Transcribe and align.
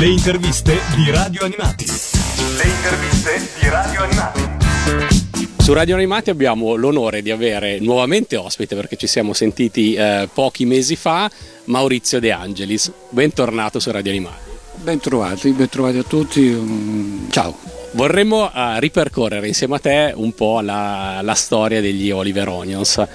Le 0.00 0.08
interviste 0.08 0.78
di 0.96 1.10
Radio 1.10 1.44
Animati. 1.44 1.84
Le 1.84 2.64
interviste 2.64 3.50
di 3.60 3.68
Radio 3.68 4.02
Animati. 4.02 4.40
Su 5.58 5.74
Radio 5.74 5.94
Animati 5.94 6.30
abbiamo 6.30 6.74
l'onore 6.74 7.20
di 7.20 7.30
avere 7.30 7.80
nuovamente 7.80 8.36
ospite 8.36 8.74
perché 8.74 8.96
ci 8.96 9.06
siamo 9.06 9.34
sentiti 9.34 9.92
eh, 9.92 10.26
pochi 10.32 10.64
mesi 10.64 10.96
fa 10.96 11.30
Maurizio 11.64 12.18
De 12.18 12.32
Angelis. 12.32 12.90
Bentornato 13.10 13.78
su 13.78 13.90
Radio 13.90 14.12
Animati. 14.12 14.50
Bentrovati, 14.76 15.50
bentrovati 15.50 15.98
a 15.98 16.02
tutti. 16.02 16.40
Mm, 16.48 17.28
Ciao. 17.28 17.54
Vorremmo 17.90 18.50
eh, 18.50 18.80
ripercorrere 18.80 19.48
insieme 19.48 19.74
a 19.74 19.80
te 19.80 20.14
un 20.16 20.32
po' 20.32 20.62
la, 20.62 21.20
la 21.22 21.34
storia 21.34 21.82
degli 21.82 22.10
Oliver 22.10 22.48
Onions. 22.48 23.06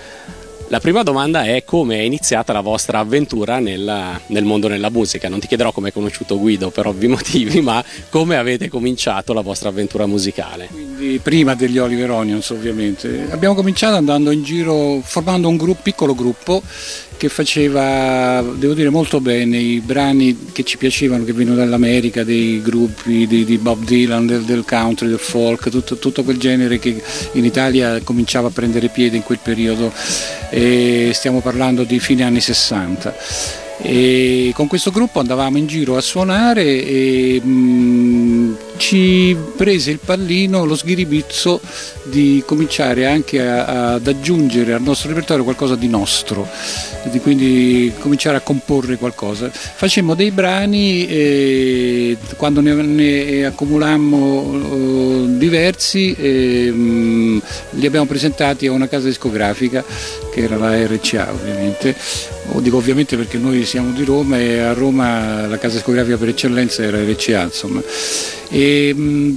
La 0.70 0.80
prima 0.80 1.04
domanda 1.04 1.44
è 1.44 1.64
come 1.64 1.98
è 1.98 2.02
iniziata 2.02 2.52
la 2.52 2.62
vostra 2.62 2.98
avventura 2.98 3.60
nel, 3.60 4.20
nel 4.26 4.44
mondo 4.44 4.68
della 4.68 4.90
musica. 4.90 5.30
Non 5.30 5.40
ti 5.40 5.46
chiederò 5.46 5.72
come 5.72 5.88
hai 5.88 5.94
conosciuto 5.94 6.40
Guido 6.40 6.72
per 6.72 6.88
ovvi 6.88 7.06
motivi, 7.08 7.62
ma 7.62 7.84
come 8.10 8.36
avete 8.36 8.68
cominciato 8.68 9.32
la 9.34 9.42
vostra 9.42 9.70
avventura 9.70 10.08
musicale. 10.08 10.68
Quindi 10.72 11.20
prima 11.20 11.54
degli 11.54 11.78
Oliver 11.78 12.10
Onions 12.10 12.50
ovviamente. 12.50 13.28
Abbiamo 13.30 13.54
cominciato 13.54 13.96
andando 13.96 14.32
in 14.32 14.42
giro 14.42 15.02
formando 15.04 15.48
un 15.48 15.58
gruppo, 15.58 15.82
piccolo 15.84 16.16
gruppo 16.16 16.64
che 17.18 17.30
faceva, 17.30 18.44
devo 18.56 18.74
dire 18.74 18.90
molto 18.90 19.20
bene, 19.20 19.58
i 19.58 19.80
brani 19.80 20.50
che 20.52 20.64
ci 20.64 20.78
piacevano, 20.78 21.24
che 21.24 21.34
venivano 21.34 21.60
dall'America, 21.60 22.24
dei 22.24 22.62
gruppi 22.62 23.28
di, 23.28 23.46
di 23.46 23.58
Bob 23.58 23.84
Dylan, 23.84 24.26
del, 24.26 24.44
del, 24.44 24.64
country, 24.66 25.08
del 25.08 25.20
folk, 25.20 25.70
tutto, 25.70 25.98
tutto, 25.98 26.24
quel 26.24 26.38
genere 26.38 26.80
che 26.80 27.02
in 27.34 27.46
Italia 27.46 28.00
cominciava 28.02 28.48
a 28.48 28.52
prendere 28.52 28.90
piede 28.90 29.18
in 29.18 29.24
quel 29.24 29.40
periodo. 29.42 29.92
E 30.50 31.12
stiamo 31.14 31.42
parlando 31.42 31.84
di 31.84 32.00
fine 32.00 32.24
anni 32.24 32.40
60 32.40 33.64
e 33.78 34.52
con 34.56 34.68
questo 34.68 34.90
gruppo 34.90 35.20
andavamo 35.20 35.58
in 35.58 35.68
giro 35.68 35.98
a 35.98 36.02
suonare 36.02 36.64
e 36.64 37.42
mh, 37.42 38.58
ci 38.78 39.36
prese 39.56 39.92
il 39.92 40.00
pallino, 40.04 40.66
lo 40.66 40.76
sghiribizzo 40.76 41.60
di 42.04 42.44
cominciare 42.46 43.06
anche 43.06 43.42
a, 43.42 43.94
ad 43.94 44.08
aggiungere 44.08 44.74
al 44.74 44.82
nostro 44.82 45.10
repertorio 45.10 45.44
qualcosa 45.44 45.76
di 45.76 45.88
nostro, 45.88 46.48
di 47.06 47.20
quindi 47.20 47.92
cominciare 48.00 48.38
a 48.38 48.42
comporre 48.42 48.98
qualcosa. 48.98 49.50
Facemmo 49.50 50.14
dei 50.14 50.32
brani 50.32 51.08
e 51.08 52.18
quando 52.38 52.62
ne, 52.62 52.74
ne 52.74 53.46
accumulammo 53.46 54.18
uh, 54.18 55.38
diversi 55.38 56.14
e, 56.14 56.72
mh, 56.72 57.42
li 57.72 57.86
abbiamo 57.86 58.06
presentati 58.06 58.68
a 58.68 58.72
una 58.72 58.88
casa 58.88 59.08
discografica 59.08 59.84
che 60.32 60.42
era 60.42 60.58
la 60.58 60.86
RCA 60.86 61.32
ovviamente, 61.32 61.96
o 62.52 62.60
dico 62.60 62.78
ovviamente 62.78 63.16
perché 63.16 63.38
noi 63.38 63.66
siamo 63.66 63.92
di 63.92 64.04
Roma 64.04 64.40
e 64.40 64.60
a 64.60 64.74
Roma 64.74 65.48
la 65.48 65.58
casa 65.58 65.76
discografica 65.76 66.18
per 66.18 66.30
eccellenza 66.30 66.84
era 66.84 67.02
RCA 67.02 67.44
insomma. 67.44 67.82
E 68.50 68.65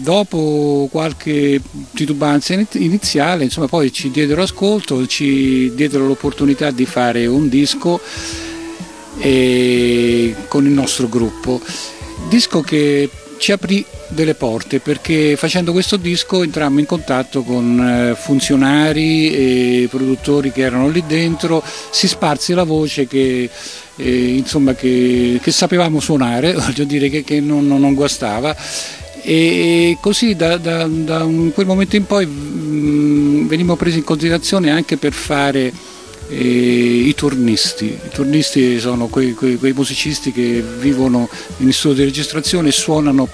dopo 0.00 0.88
qualche 0.90 1.60
titubanza 1.94 2.54
iniziale, 2.72 3.44
insomma, 3.44 3.66
poi 3.66 3.92
ci 3.92 4.10
diedero 4.10 4.42
ascolto, 4.42 5.06
ci 5.06 5.72
diedero 5.74 6.06
l'opportunità 6.06 6.70
di 6.70 6.86
fare 6.86 7.26
un 7.26 7.48
disco 7.48 8.00
con 9.20 10.66
il 10.66 10.72
nostro 10.72 11.08
gruppo. 11.08 11.60
Disco 12.28 12.60
che 12.60 13.08
ci 13.38 13.52
aprì 13.52 13.84
delle 14.08 14.34
porte 14.34 14.80
perché 14.80 15.36
facendo 15.36 15.72
questo 15.72 15.96
disco 15.96 16.42
entrammo 16.42 16.80
in 16.80 16.86
contatto 16.86 17.42
con 17.42 18.16
funzionari 18.18 19.32
e 19.32 19.88
produttori 19.88 20.50
che 20.50 20.62
erano 20.62 20.88
lì 20.88 21.04
dentro, 21.06 21.62
si 21.90 22.08
sparse 22.08 22.54
la 22.54 22.64
voce 22.64 23.06
che, 23.06 23.48
eh, 23.96 24.26
insomma, 24.36 24.74
che, 24.74 25.38
che 25.42 25.50
sapevamo 25.50 26.00
suonare, 26.00 26.52
voglio 26.58 26.84
dire 26.84 27.08
che, 27.08 27.22
che 27.22 27.40
non, 27.40 27.66
non, 27.66 27.94
guastava 27.94 28.56
e 29.22 29.98
così 30.00 30.34
da, 30.34 30.56
da, 30.56 30.86
da 30.86 31.26
quel 31.52 31.66
momento 31.66 31.96
in 31.96 32.06
poi 32.06 32.26
mh, 32.26 33.46
venimmo 33.46 33.76
presi 33.76 33.98
in 33.98 34.04
considerazione 34.04 34.70
anche 34.70 34.96
per 34.96 35.12
fare 35.12 35.72
eh, 36.28 36.36
i 36.36 37.14
turnisti. 37.14 37.86
I 37.86 38.10
turnisti 38.12 38.78
sono 38.78 39.08
quei, 39.08 39.34
quei, 39.34 39.56
quei 39.56 39.72
musicisti 39.72 40.32
che 40.32 40.62
vivono 40.78 41.28
in 41.58 41.72
studio 41.72 41.98
di 41.98 42.04
registrazione 42.04 42.68
e 42.68 42.72
suonano 42.72 43.28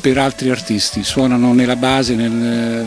per 0.00 0.18
altri 0.18 0.50
artisti, 0.50 1.04
suonano 1.04 1.52
nella 1.52 1.76
base, 1.76 2.14
nel, 2.14 2.86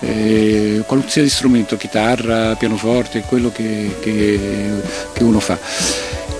eh, 0.00 0.82
qualsiasi 0.86 1.28
strumento, 1.28 1.76
chitarra, 1.76 2.54
pianoforte, 2.54 3.24
quello 3.26 3.50
che, 3.50 3.96
che, 4.00 4.38
che 5.12 5.22
uno 5.24 5.40
fa 5.40 5.58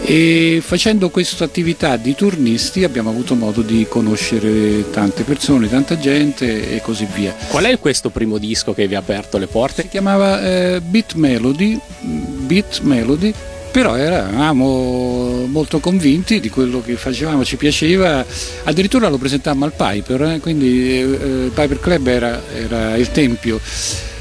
e 0.06 0.60
facendo 0.62 1.08
questa 1.08 1.44
attività 1.44 1.96
di 1.96 2.14
turnisti 2.14 2.84
abbiamo 2.84 3.08
avuto 3.08 3.34
modo 3.34 3.62
di 3.62 3.86
conoscere 3.88 4.90
tante 4.90 5.22
persone, 5.22 5.68
tanta 5.68 5.98
gente 5.98 6.74
e 6.74 6.80
così 6.82 7.06
via. 7.14 7.34
Qual 7.48 7.64
è 7.64 7.78
questo 7.78 8.10
primo 8.10 8.36
disco 8.36 8.74
che 8.74 8.86
vi 8.86 8.94
ha 8.94 8.98
aperto 8.98 9.38
le 9.38 9.46
porte? 9.46 9.82
Si 9.82 9.88
chiamava 9.88 10.42
eh, 10.42 10.80
Beat 10.80 11.14
Melody, 11.14 11.78
Beat 12.00 12.80
Melody 12.80 13.32
però 13.74 13.96
eravamo 13.96 15.46
molto 15.48 15.80
convinti 15.80 16.38
di 16.38 16.48
quello 16.48 16.80
che 16.80 16.94
facevamo, 16.94 17.44
ci 17.44 17.56
piaceva, 17.56 18.24
addirittura 18.62 19.08
lo 19.08 19.18
presentammo 19.18 19.64
al 19.64 19.72
Piper, 19.72 20.22
eh, 20.22 20.38
quindi 20.38 21.00
eh, 21.00 21.00
il 21.00 21.50
Piper 21.52 21.80
Club 21.80 22.06
era, 22.06 22.40
era 22.54 22.96
il 22.96 23.10
tempio 23.10 23.60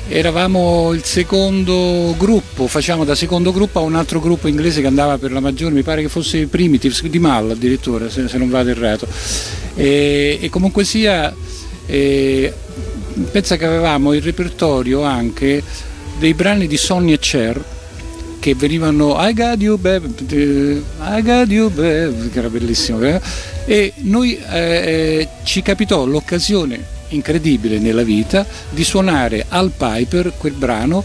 eravamo 0.08 0.91
il 0.94 1.03
secondo 1.03 2.14
gruppo, 2.18 2.68
facciamo 2.68 3.03
da 3.06 3.16
secondo 3.16 3.52
gruppo 3.52 3.80
a 3.80 3.81
un 3.84 3.96
altro 3.96 4.19
gruppo 4.19 4.47
inglese 4.47 4.81
che 4.81 4.88
andava 4.88 5.18
per 5.18 5.31
la 5.31 5.40
maggiore, 5.40 5.74
mi 5.74 5.84
pare 5.84 6.02
che 6.02 6.09
fosse 6.09 6.40
i 6.40 6.46
Primitives 6.46 7.03
di 7.06 7.19
Mal 7.19 7.52
addirittura, 7.52 8.09
se, 8.09 8.28
se 8.28 8.38
non 8.38 8.50
vado 8.50 8.69
errato. 8.69 9.08
E, 9.75 10.40
e 10.41 10.50
comunque 10.50 10.84
sia, 10.84 11.34
eh, 11.86 12.53
pensa 13.31 13.56
che 13.56 13.66
avevamo 13.66 14.14
il 14.14 14.22
repertorio 14.22 15.03
anche 15.03 15.64
dei 16.20 16.34
brani 16.34 16.68
di 16.68 16.78
Sonny 16.78 17.14
e 17.14 17.20
Cher 17.20 17.64
che 18.40 18.56
venivano 18.56 19.16
I 19.20 19.34
got 19.34 19.62
you 19.62 19.78
baby, 19.78 20.14
I 21.00 21.22
got 21.22 21.50
you 21.50 21.70
baby, 21.70 22.30
che 22.30 22.40
era 22.40 22.50
bellissimo, 22.50 23.02
eh? 23.02 23.22
e 23.66 23.94
noi 24.02 24.38
eh, 24.38 25.30
ci 25.44 25.62
capitò 25.62 26.03
l'occasione 26.03 26.91
incredibile 27.13 27.79
nella 27.79 28.03
vita 28.03 28.46
di 28.69 28.84
suonare 28.84 29.46
al 29.47 29.72
Piper 29.75 30.34
quel 30.38 30.53
brano 30.53 31.03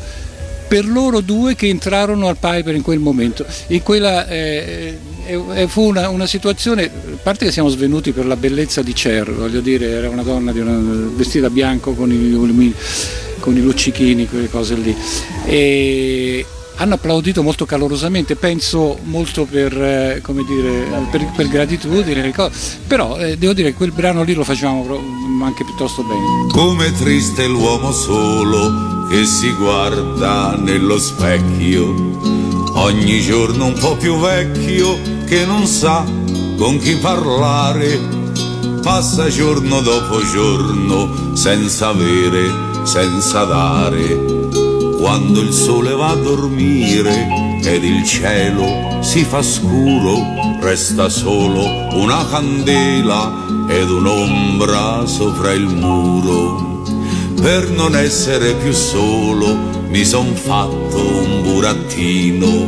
per 0.68 0.86
loro 0.86 1.20
due 1.20 1.54
che 1.54 1.66
entrarono 1.68 2.28
al 2.28 2.36
Piper 2.38 2.74
in 2.74 2.82
quel 2.82 2.98
momento. 2.98 3.44
In 3.68 3.82
quella, 3.82 4.28
eh, 4.28 4.98
eh, 5.26 5.66
fu 5.66 5.86
una, 5.88 6.10
una, 6.10 6.26
situazione, 6.26 6.84
a 6.84 7.16
parte 7.22 7.46
che 7.46 7.52
siamo 7.52 7.70
svenuti 7.70 8.12
per 8.12 8.26
la 8.26 8.36
bellezza 8.36 8.82
di 8.82 8.92
Cher, 8.92 9.32
voglio 9.32 9.60
dire, 9.60 9.88
era 9.88 10.10
una 10.10 10.22
donna 10.22 10.52
una, 10.52 11.10
vestita 11.14 11.48
bianco 11.48 11.94
con 11.94 12.12
i, 12.12 12.74
con 13.40 13.56
i 13.56 13.60
luccichini, 13.62 14.28
quelle 14.28 14.50
cose 14.50 14.74
lì. 14.74 14.94
E, 15.46 16.44
hanno 16.78 16.94
applaudito 16.94 17.42
molto 17.42 17.66
calorosamente, 17.66 18.36
penso 18.36 18.98
molto 19.04 19.44
per, 19.44 19.72
eh, 19.72 20.22
dire, 20.46 21.06
per, 21.10 21.30
per 21.34 21.48
gratitudine, 21.48 22.32
però 22.86 23.18
eh, 23.18 23.36
devo 23.36 23.52
dire 23.52 23.70
che 23.70 23.76
quel 23.76 23.90
brano 23.90 24.22
lì 24.22 24.32
lo 24.32 24.44
facevamo 24.44 24.86
anche 25.42 25.64
piuttosto 25.64 26.02
bene. 26.02 26.52
Come 26.52 26.92
triste 26.92 27.46
l'uomo 27.46 27.90
solo 27.90 29.06
che 29.08 29.24
si 29.24 29.52
guarda 29.54 30.56
nello 30.56 30.98
specchio, 30.98 31.94
ogni 32.74 33.20
giorno 33.22 33.66
un 33.66 33.78
po' 33.78 33.96
più 33.96 34.16
vecchio 34.18 34.98
che 35.26 35.44
non 35.44 35.66
sa 35.66 36.04
con 36.56 36.78
chi 36.78 36.94
parlare, 36.94 37.98
passa 38.82 39.28
giorno 39.28 39.80
dopo 39.80 40.24
giorno 40.24 41.34
senza 41.34 41.88
avere, 41.88 42.48
senza 42.84 43.44
dare 43.44 44.37
quando 44.98 45.40
il 45.40 45.52
sole 45.52 45.94
va 45.94 46.10
a 46.10 46.16
dormire 46.16 47.60
ed 47.62 47.84
il 47.84 48.04
cielo 48.04 49.00
si 49.00 49.22
fa 49.22 49.42
scuro, 49.42 50.18
resta 50.60 51.08
solo 51.08 51.64
una 51.94 52.26
candela 52.28 53.46
ed 53.68 53.88
un'ombra 53.90 55.06
sopra 55.06 55.52
il 55.52 55.66
muro. 55.66 56.82
Per 57.40 57.70
non 57.70 57.96
essere 57.96 58.54
più 58.54 58.72
solo 58.72 59.56
mi 59.88 60.04
son 60.04 60.34
fatto 60.34 60.96
un 60.96 61.42
burattino, 61.42 62.66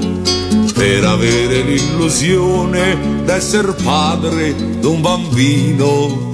per 0.72 1.04
avere 1.04 1.62
l'illusione 1.62 3.22
d'essere 3.24 3.74
padre 3.82 4.78
d'un 4.78 5.00
bambino 5.00 6.29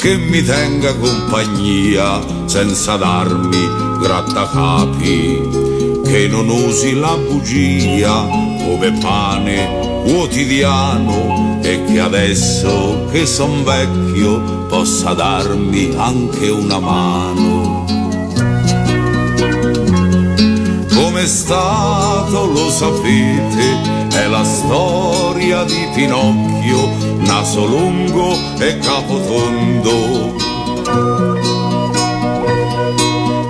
che 0.00 0.16
mi 0.16 0.42
tenga 0.42 0.96
compagnia 0.96 2.22
senza 2.46 2.96
darmi 2.96 3.68
grattacapi, 4.00 6.00
che 6.02 6.26
non 6.26 6.48
usi 6.48 6.94
la 6.94 7.18
bugia 7.18 8.26
come 8.64 8.96
pane 8.98 10.02
quotidiano 10.04 11.60
e 11.62 11.84
che 11.84 12.00
adesso 12.00 13.08
che 13.10 13.26
son 13.26 13.62
vecchio 13.62 14.40
possa 14.68 15.12
darmi 15.12 15.92
anche 15.94 16.48
una 16.48 16.78
mano. 16.78 17.84
Come 20.94 21.26
stato 21.26 22.46
lo 22.46 22.70
sapete, 22.70 24.08
è 24.14 24.26
la 24.28 24.44
storia 24.44 25.62
di 25.64 25.86
Pinocchio, 25.94 27.09
naso 27.40 27.64
lungo 27.64 28.36
e 28.58 28.76
capotondo 28.80 30.36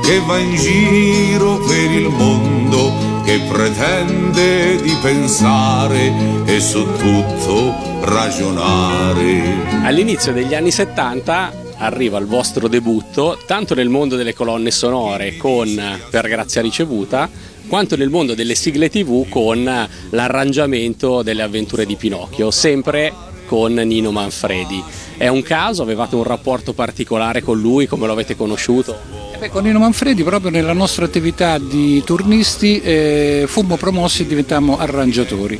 che 0.01 0.21
va 0.25 0.39
in 0.39 0.55
giro 0.55 1.59
per 1.59 1.91
il 1.91 2.09
mondo 2.09 2.93
che 3.25 3.41
pretende 3.49 4.81
di 4.81 4.97
pensare 5.03 6.13
e 6.45 6.61
su 6.61 6.87
tutto 6.99 7.75
ragionare. 8.03 9.83
All'inizio 9.83 10.33
degli 10.33 10.55
anni 10.55 10.71
70 10.71 11.53
arriva 11.79 12.19
il 12.19 12.27
vostro 12.27 12.69
debutto 12.69 13.41
tanto 13.45 13.75
nel 13.75 13.89
mondo 13.89 14.15
delle 14.15 14.35
colonne 14.35 14.71
sonore 14.71 15.37
con 15.37 15.99
Per 16.11 16.29
grazia 16.29 16.63
ricevuta 16.63 17.29
quanto 17.67 17.97
nel 17.97 18.09
mondo 18.09 18.35
delle 18.35 18.55
sigle 18.55 18.89
tv 18.89 19.29
con 19.29 19.89
l'arrangiamento 20.11 21.23
delle 21.23 21.43
avventure 21.43 21.87
di 21.87 21.97
Pinocchio, 21.97 22.53
sempre 22.53 23.30
con 23.51 23.73
Nino 23.73 24.13
Manfredi. 24.13 24.81
È 25.17 25.27
un 25.27 25.43
caso? 25.43 25.83
Avevate 25.83 26.15
un 26.15 26.23
rapporto 26.23 26.73
particolare 26.73 27.43
con 27.43 27.59
lui? 27.59 27.89
Come 27.89 28.07
lo 28.07 28.13
avete 28.13 28.37
conosciuto? 28.37 28.97
Eh 29.35 29.39
beh, 29.39 29.49
con 29.49 29.65
Nino 29.65 29.81
Manfredi 29.81 30.23
proprio 30.23 30.53
nella 30.53 30.73
nostra 30.73 31.05
attività 31.05 31.59
di 31.59 32.01
turnisti 32.05 32.81
eh, 32.81 33.47
fummo 33.49 33.75
promossi 33.75 34.23
e 34.23 34.27
diventammo 34.29 34.79
arrangiatori 34.79 35.59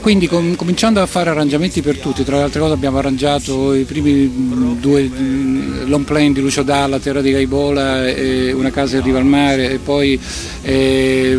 quindi 0.00 0.26
com- 0.28 0.56
cominciando 0.56 1.00
a 1.00 1.06
fare 1.06 1.30
arrangiamenti 1.30 1.82
per 1.82 1.98
tutti, 1.98 2.24
tra 2.24 2.36
le 2.36 2.42
altre 2.44 2.60
cose 2.60 2.72
abbiamo 2.72 2.98
arrangiato 2.98 3.74
i 3.74 3.84
primi 3.84 4.76
due 4.78 5.10
long 5.84 6.04
plane 6.04 6.32
di 6.32 6.40
Lucio 6.40 6.62
Dalla, 6.62 6.98
Terra 6.98 7.20
di 7.20 7.30
Gaibola, 7.30 8.06
e 8.06 8.52
Una 8.52 8.70
casa 8.70 8.96
in 8.96 9.02
riva 9.02 9.18
al 9.18 9.26
mare 9.26 9.70
e 9.70 9.78
poi 9.78 10.18
eh, 10.62 11.38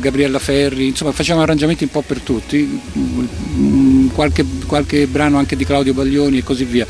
Gabriella 0.00 0.38
Ferri, 0.38 0.88
insomma 0.88 1.12
facciamo 1.12 1.42
arrangiamenti 1.42 1.84
un 1.84 1.90
po' 1.90 2.02
per 2.02 2.20
tutti, 2.20 2.80
qualche, 4.12 4.44
qualche 4.68 5.08
brano 5.08 5.38
anche 5.38 5.56
di 5.56 5.64
Claudio 5.64 5.94
Baglioni 5.94 6.38
e 6.38 6.42
così 6.44 6.64
via. 6.64 6.86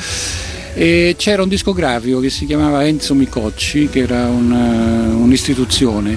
E 0.75 1.17
c'era 1.19 1.43
un 1.43 1.49
discografico 1.49 2.21
che 2.21 2.31
si 2.31 2.47
chiamava 2.47 2.87
Enzo 2.87 3.15
Micocci, 3.15 3.89
che 3.89 4.01
era 4.01 4.27
una, 4.27 5.13
un'istituzione 5.13 6.17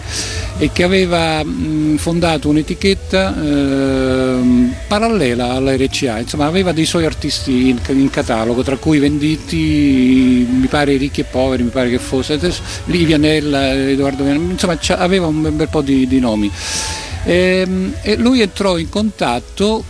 e 0.60 0.69
che 0.72 0.84
aveva 0.84 1.44
mh, 1.44 1.98
fondato 1.98 2.48
un'etichetta 2.50 3.42
eh, 3.42 4.40
parallela 4.88 5.54
alla 5.54 5.75
RCA, 5.75 6.19
insomma 6.19 6.46
aveva 6.46 6.74
dei 6.74 6.86
suoi 6.86 7.06
artisti 7.06 7.69
in, 7.69 7.80
in, 7.88 8.12
catalogo, 8.12 8.62
tra 8.62 8.75
cui 8.75 9.00
Venditti, 9.00 10.46
mi 10.48 10.68
pare 10.68 10.98
Ricchi 10.98 11.22
e 11.22 11.24
Poveri, 11.24 11.63
mi 11.63 11.69
pare 11.69 11.90
che 11.90 11.98
fosse, 11.98 12.40
Livia 12.86 13.18
Nella, 13.18 13.74
Edoardo 13.74 14.24
Vianelli, 14.24 14.52
insomma 14.52 14.78
aveva 14.98 15.25
un 15.25 15.56
bel 15.56 15.69
po' 15.69 15.81
di, 15.81 16.06
di 16.06 16.19
nomi. 16.19 16.52
Ehm, 17.24 17.96
e 18.02 18.16
lui 18.18 18.42
entrò 18.42 18.78
in 18.78 18.90
contatto 18.90 19.84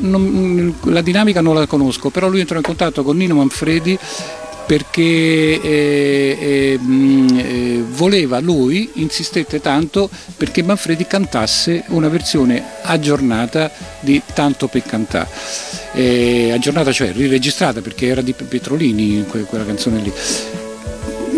non, 0.00 0.74
la 0.84 1.00
dinamica 1.00 1.40
non 1.40 1.54
la 1.54 1.66
conosco, 1.66 2.10
però 2.10 2.28
lui 2.28 2.40
entrò 2.40 2.56
in 2.56 2.62
contatto 2.62 3.02
con 3.02 3.16
Nino 3.16 3.34
Manfredi 3.34 3.98
perché 4.70 5.60
eh, 5.60 6.38
eh, 6.40 6.78
eh, 6.78 7.84
voleva 7.88 8.38
lui, 8.38 8.88
insistette 8.94 9.60
tanto 9.60 10.08
perché 10.36 10.62
Manfredi 10.62 11.08
cantasse 11.08 11.86
una 11.88 12.08
versione 12.08 12.62
aggiornata 12.82 13.68
di 13.98 14.22
Tanto 14.32 14.68
per 14.68 14.84
cantare. 14.84 15.28
Eh, 15.92 16.52
aggiornata 16.52 16.92
cioè 16.92 17.12
riregistrata 17.12 17.80
perché 17.80 18.06
era 18.06 18.20
di 18.20 18.32
Petrolini 18.32 19.24
quella 19.26 19.64
canzone 19.64 19.98
lì. 19.98 20.12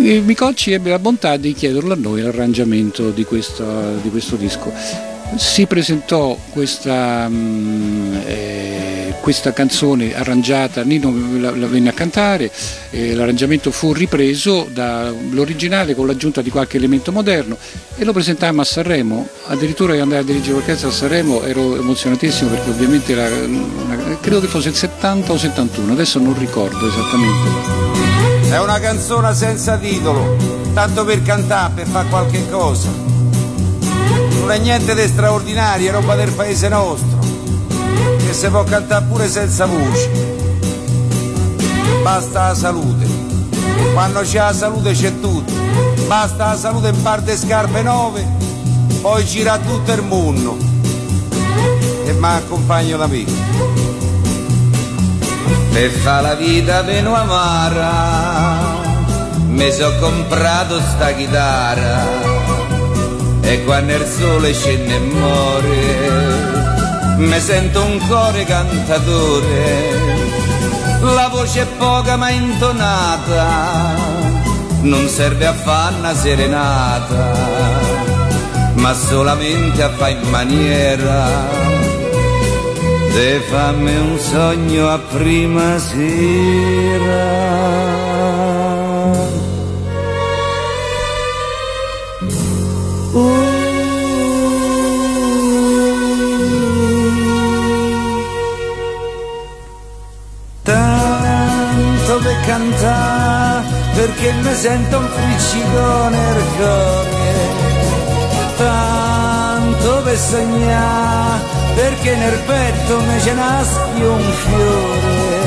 E 0.05 0.21
Micocci 0.21 0.73
ebbe 0.73 0.91
la 0.91 0.99
bontà 0.99 1.39
di 1.39 1.55
chiederlo 1.55 1.95
a 1.95 1.97
noi 1.97 2.21
l'arrangiamento 2.21 3.09
di, 3.13 3.25
questo, 3.25 3.95
di 4.03 4.11
questo 4.11 4.37
disco 4.37 5.12
si 5.37 5.67
presentò 5.67 6.37
questa, 6.51 7.29
mm, 7.29 8.15
eh, 8.25 9.15
questa 9.21 9.53
canzone 9.53 10.15
arrangiata, 10.15 10.83
Nino 10.83 11.15
la, 11.39 11.55
la 11.55 11.67
venne 11.67 11.91
a 11.91 11.93
cantare, 11.93 12.51
eh, 12.91 13.15
l'arrangiamento 13.15 13.71
fu 13.71 13.93
ripreso 13.93 14.69
dall'originale 14.71 15.95
con 15.95 16.07
l'aggiunta 16.07 16.43
di 16.43 16.51
qualche 16.51 16.77
elemento 16.77 17.13
moderno 17.13 17.57
e 17.97 18.05
lo 18.05 18.13
presentammo 18.13 18.61
a 18.61 18.65
Sanremo, 18.65 19.29
addirittura 19.47 19.95
io 19.95 20.03
andai 20.03 20.19
a 20.19 20.23
dirigere 20.23 20.55
l'orchestra 20.55 20.89
a 20.89 20.93
Sanremo 20.93 21.43
ero 21.43 21.77
emozionatissimo 21.77 22.51
perché 22.51 22.71
ovviamente 22.71 23.13
era 23.13 23.29
una, 23.45 24.19
credo 24.21 24.41
che 24.41 24.49
fosse 24.49 24.69
il 24.69 24.75
70 24.75 25.33
o 25.33 25.39
71, 25.39 25.93
adesso 25.93 26.19
non 26.19 26.39
ricordo 26.39 26.89
esattamente. 26.89 28.51
È 28.51 28.61
una 28.61 28.79
canzone 28.81 29.35
senza 29.35 29.79
titolo, 29.79 30.37
tanto 30.75 31.05
per 31.05 31.23
cantare, 31.23 31.73
per 31.75 31.87
fare 31.87 32.09
qualche 32.09 32.49
cosa 32.51 33.12
non 34.43 34.51
è 34.51 34.59
niente 34.59 34.93
di 34.97 35.07
straordinario, 35.07 35.89
è 35.89 35.93
roba 35.93 36.17
del 36.17 36.33
paese 36.33 36.69
nostro, 36.69 37.21
che 38.27 38.33
si 38.33 38.49
può 38.49 38.65
cantare 38.65 39.05
pure 39.05 39.29
senza 39.29 39.67
voce. 39.67 40.11
Basta 42.03 42.49
la 42.49 42.55
salute, 42.55 43.07
quando 43.93 44.23
c'è 44.23 44.39
la 44.39 44.53
salute 44.53 44.95
c'è 44.95 45.21
tutto, 45.21 45.53
basta 46.09 46.47
la 46.47 46.57
salute 46.57 46.89
in 46.89 47.01
parte 47.03 47.37
scarpe 47.37 47.83
nuove, 47.83 48.27
poi 49.01 49.25
gira 49.25 49.59
tutto 49.59 49.93
il 49.93 50.03
mondo. 50.03 50.57
E 52.05 52.13
mi 52.13 52.27
accompagno 52.27 52.97
l'amico. 52.97 53.31
Per 55.73 55.91
fa 55.91 56.21
la 56.21 56.35
vita 56.35 56.83
meno 56.83 57.15
amara, 57.15 58.81
mi 59.47 59.71
so 59.71 59.95
comprato 60.01 60.81
sta 60.81 61.13
chitarra 61.13 62.42
e 63.43 63.65
quando 63.65 63.95
il 63.95 64.07
sole 64.07 64.53
scende 64.55 64.95
e 64.95 64.99
muore 64.99 66.31
mi 67.19 67.39
sento 67.39 67.85
un 67.85 67.99
cuore 68.07 68.45
cantatore. 68.45 70.01
La 71.01 71.29
voce 71.29 71.63
è 71.63 71.67
poca 71.79 72.17
ma 72.17 72.31
intonata 72.31 74.13
non 74.83 75.09
serve 75.09 75.47
a 75.47 75.53
fare 75.53 75.95
una 75.97 76.15
serenata 76.15 77.33
ma 78.75 78.95
solamente 78.95 79.83
a 79.83 79.91
fare 79.91 80.13
in 80.13 80.29
maniera 80.29 81.29
de 83.13 83.41
fammi 83.49 83.97
un 83.97 84.19
sogno 84.19 84.89
a 84.89 84.99
prima 84.99 85.79
sera 85.79 87.21
perché 104.13 104.33
mi 104.33 104.55
sento 104.55 104.99
un 104.99 105.09
friccico 105.09 106.09
nel 106.09 106.43
cuore. 106.57 107.71
Tanto 108.57 110.03
per 110.03 110.19
sognare 110.19 111.41
perché 111.75 112.17
nel 112.17 112.39
petto 112.47 113.01
mi 113.01 113.21
ce 113.21 113.33
nasce 113.33 114.05
un 114.05 114.33
fiore. 114.45 115.41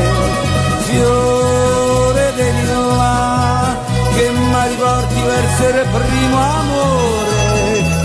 Fiore 0.80 2.34
di 2.36 2.68
là 2.68 3.76
che 4.16 4.30
mi 4.30 4.68
riporti 4.70 5.22
verso 5.22 5.68
il 5.68 5.88
primo 5.92 6.38
amore. 6.38 7.34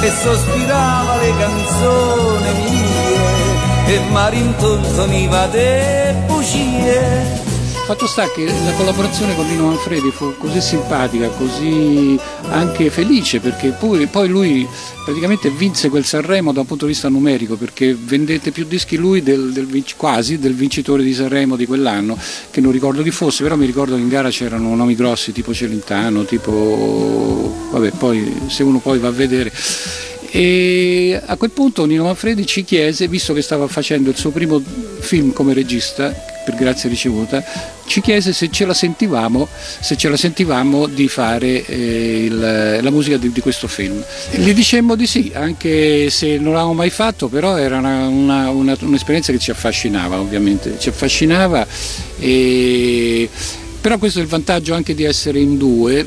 E 0.02 0.10
sospirava 0.22 1.16
le 1.16 1.32
canzoni 1.38 2.52
mie 2.70 3.94
e 3.94 4.00
mi 4.08 4.30
rintontoniva 4.30 5.46
de 5.48 6.14
bugie 6.26 7.49
fatto 7.90 8.06
sta 8.06 8.30
che 8.30 8.44
la 8.44 8.70
collaborazione 8.74 9.34
con 9.34 9.44
Lino 9.48 9.66
Manfredi 9.66 10.12
fu 10.12 10.36
così 10.38 10.60
simpatica, 10.60 11.26
così 11.30 12.16
anche 12.50 12.88
felice, 12.88 13.40
perché 13.40 13.70
poi, 13.70 14.06
poi, 14.06 14.28
lui 14.28 14.68
praticamente 15.04 15.50
vinse 15.50 15.88
quel 15.88 16.04
Sanremo 16.04 16.52
da 16.52 16.60
un 16.60 16.66
punto 16.66 16.86
di 16.86 16.92
vista 16.92 17.08
numerico, 17.08 17.56
perché 17.56 17.92
vendette 17.98 18.52
più 18.52 18.64
dischi 18.64 18.96
lui 18.96 19.24
del, 19.24 19.50
del, 19.50 19.84
quasi 19.96 20.38
del 20.38 20.54
vincitore 20.54 21.02
di 21.02 21.12
Sanremo 21.12 21.56
di 21.56 21.66
quell'anno, 21.66 22.16
che 22.52 22.60
non 22.60 22.70
ricordo 22.70 23.02
chi 23.02 23.10
fosse, 23.10 23.42
però 23.42 23.56
mi 23.56 23.66
ricordo 23.66 23.96
che 23.96 24.02
in 24.02 24.08
gara 24.08 24.28
c'erano 24.28 24.72
nomi 24.76 24.94
grossi 24.94 25.32
tipo 25.32 25.52
Celentano, 25.52 26.24
tipo... 26.24 27.52
vabbè, 27.72 27.90
poi 27.98 28.42
se 28.46 28.62
uno 28.62 28.78
poi 28.78 29.00
va 29.00 29.08
a 29.08 29.12
vedere 29.12 29.50
e 30.32 31.20
a 31.24 31.36
quel 31.36 31.50
punto 31.50 31.84
Nino 31.86 32.04
Manfredi 32.04 32.46
ci 32.46 32.62
chiese, 32.62 33.08
visto 33.08 33.32
che 33.32 33.42
stava 33.42 33.66
facendo 33.66 34.10
il 34.10 34.16
suo 34.16 34.30
primo 34.30 34.62
film 35.00 35.32
come 35.32 35.54
regista, 35.54 36.14
per 36.44 36.54
grazia 36.54 36.88
ricevuta, 36.88 37.42
ci 37.86 38.00
chiese 38.00 38.32
se 38.32 38.48
ce 38.48 38.64
la 38.64 38.72
sentivamo, 38.72 39.48
ce 39.80 40.08
la 40.08 40.16
sentivamo 40.16 40.86
di 40.86 41.08
fare 41.08 41.66
eh, 41.66 42.24
il, 42.26 42.78
la 42.80 42.90
musica 42.90 43.16
di, 43.16 43.32
di, 43.32 43.40
questo 43.40 43.66
film. 43.66 44.02
Gli 44.30 44.52
dicemmo 44.52 44.94
di 44.94 45.08
sì, 45.08 45.32
anche 45.34 46.10
se 46.10 46.36
non 46.36 46.52
l'avevamo 46.52 46.74
mai 46.74 46.90
fatto, 46.90 47.26
però 47.26 47.56
era 47.56 47.78
una, 47.78 48.06
una, 48.06 48.50
una, 48.50 48.76
un'esperienza 48.80 49.32
che 49.32 49.38
ci 49.40 49.50
affascinava, 49.50 50.20
ovviamente, 50.20 50.76
ci 50.78 50.90
affascinava, 50.90 51.66
e... 52.20 53.28
però 53.80 53.98
questo 53.98 54.20
è 54.20 54.22
il 54.22 54.28
vantaggio 54.28 54.74
anche 54.74 54.94
di 54.94 55.02
essere 55.02 55.40
in 55.40 55.58
due 55.58 56.06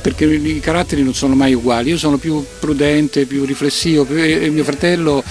perché 0.00 0.24
i 0.24 0.60
caratteri 0.60 1.02
non 1.02 1.14
sono 1.14 1.34
mai 1.34 1.52
uguali, 1.54 1.90
io 1.90 1.98
sono 1.98 2.16
più 2.16 2.44
prudente, 2.58 3.26
più 3.26 3.44
riflessivo, 3.44 4.06
e 4.08 4.48
mio 4.50 4.64
fratello 4.64 5.22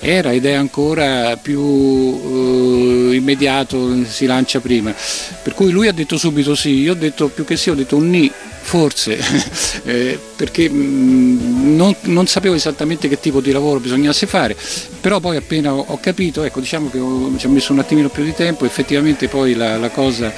era 0.00 0.32
ed 0.32 0.44
è 0.44 0.52
ancora 0.52 1.36
più 1.36 3.12
immediato 3.12 4.04
si 4.04 4.26
lancia 4.26 4.60
prima. 4.60 4.94
Per 5.42 5.54
cui 5.54 5.70
lui 5.70 5.88
ha 5.88 5.92
detto 5.92 6.16
subito 6.16 6.54
sì, 6.54 6.80
io 6.80 6.92
ho 6.92 6.96
detto 6.96 7.28
più 7.28 7.44
che 7.44 7.56
sì, 7.56 7.70
ho 7.70 7.74
detto 7.74 7.96
un 7.96 8.10
ni 8.10 8.30
forse, 8.68 9.18
eh, 9.84 10.18
perché 10.36 10.68
mh, 10.68 11.74
non, 11.74 11.96
non, 12.02 12.26
sapevo 12.26 12.54
esattamente 12.54 13.08
che 13.08 13.18
tipo 13.18 13.40
di 13.40 13.50
lavoro 13.50 13.80
bisognasse 13.80 14.26
fare, 14.26 14.54
però 15.00 15.20
poi 15.20 15.38
appena 15.38 15.72
ho, 15.72 15.82
ho 15.88 15.98
capito, 15.98 16.42
ecco 16.42 16.60
diciamo 16.60 16.90
che 16.90 16.98
ho, 16.98 17.34
ci 17.38 17.46
ho 17.46 17.48
messo 17.48 17.72
un 17.72 17.78
attimino 17.78 18.10
più 18.10 18.24
di 18.24 18.34
tempo, 18.34 18.66
effettivamente 18.66 19.28
poi 19.28 19.54
la, 19.54 19.78
la 19.78 19.88
cosa, 19.88 20.30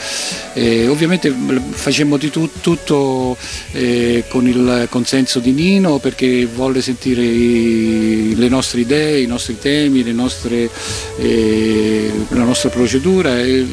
eh, 0.52 0.86
ovviamente 0.86 1.34
facemmo 1.70 2.16
di 2.16 2.30
tu, 2.30 2.48
tutto 2.60 3.36
eh, 3.72 4.22
con 4.28 4.46
il 4.46 4.86
consenso 4.88 5.40
di 5.40 5.50
Nino 5.50 5.98
perché 5.98 6.46
volle 6.46 6.82
sentire 6.82 7.22
i, 7.22 8.36
le 8.36 8.48
nostre 8.48 8.82
idee, 8.82 9.22
i 9.22 9.26
nostri 9.26 9.58
temi, 9.58 10.04
nostre, 10.12 10.70
eh, 11.18 12.12
la 12.28 12.44
nostra 12.44 12.68
procedura. 12.68 13.40
E, 13.40 13.66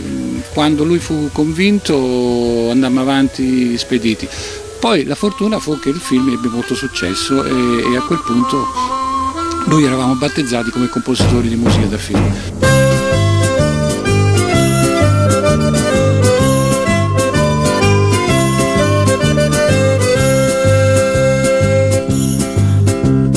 quando 0.53 0.83
lui 0.83 0.97
fu 0.97 1.29
convinto 1.31 2.69
andammo 2.71 3.01
avanti 3.01 3.77
spediti. 3.77 4.27
Poi 4.79 5.03
la 5.05 5.15
fortuna 5.15 5.59
fu 5.59 5.79
che 5.79 5.89
il 5.89 5.99
film 5.99 6.29
ebbe 6.29 6.47
molto 6.47 6.75
successo 6.75 7.43
e, 7.43 7.91
e 7.91 7.97
a 7.97 8.01
quel 8.01 8.21
punto 8.25 8.65
noi 9.65 9.83
eravamo 9.83 10.15
battezzati 10.15 10.69
come 10.69 10.87
compositori 10.87 11.49
di 11.49 11.55
musica 11.55 11.87
da 11.87 11.97
film. 11.97 12.33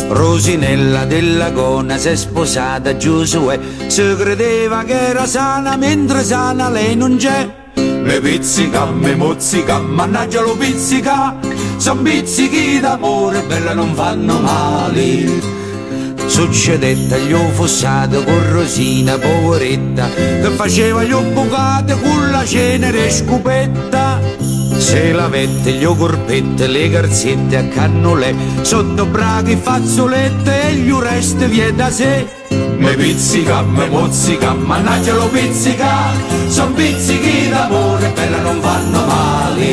Rosinella 0.09 1.05
della 1.05 1.51
Gona 1.51 1.97
si 1.99 2.09
è 2.09 2.17
sposata 2.17 2.97
Giosuè 2.97 3.59
Si 3.87 4.03
credeva 4.17 4.85
che 4.85 5.09
era 5.09 5.27
sana 5.27 5.77
mentre 5.77 6.23
sana 6.25 6.69
lei 6.69 6.97
non 6.97 7.17
c'è 7.17 7.60
Me 8.11 8.21
pizzica, 8.21 8.87
me 8.87 9.15
mozzica, 9.15 9.79
mannaggia 9.79 10.41
lo 10.41 10.57
pizzica. 10.57 11.39
Son 11.77 12.03
pizzichi 12.03 12.81
d'amore, 12.81 13.45
bella 13.45 13.73
non 13.73 13.95
fanno 13.95 14.41
male. 14.41 15.29
Succedette 16.27 17.15
agli 17.15 17.33
fossate 17.53 18.25
con 18.25 18.53
Rosina 18.53 19.17
poveretta 19.17 20.09
Che 20.09 20.51
faceva 20.57 21.05
gli 21.05 21.15
bucate 21.15 22.01
con 22.01 22.31
la 22.33 22.45
cenere 22.45 23.13
scupetta. 23.13 24.21
Se 24.77 25.13
la 25.13 25.29
vette, 25.29 25.71
gli 25.71 25.85
corpette, 25.85 26.67
le 26.67 26.89
garzette 26.89 27.57
a 27.59 27.69
cannole, 27.69 28.35
sotto 28.63 29.07
braghi, 29.07 29.55
fazzolette 29.55 30.71
e 30.71 30.75
gli 30.75 30.91
ureste 30.91 31.47
vie 31.47 31.73
da 31.73 31.89
sé. 31.91 32.40
Me 32.81 32.95
pizzica, 32.95 33.61
me 33.61 33.87
mozzica, 33.91 34.55
mannaggia 34.55 35.13
lo 35.13 35.29
pizzica, 35.29 36.13
son 36.49 36.73
pizzichi 36.73 37.51
d'amore, 37.51 38.09
bella 38.15 38.41
non 38.41 38.59
vanno 38.59 39.05
male. 39.05 39.67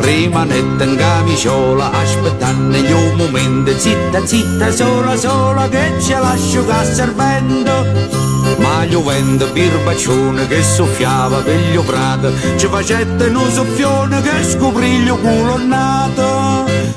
Rimanette 0.00 0.84
in 0.84 0.96
camiciola, 0.96 1.90
aspettando 1.90 2.76
il 2.76 3.14
momento, 3.16 3.72
zitta, 3.78 4.26
zitta, 4.26 4.70
sola, 4.70 5.16
sola, 5.16 5.66
che 5.70 5.94
ce 5.98 6.18
lascio 6.18 6.62
servendo 6.92 8.18
ma 8.58 8.84
gli 8.84 8.96
vento 8.96 9.46
birbaccione 9.52 10.46
che 10.46 10.62
soffiava 10.62 11.38
per 11.40 11.58
gli 11.58 11.78
prato 11.78 12.32
ci 12.56 12.66
facette 12.66 13.26
un 13.26 13.50
soffione 13.50 14.20
che 14.22 14.42
scoprì 14.42 15.02
il 15.02 15.10
culo 15.10 15.58
nato 15.58 16.37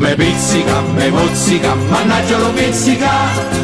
me 0.01 0.15
pizzica, 0.15 0.81
me 0.95 1.09
mozzica, 1.11 1.75
mannaggia 1.75 2.37
lo 2.39 2.51
pizzica. 2.51 3.09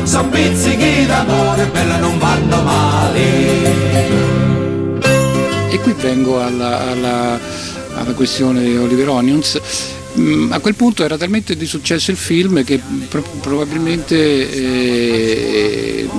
Son 0.04 0.30
pizzichi 0.30 1.06
d'amore 1.08 1.66
bella 1.66 1.98
non 1.98 2.20
vanno 2.20 2.62
male. 2.62 3.22
E 5.70 5.80
qui 5.80 5.94
vengo 5.94 6.42
alla, 6.42 6.92
alla, 6.92 7.40
alla 7.96 8.14
questione 8.14 8.64
di 8.64 8.78
Oliver 8.78 9.10
Onions. 9.10 9.60
Mm, 10.20 10.52
a 10.52 10.60
quel 10.60 10.76
punto 10.76 11.04
era 11.04 11.18
talmente 11.18 11.56
di 11.56 11.66
successo 11.66 12.12
il 12.12 12.18
film 12.18 12.64
che 12.64 12.80
pro- 13.10 13.24
probabilmente 13.42 14.16
eh, 14.52 16.10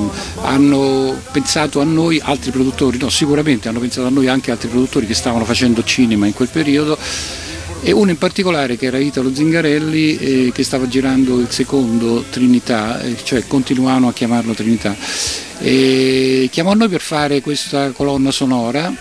hanno 0.43 1.17
pensato 1.33 1.81
a 1.81 1.85
noi 1.85 2.21
altri 2.23 2.51
produttori, 2.51 2.99
no 2.99 3.09
sicuramente 3.09 3.69
hanno 3.69 3.81
pensato 3.81 4.07
a 4.07 4.11
noi 4.11 4.29
anche 4.29 4.51
altri 4.51 4.69
produttori 4.69 5.07
che 5.07 5.15
stavano 5.15 5.45
facendo 5.45 5.83
cinema 5.83 6.27
in 6.27 6.33
quel 6.33 6.49
periodo 6.49 6.97
e 7.80 7.92
uno 7.92 8.11
in 8.11 8.18
particolare 8.18 8.76
che 8.76 8.87
era 8.87 8.99
Italo 8.99 9.35
Zingarelli 9.35 10.16
eh, 10.16 10.52
che 10.52 10.62
stava 10.62 10.88
girando 10.88 11.38
il 11.38 11.50
secondo 11.50 12.25
Trinità, 12.30 13.00
eh, 13.00 13.16
cioè 13.23 13.47
continuavano 13.47 14.08
a 14.08 14.12
chiamarlo 14.12 14.52
Trinità. 14.52 14.97
E 15.61 16.49
chiamò 16.50 16.75
noi 16.75 16.88
per 16.88 17.00
fare 17.00 17.40
questa 17.40 17.90
colonna 17.90 18.30
sonora 18.30 18.92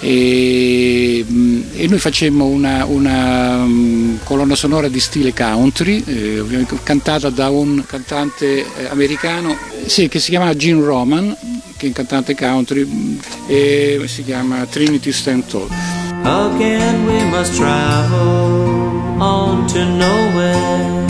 e, 0.00 1.24
e 1.72 1.86
noi 1.86 1.98
facemmo 1.98 2.46
una, 2.46 2.84
una, 2.84 3.64
mm, 3.64 4.16
colonna 4.24 4.54
sonora 4.54 4.88
di 4.88 5.00
stile 5.00 5.32
country, 5.32 6.02
eh, 6.06 6.66
cantata 6.82 7.30
da 7.30 7.48
un 7.50 7.84
cantante 7.86 8.64
eh, 8.76 8.86
americano 8.88 9.56
sì, 9.86 10.08
che 10.08 10.20
si 10.20 10.30
chiama 10.30 10.54
Gene 10.54 10.84
Roman, 10.84 11.36
che 11.76 11.84
è 11.84 11.88
un 11.88 11.94
cantante 11.94 12.34
country 12.34 12.84
mm, 12.84 13.18
e 13.48 14.00
si 14.06 14.24
chiama 14.24 14.64
Trinity 14.66 15.12
Stand 15.12 15.46
Tall. 15.46 16.07
Again 16.28 17.06
we 17.06 17.24
must 17.30 17.56
travel 17.56 19.22
on 19.22 19.66
to 19.68 19.82
nowhere, 20.04 21.06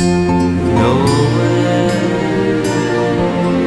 nowhere. 0.79 1.91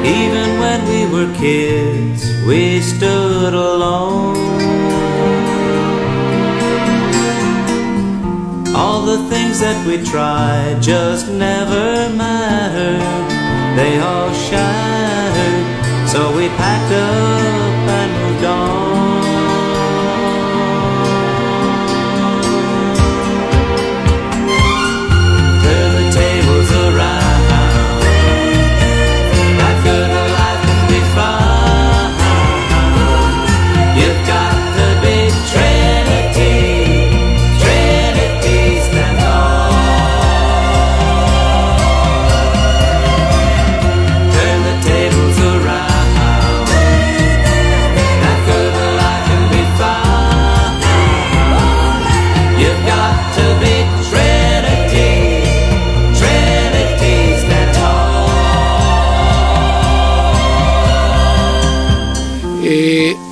Even 0.06 0.50
when 0.62 0.80
we 0.88 1.02
were 1.14 1.30
kids, 1.36 2.24
we 2.48 2.80
stood 2.80 3.54
alone. 3.54 4.38
All 8.74 9.02
the 9.02 9.18
things 9.30 9.60
that 9.60 9.86
we 9.86 10.02
tried 10.06 10.82
just 10.82 11.28
never 11.28 12.08
mattered. 12.16 13.02
They 13.76 14.00
all 14.00 14.32
shattered. 14.32 16.08
So 16.08 16.34
we 16.34 16.48
packed 16.48 16.94
up 16.94 17.31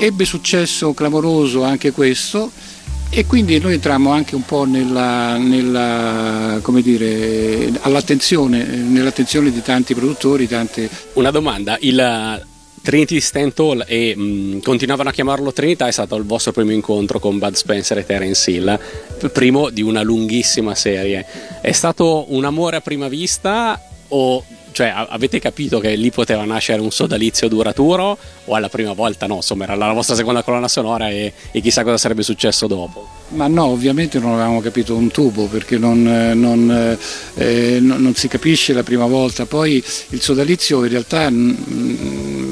ebbe 0.10 0.26
successo 0.26 0.94
clamoroso 0.94 1.64
anche 1.64 1.92
questo 1.92 2.52
e 3.12 3.26
quindi 3.26 3.60
noi 3.60 3.74
entrammo 3.74 4.12
anche 4.12 4.36
un 4.36 4.44
po' 4.44 4.66
nella, 4.66 5.38
nella, 5.38 6.62
dire, 6.82 7.72
all'attenzione, 7.82 8.64
nell'attenzione 8.64 9.52
di 9.52 9.62
tanti 9.62 9.96
produttori. 9.96 10.48
Tante... 10.48 10.90
Una 11.14 11.32
domanda, 11.32 11.78
il 11.82 12.46
Trinity 12.82 13.20
Stand 13.20 13.54
Tall 13.54 13.84
e 13.88 14.16
mh, 14.16 14.22
mm, 14.22 14.60
continuavano 14.60 15.10
a 15.10 15.12
chiamarlo 15.12 15.54
Trinità 15.54 15.88
è 15.88 15.92
stato 15.92 16.16
il 16.16 16.24
vostro 16.24 16.52
primo 16.52 16.72
incontro 16.72 17.20
con 17.20 17.40
Bud 17.40 17.54
Spencer 17.56 17.98
e 17.98 18.06
Terence 18.06 18.50
Hill, 18.50 18.80
primo 19.32 19.70
di 19.70 19.82
una 19.82 20.02
lunghissima 20.02 20.76
serie. 20.76 21.26
È 21.62 21.72
stato 21.72 22.26
un 22.30 22.46
amore 22.46 22.78
a 22.78 22.82
prima 22.82 23.08
vista 23.08 23.80
o 24.10 24.44
cioè, 24.72 24.94
avete 25.10 25.40
capito 25.40 25.80
che 25.80 25.96
lì 25.96 26.12
poteva 26.12 26.44
nascere 26.46 26.82
un 26.82 26.92
sodalizio 26.92 27.48
duraturo 27.48 28.18
o 28.46 28.56
alla 28.56 28.70
prima 28.70 28.94
volta 28.94 29.28
no? 29.28 29.36
Insomma, 29.36 29.64
era 29.66 29.76
la 29.76 29.94
vostra 29.94 30.16
seconda 30.16 30.44
colonna 30.44 30.68
sonora 30.68 31.10
e, 31.10 31.34
e 31.52 31.62
chissà 31.62 31.84
cosa 31.84 31.98
sarebbe 31.98 32.24
successo 32.24 32.68
dopo. 32.68 33.08
Ma 33.30 33.48
no, 33.48 33.66
ovviamente 33.66 34.18
non 34.20 34.34
avevamo 34.34 34.60
capito 34.60 34.96
un 34.96 35.12
tubo 35.12 35.46
perché 35.46 35.78
non, 35.78 36.02
non, 36.02 36.98
eh, 37.36 37.80
non, 37.80 38.02
non 38.02 38.16
si 38.16 38.28
capisce 38.28 38.74
la 38.74 38.84
prima 38.84 39.06
volta. 39.06 39.46
Poi 39.46 39.84
il 40.10 40.22
sodalizio 40.22 40.84
in 40.84 40.90
realtà 40.90 41.30
mh, 41.30 41.58
mm, 41.70 42.49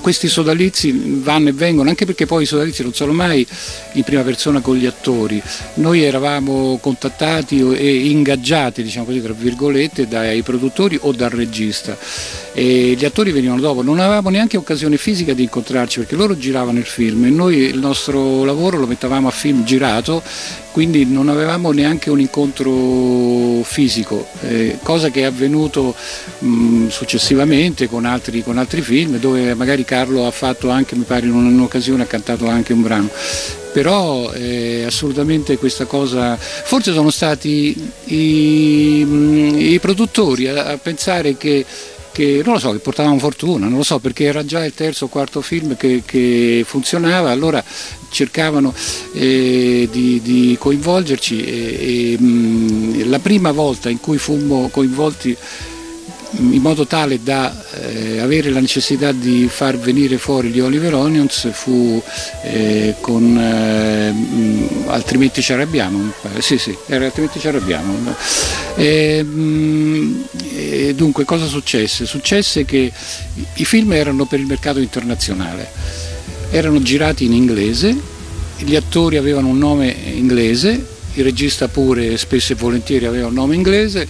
questi 0.00 0.28
sodalizi 0.28 1.20
vanno 1.22 1.48
e 1.48 1.52
vengono, 1.52 1.88
anche 1.88 2.04
perché 2.04 2.26
poi 2.26 2.42
i 2.42 2.46
sodalizi 2.46 2.82
non 2.82 2.94
sono 2.94 3.12
mai 3.12 3.46
in 3.92 4.02
prima 4.02 4.22
persona 4.22 4.60
con 4.60 4.76
gli 4.76 4.86
attori. 4.86 5.42
Noi 5.74 6.02
eravamo 6.02 6.78
contattati 6.80 7.60
e 7.74 8.06
ingaggiati, 8.06 8.82
diciamo 8.82 9.06
così, 9.06 9.20
dai 10.06 10.42
produttori 10.42 10.98
o 11.02 11.12
dal 11.12 11.30
regista 11.30 11.96
e 12.58 12.96
gli 12.98 13.04
attori 13.04 13.30
venivano 13.30 13.60
dopo, 13.60 13.82
non 13.82 14.00
avevamo 14.00 14.30
neanche 14.30 14.56
occasione 14.56 14.96
fisica 14.96 15.32
di 15.32 15.44
incontrarci 15.44 16.00
perché 16.00 16.16
loro 16.16 16.36
giravano 16.36 16.80
il 16.80 16.86
film 16.86 17.24
e 17.24 17.30
noi 17.30 17.58
il 17.58 17.78
nostro 17.78 18.42
lavoro 18.44 18.78
lo 18.78 18.86
mettavamo 18.88 19.28
a 19.28 19.30
film 19.30 19.62
girato, 19.62 20.20
quindi 20.72 21.04
non 21.04 21.28
avevamo 21.28 21.70
neanche 21.70 22.10
un 22.10 22.18
incontro 22.18 23.62
fisico, 23.62 24.26
eh, 24.40 24.78
cosa 24.82 25.08
che 25.10 25.20
è 25.20 25.24
avvenuto 25.24 25.94
mh, 26.40 26.88
successivamente 26.88 27.88
con 27.88 28.04
altri, 28.04 28.42
con 28.42 28.58
altri 28.58 28.80
film 28.80 29.18
dove 29.18 29.54
magari 29.54 29.84
Carlo 29.84 30.26
ha 30.26 30.32
fatto 30.32 30.68
anche, 30.68 30.96
mi 30.96 31.04
pare 31.04 31.26
in 31.26 31.34
un'occasione 31.34 32.02
ha 32.02 32.06
cantato 32.06 32.48
anche 32.48 32.72
un 32.72 32.82
brano. 32.82 33.08
Però 33.72 34.32
eh, 34.32 34.82
assolutamente 34.84 35.58
questa 35.58 35.84
cosa, 35.84 36.36
forse 36.36 36.92
sono 36.92 37.10
stati 37.10 37.88
i, 38.06 39.74
i 39.74 39.78
produttori 39.78 40.48
a, 40.48 40.64
a 40.64 40.76
pensare 40.78 41.36
che 41.36 41.64
che 42.18 42.42
non 42.44 42.54
lo 42.54 42.58
so, 42.58 42.72
che 42.72 42.78
portavamo 42.78 43.16
fortuna, 43.20 43.68
non 43.68 43.76
lo 43.76 43.84
so, 43.84 44.00
perché 44.00 44.24
era 44.24 44.44
già 44.44 44.64
il 44.64 44.74
terzo 44.74 45.04
o 45.04 45.08
quarto 45.08 45.40
film 45.40 45.76
che, 45.76 46.02
che 46.04 46.64
funzionava, 46.66 47.30
allora 47.30 47.62
cercavano 48.10 48.74
eh, 49.12 49.88
di, 49.88 50.20
di, 50.20 50.56
coinvolgerci 50.58 51.44
e, 51.44 52.14
e 52.14 52.20
mh, 52.20 53.08
la 53.08 53.20
prima 53.20 53.52
volta 53.52 53.88
in 53.88 54.00
cui 54.00 54.18
fummo 54.18 54.68
coinvolti 54.68 55.36
in 56.30 56.60
modo 56.60 56.86
tale 56.86 57.22
da 57.22 57.54
eh, 57.74 58.18
avere 58.18 58.50
la 58.50 58.60
necessità 58.60 59.12
di 59.12 59.48
far 59.48 59.78
venire 59.78 60.18
fuori 60.18 60.50
gli 60.50 60.60
Oliver 60.60 60.94
Onions 60.94 61.48
fu 61.52 62.02
eh, 62.42 62.96
con 63.00 63.36
eh, 63.38 64.88
altrimenti 64.88 65.40
ci 65.40 65.52
arrabbiamo 65.54 66.12
sì 66.38 66.58
sì 66.58 66.76
era 66.86 67.06
altrimenti 67.06 67.40
ci 67.40 67.48
arrabbiamo. 67.48 68.14
E, 68.76 69.22
mh, 69.22 70.24
e 70.54 70.94
dunque 70.94 71.24
cosa 71.24 71.46
successe? 71.46 72.06
successe 72.06 72.64
che 72.64 72.92
i 73.54 73.64
film 73.64 73.92
erano 73.92 74.26
per 74.26 74.40
il 74.40 74.46
mercato 74.46 74.78
internazionale. 74.80 75.70
Erano 76.50 76.80
girati 76.80 77.24
in 77.24 77.32
inglese 77.32 78.16
gli 78.58 78.74
attori 78.74 79.16
avevano 79.16 79.48
un 79.48 79.58
nome 79.58 79.94
inglese 80.14 80.96
il 81.14 81.24
regista 81.24 81.68
pure 81.68 82.16
spesso 82.16 82.52
e 82.52 82.56
volentieri 82.56 83.06
aveva 83.06 83.26
un 83.28 83.34
nome 83.34 83.54
inglese 83.54 84.06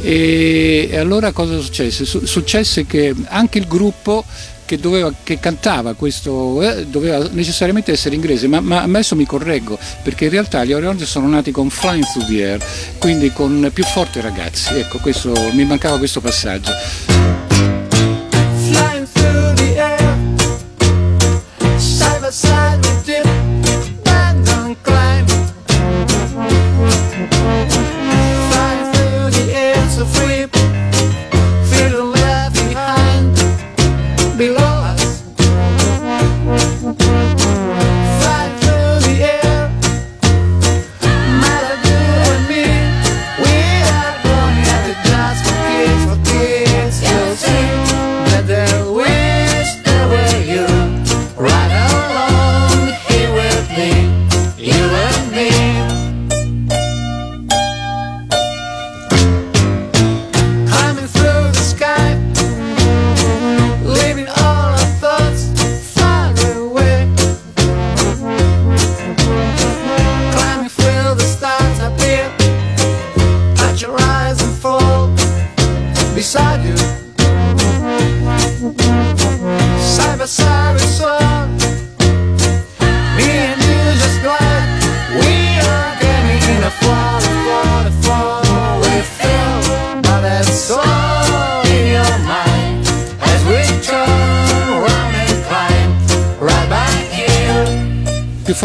e, 0.00 0.88
e 0.90 0.96
allora 0.96 1.32
cosa 1.32 1.58
successe? 1.60 2.04
Su, 2.04 2.24
successe 2.24 2.86
che 2.86 3.14
anche 3.26 3.58
il 3.58 3.66
gruppo 3.66 4.24
che, 4.64 4.78
doveva, 4.78 5.12
che 5.22 5.38
cantava 5.38 5.94
questo 5.94 6.62
eh, 6.62 6.86
doveva 6.86 7.28
necessariamente 7.30 7.92
essere 7.92 8.14
inglese, 8.14 8.46
ma, 8.46 8.60
ma, 8.60 8.82
adesso 8.82 9.14
mi 9.14 9.26
correggo 9.26 9.78
perché 10.02 10.24
in 10.24 10.30
realtà 10.30 10.64
gli 10.64 10.72
Orionzi 10.72 11.04
sono 11.04 11.28
nati 11.28 11.50
con 11.50 11.70
Flying 11.70 12.04
Through 12.04 12.26
the 12.26 12.44
Air, 12.44 12.64
quindi 12.98 13.32
con 13.32 13.70
più 13.72 13.84
forte 13.84 14.20
ragazzi. 14.20 14.74
Ecco, 14.74 14.98
questo, 14.98 15.32
mi 15.52 15.64
mancava 15.64 15.98
questo 15.98 16.20
passaggio. 16.20 17.13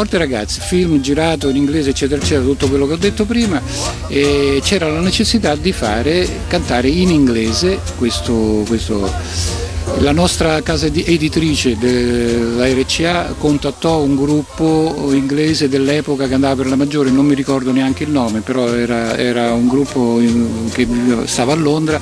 Forte 0.09 0.17
ragazzi, 0.17 0.59
film 0.59 1.01
girato 1.01 1.49
in 1.49 1.55
inglese 1.55 1.91
eccetera 1.91 2.19
eccetera, 2.19 2.43
tutto 2.43 2.67
quello 2.67 2.87
che 2.87 2.93
ho 2.93 2.97
detto 2.97 3.25
prima 3.25 3.61
e 4.07 4.59
c'era 4.63 4.89
la 4.89 5.01
necessità 5.01 5.55
di 5.55 5.71
fare, 5.71 6.27
cantare 6.47 6.87
in 6.87 7.11
inglese 7.11 7.79
questo, 7.95 8.63
questo 8.67 9.11
la 9.99 10.11
nostra 10.11 10.61
casa 10.63 10.87
editrice 10.87 11.77
della 11.77 12.67
RCA 12.67 13.35
contattò 13.37 14.01
un 14.01 14.15
gruppo 14.15 15.09
inglese 15.11 15.69
dell'epoca 15.69 16.27
che 16.27 16.33
andava 16.33 16.55
per 16.55 16.67
la 16.67 16.75
maggiore, 16.75 17.11
non 17.11 17.25
mi 17.25 17.35
ricordo 17.35 17.71
neanche 17.71 18.03
il 18.03 18.09
nome, 18.09 18.41
però 18.41 18.67
era, 18.73 19.15
era 19.15 19.53
un 19.53 19.67
gruppo 19.67 20.19
che 20.71 20.87
stava 21.25 21.53
a 21.53 21.55
Londra 21.55 22.01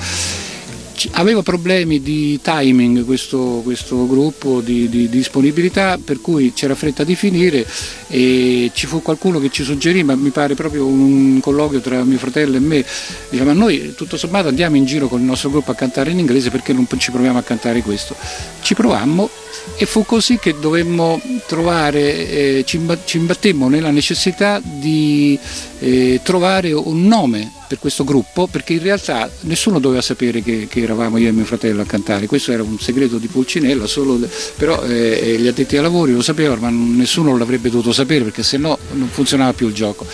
aveva 1.11 1.43
problemi 1.43 2.01
di 2.01 2.39
timing 2.41 3.05
questo, 3.05 3.61
questo 3.63 4.07
gruppo 4.07 4.61
di, 4.61 4.89
di, 4.89 5.09
disponibilità 5.09 5.99
per 6.03 6.19
cui 6.21 6.53
c'era 6.53 6.75
fretta 6.75 7.03
di 7.03 7.15
finire 7.15 7.65
e 8.07 8.71
ci 8.73 8.87
fu 8.87 9.01
qualcuno 9.01 9.39
che 9.39 9.49
ci 9.49 9.63
suggerì 9.63 10.03
ma 10.03 10.15
mi 10.15 10.29
pare 10.29 10.55
proprio 10.55 10.85
un 10.85 11.39
colloquio 11.39 11.81
tra 11.81 12.03
mio 12.03 12.17
fratello 12.17 12.57
e 12.57 12.59
me. 12.59 12.85
Dice 13.29 13.43
ma 13.43 13.53
noi 13.53 13.93
tutto 13.95 14.17
sommato 14.17 14.47
andiamo 14.47 14.75
in 14.75 14.85
giro 14.85 15.07
con 15.07 15.19
il 15.19 15.25
nostro 15.25 15.49
gruppo 15.49 15.71
a 15.71 15.75
cantare 15.75 16.11
in 16.11 16.19
inglese 16.19 16.49
perché 16.49 16.73
non 16.73 16.87
ci 16.97 17.11
proviamo 17.11 17.37
a 17.37 17.43
cantare 17.43 17.81
questo? 17.81 18.15
Ci 18.61 18.73
provammo 18.73 19.29
e 19.77 19.85
fu 19.85 20.05
così 20.05 20.37
che 20.39 20.55
dovemmo 20.59 21.21
trovare 21.45 22.29
eh, 22.29 22.63
ci 22.65 22.77
imbattemmo 22.77 23.67
nella 23.67 23.91
necessità 23.91 24.61
di 24.63 25.37
eh, 25.79 26.21
trovare 26.23 26.71
un 26.71 27.05
nome 27.05 27.56
per 27.67 27.79
questo 27.79 28.03
gruppo 28.03 28.47
perché 28.47 28.73
in 28.73 28.81
realtà 28.81 29.29
nessuno 29.41 29.79
doveva 29.79 30.01
sapere 30.01 30.41
che, 30.41 30.67
che, 30.69 30.81
eravamo 30.81 31.17
io 31.17 31.27
e 31.27 31.31
mio 31.31 31.45
fratello 31.45 31.81
a 31.81 31.85
cantare, 31.85 32.25
questo 32.25 32.51
era 32.51 32.63
un 32.63 32.79
segreto 32.79 33.17
di 33.17 33.27
Pulcinella, 33.27 33.85
solo, 33.87 34.19
però 34.55 34.81
eh, 34.83 35.37
gli 35.39 35.47
addetti 35.47 35.75
ai 35.75 35.81
lavori 35.81 36.13
lo 36.13 36.21
sapevano 36.21 36.61
ma 36.61 36.69
nessuno 36.69 37.37
l'avrebbe 37.37 37.69
dovuto 37.69 37.91
sapere 37.91 38.23
perché 38.23 38.43
se 38.43 38.57
no 38.57 38.77
non 38.93 39.09
funzionava 39.09 39.53
più 39.53 39.67
il 39.67 39.73
gioco. 39.73 40.05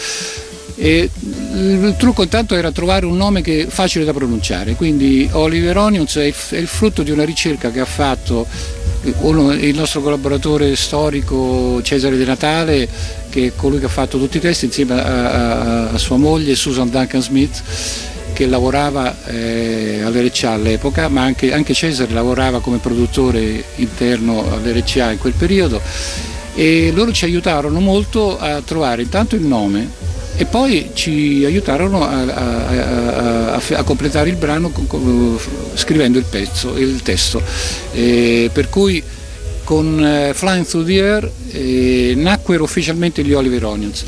E 0.76 1.08
il 1.54 1.96
trucco 2.00 2.24
intanto 2.24 2.56
era 2.56 2.72
trovare 2.72 3.06
un 3.06 3.16
nome 3.16 3.42
che 3.42 3.68
facile 3.70 4.06
da 4.06 4.14
pronunciare, 4.14 4.74
quindi 4.74 5.30
Oliver 5.32 5.78
Onions 5.78 6.16
è 6.16 6.24
il, 6.24 6.36
è 6.50 6.58
il 6.58 6.68
frutto 6.68 7.04
di 7.04 7.12
una 7.12 7.24
ricerca 7.24 7.70
che 7.70 7.80
ha 7.80 7.86
fatto 7.86 8.48
uno, 9.20 9.52
il 9.52 9.76
nostro 9.76 10.02
collaboratore 10.02 10.76
storico 10.76 11.82
Cesare 11.82 12.18
De 12.18 12.26
Natale, 12.26 12.88
che 13.30 13.48
è 13.48 13.52
colui 13.56 13.80
che 13.80 13.86
ha 13.86 13.90
fatto 13.90 14.18
tutti 14.18 14.38
i 14.38 14.40
testi 14.40 14.66
insieme 14.66 14.94
a, 14.94 15.06
a, 15.06 15.90
a 15.90 15.98
sua 15.98 16.18
moglie 16.18 16.56
Susan 16.56 16.90
Duncan 16.90 17.22
Smith, 17.22 17.62
che 18.34 18.46
lavorava 18.46 19.26
eh, 19.26 20.02
all'RCA 20.04 20.52
all'epoca, 20.52 21.08
ma 21.10 21.22
anche, 21.24 21.54
anche, 21.54 21.74
Cesare 21.74 22.14
lavorava 22.14 22.62
come 22.62 22.78
produttore 22.78 23.64
interno 23.76 24.52
all'RCA 24.52 25.12
in 25.12 25.18
quel 25.18 25.34
periodo. 25.34 25.82
E 26.56 26.92
loro 26.94 27.12
ci 27.12 27.26
aiutarono 27.26 27.80
molto 27.80 28.38
a 28.38 28.62
trovare 28.62 29.02
intanto 29.02 29.36
il 29.36 29.42
nome 29.42 30.13
e 30.36 30.46
poi 30.46 30.90
ci 30.94 31.44
aiutarono 31.46 32.04
a, 32.04 32.22
a, 32.22 33.54
a, 33.54 33.62
a 33.70 33.84
completare 33.84 34.30
il 34.30 34.36
brano 34.36 34.72
scrivendo 35.76 36.18
il 36.18 36.26
pezzo, 36.30 36.78
il 36.78 37.02
testo. 37.04 37.42
E 37.94 38.50
per 38.52 38.70
cui 38.70 39.04
con 39.64 40.04
eh, 40.04 40.34
Flying 40.34 40.66
Through 40.66 40.86
the 40.86 41.02
Air 41.02 41.32
eh, 41.52 42.14
nacquero 42.16 42.64
ufficialmente 42.64 43.24
gli 43.24 43.34
Oliver 43.34 43.64
Onions. 43.66 44.06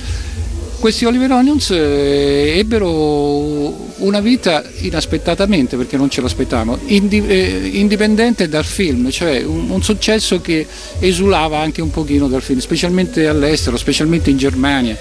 Questi 0.79 1.05
Oliver 1.05 1.31
Onions 1.31 1.71
eh, 1.71 2.55
ebbero 2.57 3.93
una 3.97 4.19
vita 4.19 4.63
inaspettatamente, 4.81 5.77
perché 5.77 5.97
non 5.97 6.09
ce 6.09 6.21
l'aspettavamo, 6.21 6.77
indi, 6.87 7.25
eh, 7.25 7.69
indipendente 7.73 8.49
dal 8.49 8.65
film, 8.65 9.09
cioè 9.09 9.41
un, 9.41 9.69
un, 9.69 9.81
successo 9.81 10.41
che 10.41 10.67
esulava 10.99 11.59
anche 11.59 11.81
un 11.81 11.89
pochino 11.89 12.27
dal 12.27 12.41
film, 12.41 12.59
specialmente 12.59 13.25
all'estero, 13.27 13.77
specialmente 13.77 14.29
in 14.29 14.37
Germania 14.37 14.97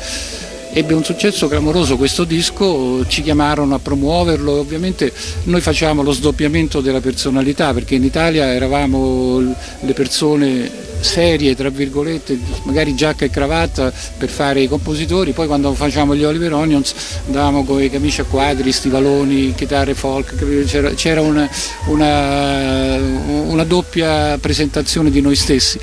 ebbe 0.76 0.92
un 0.92 1.04
successo 1.04 1.46
clamoroso 1.46 1.96
questo 1.96 2.24
disco, 2.24 3.06
ci 3.06 3.22
chiamarono 3.22 3.76
a 3.76 3.78
promuoverlo, 3.78 4.58
ovviamente 4.58 5.12
noi 5.44 5.60
facevamo 5.60 6.02
lo 6.02 6.10
sdoppiamento 6.10 6.80
della 6.80 7.00
personalità 7.00 7.72
perché 7.72 7.94
in 7.94 8.02
Italia 8.02 8.52
eravamo 8.52 9.38
le 9.38 9.92
persone 9.92 10.68
serie, 10.98 11.54
tra 11.54 11.68
virgolette, 11.68 12.36
magari 12.64 12.96
giacca 12.96 13.24
e 13.24 13.30
cravatta 13.30 13.92
per 14.18 14.28
fare 14.28 14.62
i 14.62 14.68
compositori, 14.68 15.30
poi 15.30 15.46
quando 15.46 15.72
facciamo 15.74 16.16
gli 16.16 16.24
Oliver 16.24 16.54
Onions 16.54 16.92
andavamo 17.26 17.62
con 17.62 17.80
i 17.80 17.88
camici 17.88 18.22
a 18.22 18.24
quadri, 18.24 18.72
stivaloni, 18.72 19.54
chitarre 19.54 19.94
folk, 19.94 20.64
c'era, 20.64 20.90
c'era 20.94 21.20
una, 21.20 21.48
una, 21.86 22.96
una 22.96 23.64
doppia 23.64 24.38
presentazione 24.38 25.10
di 25.10 25.20
noi 25.20 25.36
stessi 25.36 25.78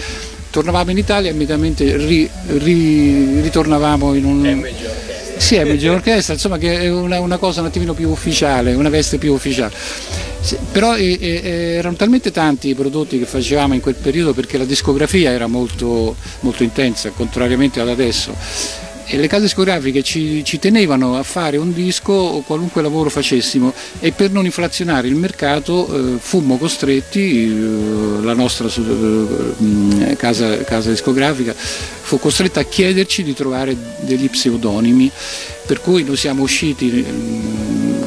tornavamo 0.51 0.91
in 0.91 0.97
Italia 0.97 1.29
e 1.29 1.33
immediatamente 1.33 1.97
ri, 1.97 2.29
ri, 2.47 3.41
ritornavamo 3.41 4.13
in 4.13 4.25
un... 4.25 4.67
Sì, 5.37 5.55
è 5.55 5.63
MG 5.63 5.89
Orchestra, 5.89 6.33
insomma 6.33 6.59
che 6.59 6.81
è 6.81 6.91
una, 6.91 7.19
una, 7.19 7.37
cosa 7.37 7.61
un 7.61 7.67
attimino 7.67 7.95
più 7.95 8.09
ufficiale, 8.09 8.75
una 8.75 8.89
veste 8.89 9.17
più 9.17 9.33
ufficiale. 9.33 9.73
Sì, 10.39 10.55
però 10.71 10.95
eh, 10.95 11.17
eh, 11.19 11.75
erano 11.77 11.95
talmente 11.95 12.29
tanti 12.31 12.69
i 12.69 12.75
prodotti 12.75 13.17
che 13.17 13.25
facevamo 13.25 13.73
in 13.73 13.81
quel 13.81 13.95
periodo 13.95 14.33
perché 14.33 14.59
la 14.59 14.65
discografia 14.65 15.31
era 15.31 15.47
molto, 15.47 16.15
molto 16.41 16.61
intensa, 16.61 17.09
contrariamente 17.09 17.79
ad 17.79 17.89
adesso 17.89 18.90
e 19.13 19.17
le 19.17 19.28
case 19.28 19.43
discografiche 19.43 20.04
ci, 20.04 20.41
ci, 20.45 20.58
tenevano 20.58 21.17
a 21.17 21.24
fare 21.24 21.58
un 21.58 21.74
disco 21.74 22.13
o 22.13 22.41
qualunque 22.43 22.82
lavoro 22.82 23.10
facessimo. 23.10 23.74
E 24.00 24.13
per 24.13 24.32
non 24.32 24.45
inflazionare 24.45 25.10
il 25.10 25.15
mercato 25.15 26.15
eh, 26.15 26.17
fummo 26.17 26.58
costretti, 26.58 27.50
eh, 27.50 28.24
la 28.24 28.34
nostra 28.34 28.69
eh, 28.69 30.15
casa, 30.15 30.63
casa, 30.63 30.91
discografica 30.91 31.54
fu 31.54 32.19
costretta 32.19 32.62
a 32.62 32.63
chiederci 32.63 33.21
di 33.24 33.34
trovare 33.34 33.76
degli 34.00 34.30
pseudonimi, 34.30 35.12
per 35.65 35.82
cui 35.82 36.04
noi 36.06 36.15
siamo 36.15 36.43
usciti 36.43 37.06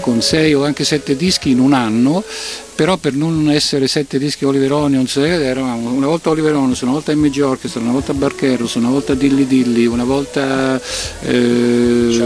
con 0.00 0.22
sei 0.22 0.54
o 0.54 0.64
anche 0.64 0.84
sette 0.84 1.16
dischi 1.16 1.50
in 1.50 1.58
un 1.58 1.74
anno 1.74 2.24
però 2.74 2.96
per 2.96 3.14
non 3.14 3.50
essere 3.50 3.86
sette 3.86 4.18
dischi 4.18 4.44
Oliver 4.44 4.72
Onions 4.72 5.16
eh, 5.16 5.28
eravamo 5.28 5.90
una 5.90 6.06
volta 6.06 6.30
Oliver 6.30 6.54
Onions, 6.54 6.80
una 6.80 6.92
volta 6.92 7.14
MG 7.14 7.40
Orchestra, 7.42 7.80
una 7.80 7.92
volta 7.92 8.12
Barcheros, 8.14 8.74
una 8.74 8.88
volta 8.90 9.14
Dilly 9.14 9.46
Dilly, 9.46 9.86
una 9.86 10.04
volta 10.04 10.80
eh, 11.22 12.20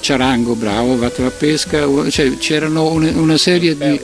Ciarango, 0.00 0.54
bravo, 0.54 0.96
Vatte 0.96 1.22
la 1.22 1.30
Pesca, 1.30 1.86
cioè, 2.10 2.36
c'erano 2.38 2.88
una, 2.88 3.10
una, 3.10 3.36
serie 3.36 3.76
di 3.76 4.00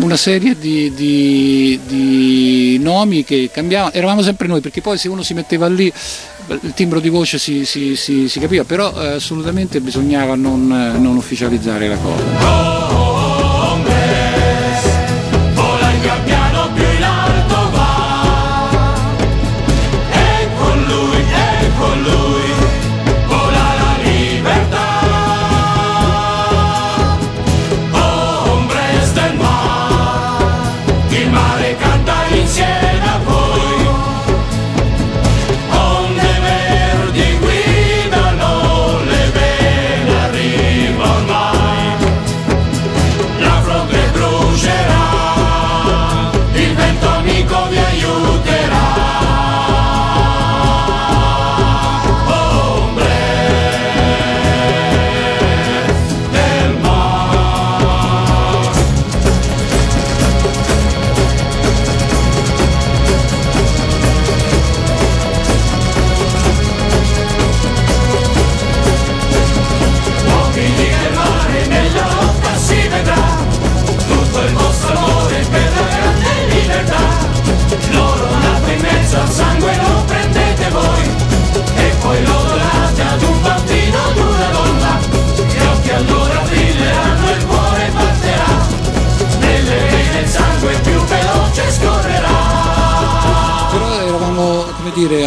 una 0.00 0.16
serie 0.16 0.56
di, 0.58 0.92
di, 0.94 1.78
di, 1.86 2.78
nomi 2.80 3.24
che 3.24 3.50
cambiavano, 3.52 3.92
eravamo 3.92 4.22
sempre 4.22 4.46
noi 4.46 4.60
perché 4.60 4.80
poi 4.80 4.98
se 4.98 5.08
uno 5.08 5.22
si 5.22 5.34
metteva 5.34 5.66
lì 5.66 5.92
il 6.62 6.72
timbro 6.74 6.98
di 7.00 7.08
voce 7.08 7.38
si, 7.38 7.64
si, 7.64 7.94
si, 7.94 8.28
si 8.28 8.40
capiva, 8.40 8.64
però 8.64 8.92
eh, 9.00 9.12
assolutamente 9.12 9.80
bisognava 9.80 10.34
non, 10.34 10.66
non 10.66 11.16
ufficializzare 11.16 11.88
la 11.88 11.96
cosa. 11.96 12.79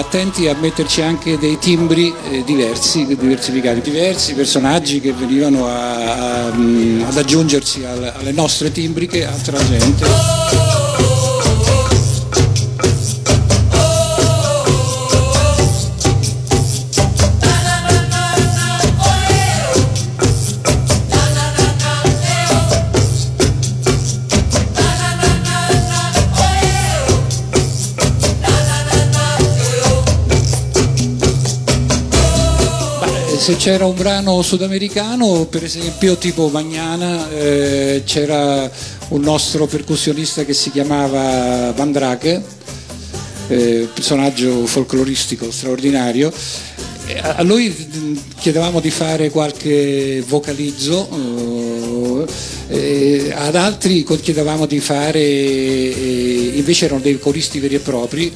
Attenti 0.04 0.48
a 0.48 0.56
metterci 0.56 1.02
anche 1.02 1.38
dei 1.38 1.58
timbri 1.58 2.14
eh, 2.30 2.44
diversi, 2.44 3.06
diversificati, 3.06 3.82
diversi 3.82 4.34
personaggi 4.34 5.00
che 5.00 5.14
venivano 5.14 5.68
a, 5.68 6.46
a, 6.46 6.48
ad 6.48 7.18
aggiungersi 7.18 7.84
alle 7.86 8.32
nostre 8.32 8.72
timbriche, 8.72 9.26
altra 9.26 9.58
gente. 9.66 10.73
Se 33.44 33.58
c'era 33.58 33.86
un 33.86 33.94
brano 33.94 34.42
sudamericano, 34.42 35.48
per 35.50 35.66
esempio 35.66 36.16
tipo 36.16 36.48
Magnana, 36.48 37.30
eh, 37.30 38.04
c'era 38.06 38.72
un 39.10 39.20
nostro 39.20 39.66
percussionista 39.66 40.46
che 40.46 40.54
si 40.54 40.72
chiamava 40.72 41.74
Vandrake, 41.74 42.42
eh, 43.50 43.90
personaggio 43.94 44.66
folcloristico 44.66 45.52
straordinario. 45.52 46.32
A 47.22 47.42
lui 47.42 47.76
chiedevamo 48.40 48.80
di 48.80 48.90
fare 48.90 49.30
qualche 49.30 50.24
vocalizzo, 50.26 51.10
eh, 52.68 53.32
ad 53.34 53.56
altri 53.56 54.04
chiedevamo 54.04 54.66
di 54.66 54.80
fare, 54.80 55.20
eh, 55.20 56.52
invece 56.56 56.86
erano 56.86 57.02
dei 57.02 57.20
coristi 57.20 57.60
veri 57.60 57.76
e 57.76 57.80
propri, 57.80 58.32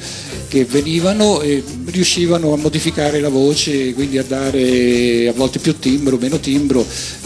che 0.48 0.64
venivano 0.64 1.40
e 1.40 1.62
riuscivano 1.86 2.52
a 2.52 2.56
modificare 2.56 3.20
la 3.20 3.28
voce, 3.28 3.92
quindi 3.92 4.18
a 4.18 4.24
dare 4.24 5.28
a 5.28 5.32
volte 5.32 5.58
più 5.58 5.78
timbro, 5.78 6.16
meno 6.18 6.38
timbro, 6.40 6.84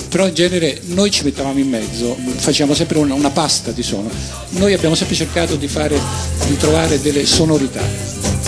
però 0.09 0.27
in 0.27 0.35
genere 0.35 0.81
noi 0.87 1.11
ci 1.11 1.25
mettavamo 1.25 1.59
in 1.59 1.69
mezzo, 1.69 2.17
facciamo 2.37 2.75
sempre 2.75 2.99
una, 2.99 3.15
una 3.15 3.31
pasta 3.31 3.71
di 3.71 3.83
suono. 3.83 4.11
Noi 4.51 4.75
abbiamo 4.75 4.95
sempre 4.95 5.17
cercato 5.17 5.57
di, 5.57 5.69
fare, 5.69 5.99
di 6.47 6.57
trovare 6.57 7.01
delle 7.01 7.25
sonorità. 7.25 8.42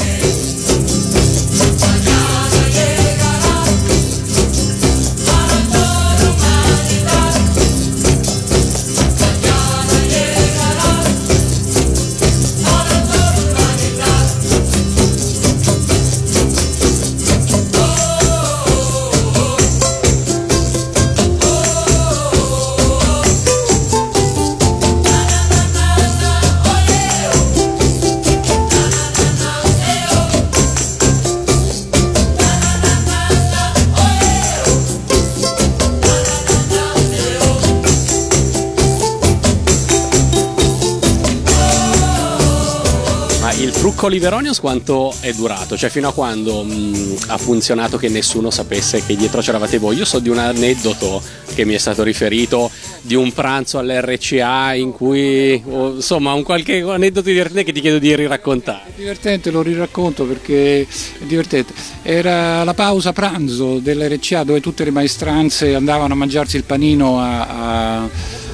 Coliveronios 44.05 44.61
quanto 44.61 45.15
è 45.21 45.33
durato? 45.33 45.79
Cioè 45.79 45.89
fino 45.89 46.09
a 46.09 46.13
quando 46.13 46.63
mh, 46.63 47.21
ha 47.29 47.39
funzionato 47.39 47.97
che 47.97 48.11
nessuno 48.11 48.51
sapesse 48.51 49.03
che 49.03 49.17
dietro 49.17 49.41
c'eravate 49.41 49.79
voi? 49.79 49.97
Io 49.97 50.05
so 50.05 50.19
di 50.19 50.29
un 50.29 50.37
aneddoto 50.37 51.23
che 51.55 51.65
mi 51.65 51.73
è 51.73 51.79
stato 51.79 52.03
riferito 52.03 52.71
di 53.01 53.15
un 53.15 53.33
pranzo 53.33 53.79
all'RCA 53.79 54.75
in 54.75 54.93
cui, 54.93 55.59
oh, 55.71 55.95
insomma, 55.95 56.35
un 56.35 56.43
qualche 56.43 56.83
aneddoto 56.83 57.29
divertente 57.29 57.65
che 57.65 57.73
ti 57.73 57.81
chiedo 57.81 57.99
di 57.99 58.15
riraccontare. 58.15 58.91
È 58.95 58.99
divertente, 58.99 59.51
lo 59.51 59.63
riracconto 59.63 60.25
perché 60.25 60.83
è 60.83 61.25
divertente. 61.25 61.73
Era 62.03 62.63
la 62.63 62.75
pausa 62.75 63.15
pranzo 63.15 63.79
dell'RCA 63.79 64.45
dove 64.45 64.61
tutte 64.61 64.85
le 64.85 64.91
maestranze 64.91 65.75
andavano 65.75 66.13
a 66.13 66.17
mangiarsi 66.17 66.57
il 66.57 66.65
panino 66.65 67.21
a, 67.21 68.03
a, 68.03 68.09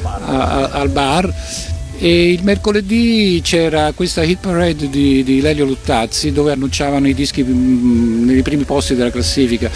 a, 0.04 0.68
al 0.70 0.88
bar 0.90 1.34
e 2.02 2.32
il 2.32 2.42
mercoledì 2.44 3.42
c'era 3.44 3.92
questa 3.92 4.22
hit 4.22 4.38
parade 4.40 4.88
di, 4.88 5.22
di 5.22 5.42
Lelio 5.42 5.66
Luttazzi 5.66 6.32
dove 6.32 6.52
annunciavano 6.52 7.06
i 7.06 7.12
dischi 7.12 7.42
mh, 7.42 8.24
nei 8.24 8.40
primi 8.40 8.64
posti 8.64 8.94
della 8.94 9.10
classifica. 9.10 9.70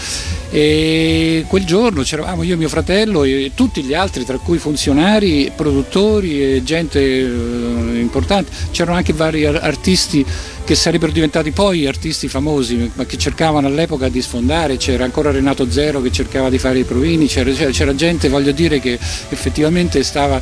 E 0.49 1.45
quel 1.47 1.65
giorno 1.65 2.01
c'eravamo 2.01 2.41
io 2.41 2.55
e 2.55 2.57
mio 2.57 2.67
fratello 2.67 3.23
e 3.23 3.51
tutti 3.53 3.83
gli 3.83 3.93
altri 3.93 4.25
tra 4.25 4.39
cui 4.39 4.57
funzionari, 4.57 5.51
produttori 5.55 6.55
e 6.55 6.63
gente 6.63 6.99
eh, 6.99 7.99
importante. 7.99 8.51
C'erano 8.71 8.97
anche 8.97 9.13
vari 9.13 9.45
artisti 9.45 10.25
che 10.63 10.73
sarebbero 10.73 11.11
diventati 11.11 11.51
poi 11.51 11.85
artisti 11.85 12.27
famosi 12.27 12.91
ma 12.95 13.05
che 13.05 13.19
cercavano 13.19 13.67
all'epoca 13.67 14.09
di 14.09 14.23
sfondare. 14.23 14.77
C'era 14.77 15.03
ancora 15.03 15.29
Renato 15.29 15.69
Zero 15.69 16.01
che 16.01 16.11
cercava 16.11 16.49
di 16.49 16.57
fare 16.57 16.79
i 16.79 16.85
provini 16.85 17.27
c'era, 17.27 17.51
c'era 17.51 17.93
gente 17.93 18.29
voglio 18.29 18.51
dire 18.51 18.79
che 18.79 18.97
effettivamente 19.29 20.01
stava 20.01 20.41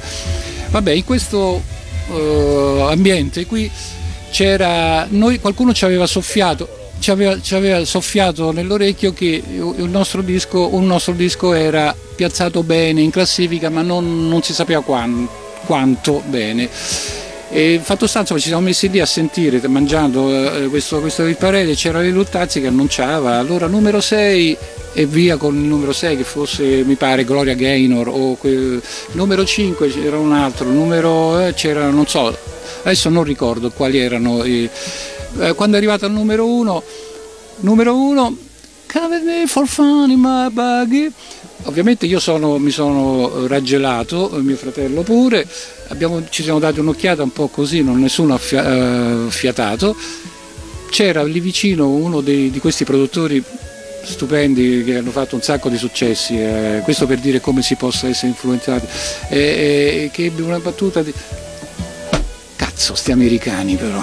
Vabbè, 0.74 0.90
in 0.90 1.06
questo 1.06 1.62
uh, 2.08 2.80
ambiente 2.90 3.46
qui 3.46 3.70
c'era, 4.32 5.06
noi, 5.08 5.40
qualcuno 5.40 5.72
ci 5.72 5.86
aveva 5.86 6.08
soffiato, 6.08 6.90
ci 6.98 7.12
aveva, 7.12 7.40
ci 7.40 7.54
aveva 7.54 7.86
soffiato 7.86 8.52
nell'orecchio 8.52 9.14
che 9.14 9.44
il 9.46 9.88
nostro 9.88 10.24
disco, 10.24 10.74
un 10.74 10.88
nostro 10.88 11.14
disco 11.14 11.54
era 11.54 11.96
piazzato 12.16 12.64
bene 12.64 13.02
in 13.02 13.12
classifica 13.12 13.70
ma 13.70 13.84
non, 13.84 14.28
non 14.28 14.42
si 14.42 14.52
sapeva 14.52 14.82
quanto, 14.82 15.32
quanto 15.68 16.24
bene. 16.26 16.68
E 17.56 17.80
fatto 17.84 18.08
sta, 18.08 18.22
insomma, 18.22 18.40
ci 18.40 18.48
siamo 18.48 18.64
messi 18.64 18.90
lì 18.90 19.00
a 19.00 19.06
sentire, 19.06 19.66
mangiando 19.68 20.64
eh, 20.64 20.68
questo, 20.70 21.00
questo 21.00 21.24
parere, 21.38 21.76
c'era 21.76 22.00
Leluttazzi 22.00 22.60
che 22.60 22.66
annunciava, 22.66 23.38
allora 23.38 23.68
numero 23.68 24.02
6 24.02 24.58
e 24.94 25.06
via 25.06 25.38
con 25.38 25.56
il 25.56 25.62
numero 25.62 25.94
6 25.94 26.18
che 26.18 26.24
fosse 26.24 26.84
mi 26.84 26.96
pare 26.96 27.24
Gloria 27.24 27.54
Gaynor 27.54 28.08
o 28.08 28.34
quel, 28.38 28.82
numero 29.12 29.46
5 29.46 29.88
c'era 29.88 30.18
un 30.18 30.34
altro, 30.34 30.68
numero 30.68 31.46
eh, 31.46 31.54
c'era 31.54 31.90
non 31.92 32.08
so, 32.08 32.36
adesso 32.82 33.10
non 33.10 33.24
ricordo 33.24 33.70
quali 33.70 34.00
erano. 34.00 34.44
Eh, 34.44 34.70
quando 35.56 35.76
è 35.76 35.78
arrivato 35.78 36.06
al 36.06 36.12
numero 36.12 36.48
1, 36.48 36.84
numero 37.60 37.96
1, 37.96 38.38
Come 38.94 39.22
me 39.22 39.48
for 39.48 39.66
fun 39.66 40.12
in 40.12 40.20
my 40.20 40.50
buggy. 40.50 41.12
Ovviamente 41.66 42.06
io 42.06 42.20
sono, 42.20 42.58
mi 42.58 42.72
sono 42.72 43.48
raggelato, 43.48 44.32
mio 44.42 44.58
fratello 44.58 45.02
pure, 45.02 45.48
abbiamo, 45.88 46.22
ci 46.30 46.44
siamo 46.44 46.60
dati 46.60 46.80
un'occhiata 46.80 47.24
un 47.24 47.32
po' 47.32 47.48
così, 47.48 47.82
non 47.82 48.00
nessuno 48.00 48.34
ha 48.34 48.40
eh, 48.40 49.26
fiatato. 49.30 49.96
C'era 50.90 51.24
lì 51.24 51.40
vicino 51.40 51.88
uno 51.90 52.22
dei, 52.22 52.52
di 52.52 52.60
questi 52.60 52.84
produttori 52.84 53.44
stupendi 54.04 54.84
che 54.84 54.98
hanno 54.98 55.12
fatto 55.12 55.36
un 55.36 55.42
sacco 55.42 55.70
di 55.70 55.78
successi, 55.78 56.38
eh, 56.38 56.82
questo 56.84 57.08
per 57.08 57.20
dire 57.20 57.40
come 57.40 57.62
si 57.62 57.76
possa 57.76 58.08
essere 58.08 58.28
influenzati, 58.28 58.86
eh, 59.30 59.38
eh, 59.38 60.10
che 60.12 60.26
ebbe 60.26 60.42
una 60.42 60.60
battuta 60.60 61.02
di... 61.02 61.14
Cazzo, 62.56 62.96
sti 62.96 63.12
americani 63.12 63.76
però. 63.76 64.02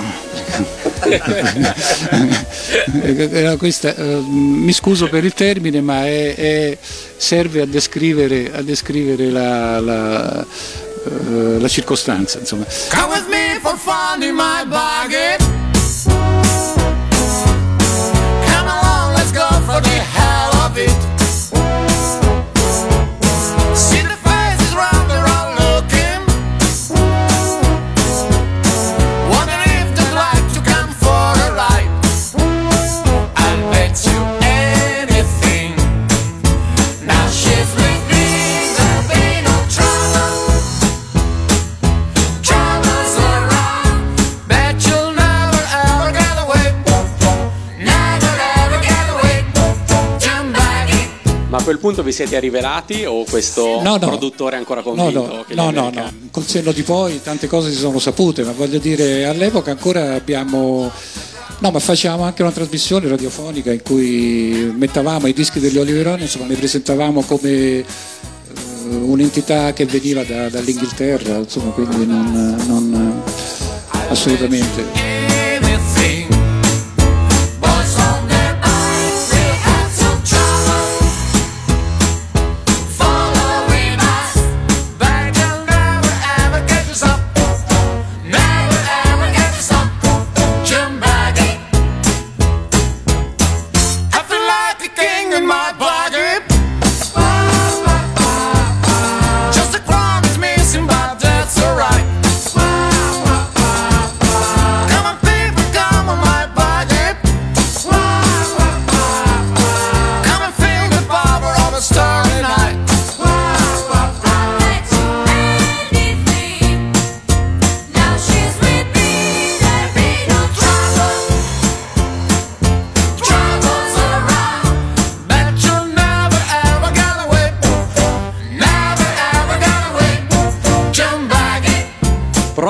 questa, 3.58 3.94
eh, 3.94 4.22
mi 4.26 4.72
scuso 4.72 5.08
per 5.08 5.24
il 5.24 5.34
termine, 5.34 5.80
ma 5.80 6.06
è, 6.06 6.34
è, 6.34 6.76
serve 7.16 7.62
a 7.62 7.66
descrivere, 7.66 8.52
a 8.52 8.62
descrivere 8.62 9.30
la, 9.30 9.80
la, 9.80 10.46
uh, 11.04 11.58
la 11.58 11.68
circostanza. 11.68 12.38
Insomma. 12.38 12.64
Quel 51.62 51.78
punto 51.78 52.02
vi 52.02 52.12
siete 52.12 52.38
rivelati 52.38 53.04
o 53.04 53.24
questo 53.24 53.80
no, 53.82 53.96
no. 53.96 53.98
produttore 53.98 54.54
è 54.54 54.58
ancora 54.58 54.82
convinto? 54.82 55.44
No, 55.48 55.70
no, 55.70 55.70
no, 55.70 55.90
no, 55.90 56.12
col 56.30 56.46
senno 56.46 56.70
di 56.70 56.82
poi 56.82 57.20
tante 57.20 57.48
cose 57.48 57.70
si 57.70 57.76
sono 57.76 57.98
sapute, 57.98 58.44
ma 58.44 58.52
voglio 58.52 58.78
dire, 58.78 59.24
all'epoca 59.26 59.70
ancora 59.70 60.14
abbiamo... 60.14 60.90
No, 61.58 61.70
ma 61.70 61.78
facevamo 61.78 62.22
anche 62.22 62.40
una 62.40 62.52
trasmissione 62.52 63.06
radiofonica 63.06 63.70
in 63.70 63.82
cui 63.82 64.72
mettavamo 64.74 65.26
i 65.26 65.34
dischi 65.34 65.60
degli 65.60 65.76
Oliveroni, 65.76 66.22
insomma, 66.22 66.46
li 66.46 66.54
presentavamo 66.54 67.20
come 67.22 67.80
uh, 67.80 69.10
un'entità 69.10 69.74
che 69.74 69.84
veniva 69.84 70.22
da, 70.24 70.48
dall'Inghilterra, 70.48 71.36
insomma, 71.36 71.72
quindi 71.72 72.06
non, 72.06 72.56
non 72.66 73.22
assolutamente. 74.08 75.10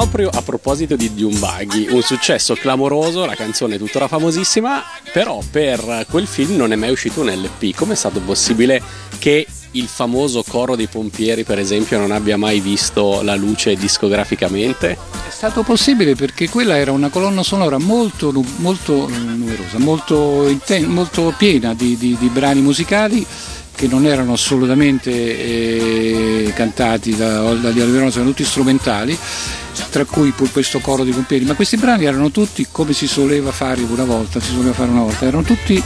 Proposito 0.07 0.97
di 0.97 1.09
Buggy, 1.09 1.89
un 1.91 2.03
successo 2.03 2.55
clamoroso, 2.55 3.27
la 3.27 3.35
canzone 3.35 3.75
è 3.75 3.79
tuttora 3.79 4.09
famosissima, 4.09 4.83
però 5.13 5.41
per 5.51 6.07
quel 6.09 6.27
film 6.27 6.57
non 6.57 6.73
è 6.73 6.77
mai 6.77 6.91
uscito 6.91 7.21
un 7.21 7.29
LP. 7.29 7.75
Come 7.75 7.93
è 7.93 7.97
stato 7.97 8.21
possibile 8.21 8.83
che 9.19 9.47
il 9.73 9.87
famoso 9.87 10.43
coro 10.47 10.75
dei 10.77 10.87
pompieri, 10.87 11.45
per 11.45 11.59
esempio, 11.59 11.99
non 11.99 12.11
abbia 12.11 12.37
mai 12.37 12.61
visto 12.61 13.23
la 13.23 13.35
luce 13.35 13.75
discograficamente? 13.77 14.91
È 15.29 15.31
stato 15.31 15.63
possibile 15.63 16.15
perché 16.15 16.49
quella 16.49 16.77
era 16.77 16.93
una 16.93 17.09
colonna 17.09 17.43
sonora 17.43 17.79
molto, 17.79 18.33
molto 18.57 19.09
numerosa, 19.09 19.79
molto, 19.79 20.49
inten- 20.49 20.87
molto 20.87 21.35
piena 21.37 21.75
di, 21.75 21.97
di, 21.97 22.17
di 22.19 22.29
brani 22.29 22.61
musicali 22.61 23.25
che 23.75 23.87
non 23.87 24.05
erano 24.05 24.35
assolutamente 24.35 25.11
eh, 25.11 26.53
cantati 26.55 27.17
da, 27.17 27.41
da 27.55 27.69
Alverone, 27.69 28.09
erano 28.09 28.29
tutti 28.29 28.45
strumentali 28.45 29.17
tra 29.91 30.05
cui 30.05 30.33
questo 30.53 30.81
coro 30.81 31.05
di 31.05 31.11
pompieri, 31.11 31.45
ma 31.45 31.55
questi 31.55 31.77
brani 31.77 32.05
erano 32.05 32.31
tutti 32.31 32.67
come 32.71 32.93
si 32.93 33.07
soleva 33.07 33.53
fare 33.53 33.83
una 33.83 34.05
volta, 34.05 34.41
si 34.41 34.51
soleva 34.53 34.73
fare 34.73 34.91
una 34.91 35.03
volta, 35.03 35.27
erano 35.27 35.43
tutti, 35.43 35.83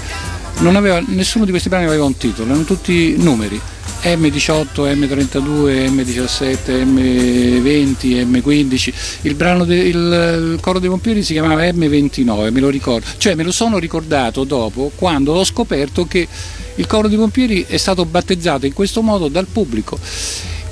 aveva, 0.63 1.03
nessuno 1.07 1.45
di 1.45 1.51
questi 1.51 1.69
brani 1.69 1.87
aveva 1.87 2.05
un 2.05 2.17
titolo, 2.17 2.49
erano 2.49 2.65
tutti 2.65 3.17
numeri 3.17 3.61
M18, 4.05 4.93
M32, 4.93 5.89
M17, 5.89 6.85
M20, 6.85 8.27
M15. 8.27 8.93
Il 9.23 9.35
brano 9.35 9.65
del 9.65 9.87
il 9.87 10.59
coro 10.61 10.79
dei 10.79 10.91
pompieri 10.91 11.23
si 11.23 11.33
chiamava 11.33 11.63
M29, 11.63 12.53
me 12.53 12.61
lo 12.61 12.69
ricordo. 12.69 13.07
Cioè 13.17 13.35
me 13.35 13.43
lo 13.43 13.51
sono 13.51 13.79
ricordato 13.79 14.45
dopo 14.45 14.93
quando 14.95 15.33
ho 15.33 15.45
scoperto 15.45 16.07
che 16.07 16.29
il 16.75 16.87
coro 16.87 17.09
dei 17.09 17.17
pompieri 17.17 17.65
è 17.67 17.79
stato 17.79 18.05
battezzato 18.05 18.67
in 18.67 18.75
questo 18.75 19.01
modo 19.01 19.29
dal 19.29 19.47
pubblico. 19.47 19.99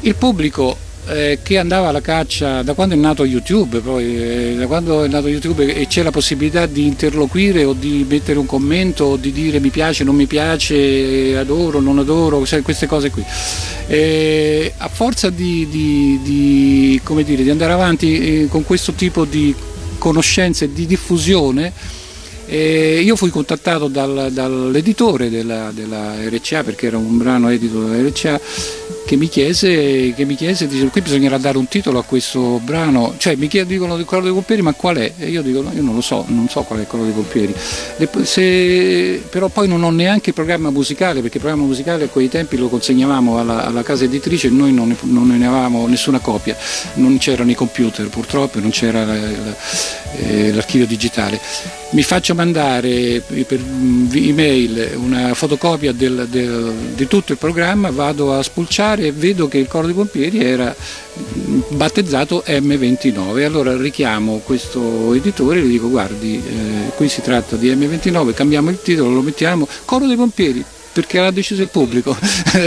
Il 0.00 0.14
pubblico 0.16 0.76
eh, 1.12 1.38
che 1.42 1.58
andava 1.58 1.88
alla 1.88 2.00
caccia 2.00 2.62
da 2.62 2.74
quando 2.74 2.94
è 2.94 2.98
nato 2.98 3.24
YouTube, 3.24 3.80
poi, 3.80 4.16
eh, 4.16 4.54
da 4.56 4.66
quando 4.66 5.04
è 5.04 5.08
nato 5.08 5.28
YouTube 5.28 5.74
e 5.74 5.86
c'è 5.86 6.02
la 6.02 6.10
possibilità 6.10 6.66
di 6.66 6.86
interloquire 6.86 7.64
o 7.64 7.72
di 7.72 8.04
mettere 8.08 8.38
un 8.38 8.46
commento 8.46 9.04
o 9.04 9.16
di 9.16 9.32
dire 9.32 9.60
mi 9.60 9.70
piace, 9.70 10.04
non 10.04 10.14
mi 10.14 10.26
piace, 10.26 11.36
adoro, 11.36 11.80
non 11.80 11.98
adoro, 11.98 12.44
cioè, 12.46 12.62
queste 12.62 12.86
cose 12.86 13.10
qui. 13.10 13.24
Eh, 13.86 14.72
a 14.76 14.88
forza 14.88 15.30
di, 15.30 15.68
di, 15.70 16.20
di, 16.22 17.00
dire, 17.24 17.42
di 17.42 17.50
andare 17.50 17.72
avanti 17.72 18.42
eh, 18.42 18.48
con 18.48 18.64
questo 18.64 18.92
tipo 18.92 19.24
di 19.24 19.54
conoscenze 19.98 20.64
e 20.64 20.72
di 20.72 20.86
diffusione, 20.86 21.72
e 22.46 23.00
io 23.00 23.16
fui 23.16 23.30
contattato 23.30 23.88
dal, 23.88 24.28
dall'editore 24.30 25.30
della, 25.30 25.70
della, 25.72 26.16
RCA 26.28 26.62
perché 26.62 26.88
era 26.88 26.98
un 26.98 27.16
brano 27.16 27.48
edito 27.48 27.80
dalla 27.80 28.06
RCA 28.06 28.38
che 29.04 29.16
mi 29.16 29.28
chiese, 29.28 30.12
che 30.14 30.24
mi 30.24 30.34
chiese 30.34 30.66
dice, 30.66 30.86
qui 30.86 31.00
bisognerà 31.00 31.36
dare 31.36 31.58
un 31.58 31.66
titolo 31.68 31.98
a 31.98 32.04
questo 32.04 32.60
brano, 32.62 33.14
cioè 33.18 33.34
mi 33.34 33.48
dicono 33.48 33.96
di 33.96 34.04
quello 34.04 34.22
dei 34.22 34.32
pompieri 34.32 34.62
ma 34.62 34.72
qual 34.72 34.96
è? 34.96 35.12
E 35.18 35.28
io 35.28 35.42
dico 35.42 35.60
no, 35.60 35.70
io 35.74 35.82
non 35.82 35.94
lo 35.94 36.00
so, 36.00 36.24
non 36.28 36.48
so 36.48 36.62
qual 36.62 36.80
è 36.80 36.86
quello 36.86 37.04
dei 37.04 37.12
pompieri, 37.12 37.54
Se, 38.22 39.22
però 39.28 39.48
poi 39.48 39.68
non 39.68 39.82
ho 39.82 39.90
neanche 39.90 40.30
il 40.30 40.34
programma 40.34 40.70
musicale 40.70 41.20
perché 41.20 41.36
il 41.36 41.42
programma 41.42 41.66
musicale 41.66 42.04
a 42.04 42.08
quei 42.08 42.28
tempi 42.28 42.56
lo 42.56 42.68
consegnavamo 42.68 43.38
alla, 43.38 43.64
alla 43.64 43.82
casa 43.82 44.04
editrice 44.04 44.46
e 44.46 44.50
noi 44.50 44.72
non 44.72 44.88
ne, 44.88 44.96
non 45.02 45.26
ne, 45.26 45.46
avevamo 45.46 45.86
nessuna 45.86 46.20
copia, 46.20 46.56
non 46.94 47.18
c'erano 47.18 47.50
i 47.50 47.54
computer 47.54 48.08
purtroppo, 48.08 48.60
non 48.60 48.70
c'era 48.70 49.06
eh, 50.16 50.52
l'archivio 50.52 50.86
digitale. 50.86 51.40
Mi 51.90 52.02
faccio 52.02 52.34
mandare 52.34 53.20
per 53.20 53.60
email 54.14 54.92
una 54.96 55.34
fotocopia 55.34 55.92
del, 55.92 56.26
del, 56.30 56.72
di 56.94 57.06
tutto 57.06 57.32
il 57.32 57.38
programma, 57.38 57.90
vado 57.90 58.32
a 58.32 58.42
spulciare 58.42 58.91
e 59.00 59.12
vedo 59.12 59.48
che 59.48 59.58
il 59.58 59.66
Corpo 59.66 59.86
dei 59.86 59.94
Pompieri 59.94 60.44
era 60.44 60.74
battezzato 61.68 62.44
M29. 62.46 63.44
Allora 63.44 63.76
richiamo 63.76 64.38
questo 64.44 65.12
editore 65.14 65.60
e 65.60 65.62
gli 65.64 65.72
dico 65.72 65.88
guardi, 65.88 66.36
eh, 66.36 66.90
qui 66.94 67.08
si 67.08 67.22
tratta 67.22 67.56
di 67.56 67.70
M29, 67.70 68.34
cambiamo 68.34 68.70
il 68.70 68.80
titolo, 68.82 69.10
lo 69.10 69.22
mettiamo 69.22 69.68
Coro 69.84 70.06
dei 70.06 70.16
Pompieri 70.16 70.64
perché 70.92 71.18
l'ha 71.18 71.30
deciso 71.30 71.62
il 71.62 71.68
pubblico. 71.68 72.16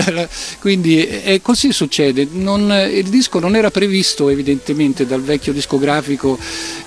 Quindi 0.59 1.05
eh, 1.05 1.41
così 1.41 1.71
succede. 1.71 2.27
Non, 2.31 2.71
il 2.91 3.07
disco 3.07 3.39
non 3.39 3.55
era 3.55 3.69
previsto 3.69 4.29
evidentemente 4.29 5.05
dal 5.05 5.21
vecchio 5.21 5.53
discografico, 5.53 6.37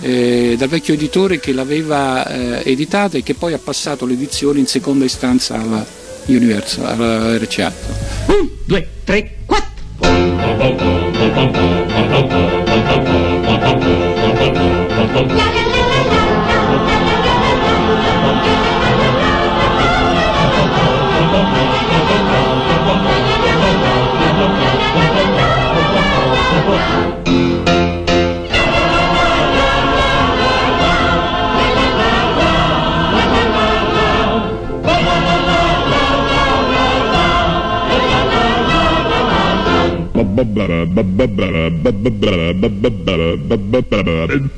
eh, 0.01 0.57
dal 0.59 0.69
vecchio 0.69 0.95
editore 0.95 1.39
che 1.39 1.53
l'aveva 1.53 2.27
eh, 2.27 2.71
editata 2.71 3.17
e 3.17 3.23
che 3.23 3.35
poi 3.35 3.53
ha 3.53 3.61
passato 3.63 4.05
l'edizione 4.05 4.59
in 4.59 4.67
seconda 4.67 5.05
istanza 5.05 5.55
alla 5.55 5.87
Universal, 6.27 6.87
alla 6.87 7.39
RCA. 7.39 8.58
2, 8.69 8.87
3, 9.07 9.31
4. 9.49 9.63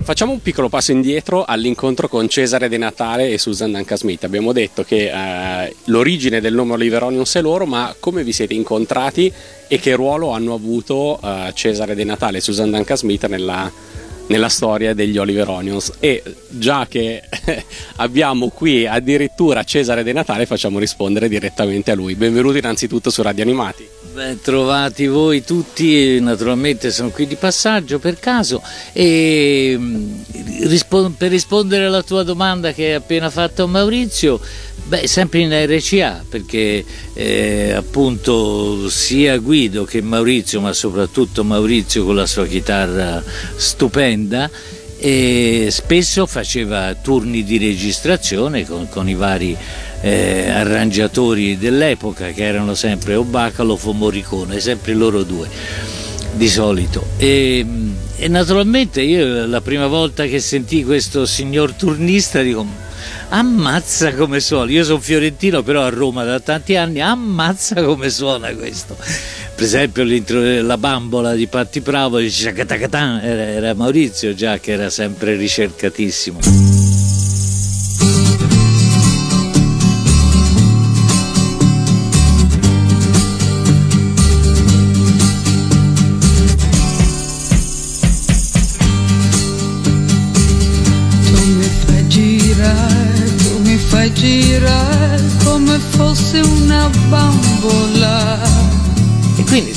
Facciamo 0.02 0.32
un 0.32 0.42
piccolo 0.42 0.68
passo 0.68 0.92
indietro 0.92 1.44
all'incontro 1.44 2.08
con 2.08 2.28
Cesare 2.28 2.68
De 2.68 2.76
Natale 2.76 3.30
e 3.30 3.38
Susan 3.38 3.72
Duncan 3.72 3.96
Smith. 3.96 4.24
Abbiamo 4.24 4.52
detto 4.52 4.82
che 4.82 5.10
eh, 5.10 5.74
l'origine 5.84 6.40
del 6.40 6.54
nome 6.54 6.74
Oliver 6.74 7.04
Onions 7.04 7.34
è 7.34 7.40
loro, 7.40 7.66
ma 7.66 7.94
come 7.98 8.24
vi 8.24 8.32
siete 8.32 8.54
incontrati 8.54 9.32
e 9.68 9.78
che 9.78 9.94
ruolo 9.94 10.30
hanno 10.30 10.54
avuto 10.54 11.18
eh, 11.22 11.52
Cesare 11.54 11.94
De 11.94 12.04
Natale 12.04 12.38
e 12.38 12.40
Susan 12.40 12.70
Duncan 12.70 12.96
Smith 12.96 13.26
nella, 13.26 13.70
nella 14.30 14.48
storia 14.48 14.94
degli 14.94 15.18
Oliver 15.18 15.48
Onions 15.48 15.92
e 15.98 16.22
già 16.48 16.86
che 16.88 17.22
abbiamo 17.96 18.48
qui 18.48 18.86
addirittura 18.86 19.64
Cesare 19.64 20.02
De 20.02 20.12
Natale 20.12 20.46
facciamo 20.46 20.78
rispondere 20.78 21.28
direttamente 21.28 21.90
a 21.90 21.94
lui. 21.94 22.14
Benvenuto 22.14 22.56
innanzitutto 22.56 23.10
su 23.10 23.22
Radio 23.22 23.42
Animati. 23.42 23.88
Ben 24.12 24.40
trovati 24.40 25.06
voi 25.06 25.44
tutti, 25.44 26.20
naturalmente 26.20 26.90
sono 26.90 27.10
qui 27.10 27.26
di 27.26 27.36
passaggio 27.36 27.98
per 27.98 28.18
caso 28.18 28.62
e 28.92 29.76
mm, 29.76 30.20
per 31.16 31.30
rispondere 31.30 31.84
alla 31.84 32.02
tua 32.02 32.22
domanda 32.22 32.72
che 32.72 32.86
hai 32.86 32.94
appena 32.94 33.30
fatto 33.30 33.66
Maurizio, 33.66 34.40
beh, 34.90 35.06
sempre 35.06 35.38
in 35.38 35.52
RCA 35.52 36.24
perché 36.28 36.84
eh, 37.12 37.72
appunto 37.72 38.88
sia 38.88 39.38
Guido 39.38 39.84
che 39.84 40.02
Maurizio, 40.02 40.60
ma 40.60 40.72
soprattutto 40.72 41.44
Maurizio 41.44 42.04
con 42.04 42.16
la 42.16 42.26
sua 42.26 42.44
chitarra 42.44 43.22
stupenda, 43.54 44.50
e 44.98 45.68
spesso 45.70 46.26
faceva 46.26 46.92
turni 46.94 47.44
di 47.44 47.56
registrazione 47.56 48.66
con, 48.66 48.88
con 48.88 49.08
i 49.08 49.14
vari 49.14 49.56
eh, 50.02 50.50
arrangiatori 50.50 51.56
dell'epoca 51.56 52.32
che 52.32 52.44
erano 52.44 52.74
sempre 52.74 53.14
o 53.14 53.22
Bacalov 53.22 53.86
o 53.86 53.92
Morricone, 53.92 54.58
sempre 54.58 54.92
loro 54.94 55.22
due 55.22 55.48
di 56.32 56.48
solito. 56.48 57.06
E, 57.16 57.64
e 58.16 58.28
naturalmente 58.28 59.02
io 59.02 59.46
la 59.46 59.60
prima 59.60 59.86
volta 59.86 60.26
che 60.26 60.40
sentì 60.40 60.82
questo 60.82 61.24
signor 61.26 61.74
turnista 61.74 62.42
dico 62.42 62.88
ammazza 63.30 64.14
come 64.14 64.40
suona, 64.40 64.70
io 64.70 64.84
sono 64.84 65.00
fiorentino 65.00 65.62
però 65.62 65.82
a 65.82 65.88
Roma 65.88 66.24
da 66.24 66.38
tanti 66.40 66.76
anni, 66.76 67.00
ammazza 67.00 67.82
come 67.82 68.10
suona 68.10 68.54
questo. 68.54 68.96
Per 69.54 69.64
esempio 69.64 70.04
la 70.62 70.78
bambola 70.78 71.34
di 71.34 71.46
Patti 71.46 71.80
Bravo 71.80 72.18
era, 72.18 73.74
Maurizio 73.74 74.34
già 74.34 74.58
che 74.58 74.72
era 74.72 74.88
sempre 74.88 75.36
ricercatissimo. 75.36 76.79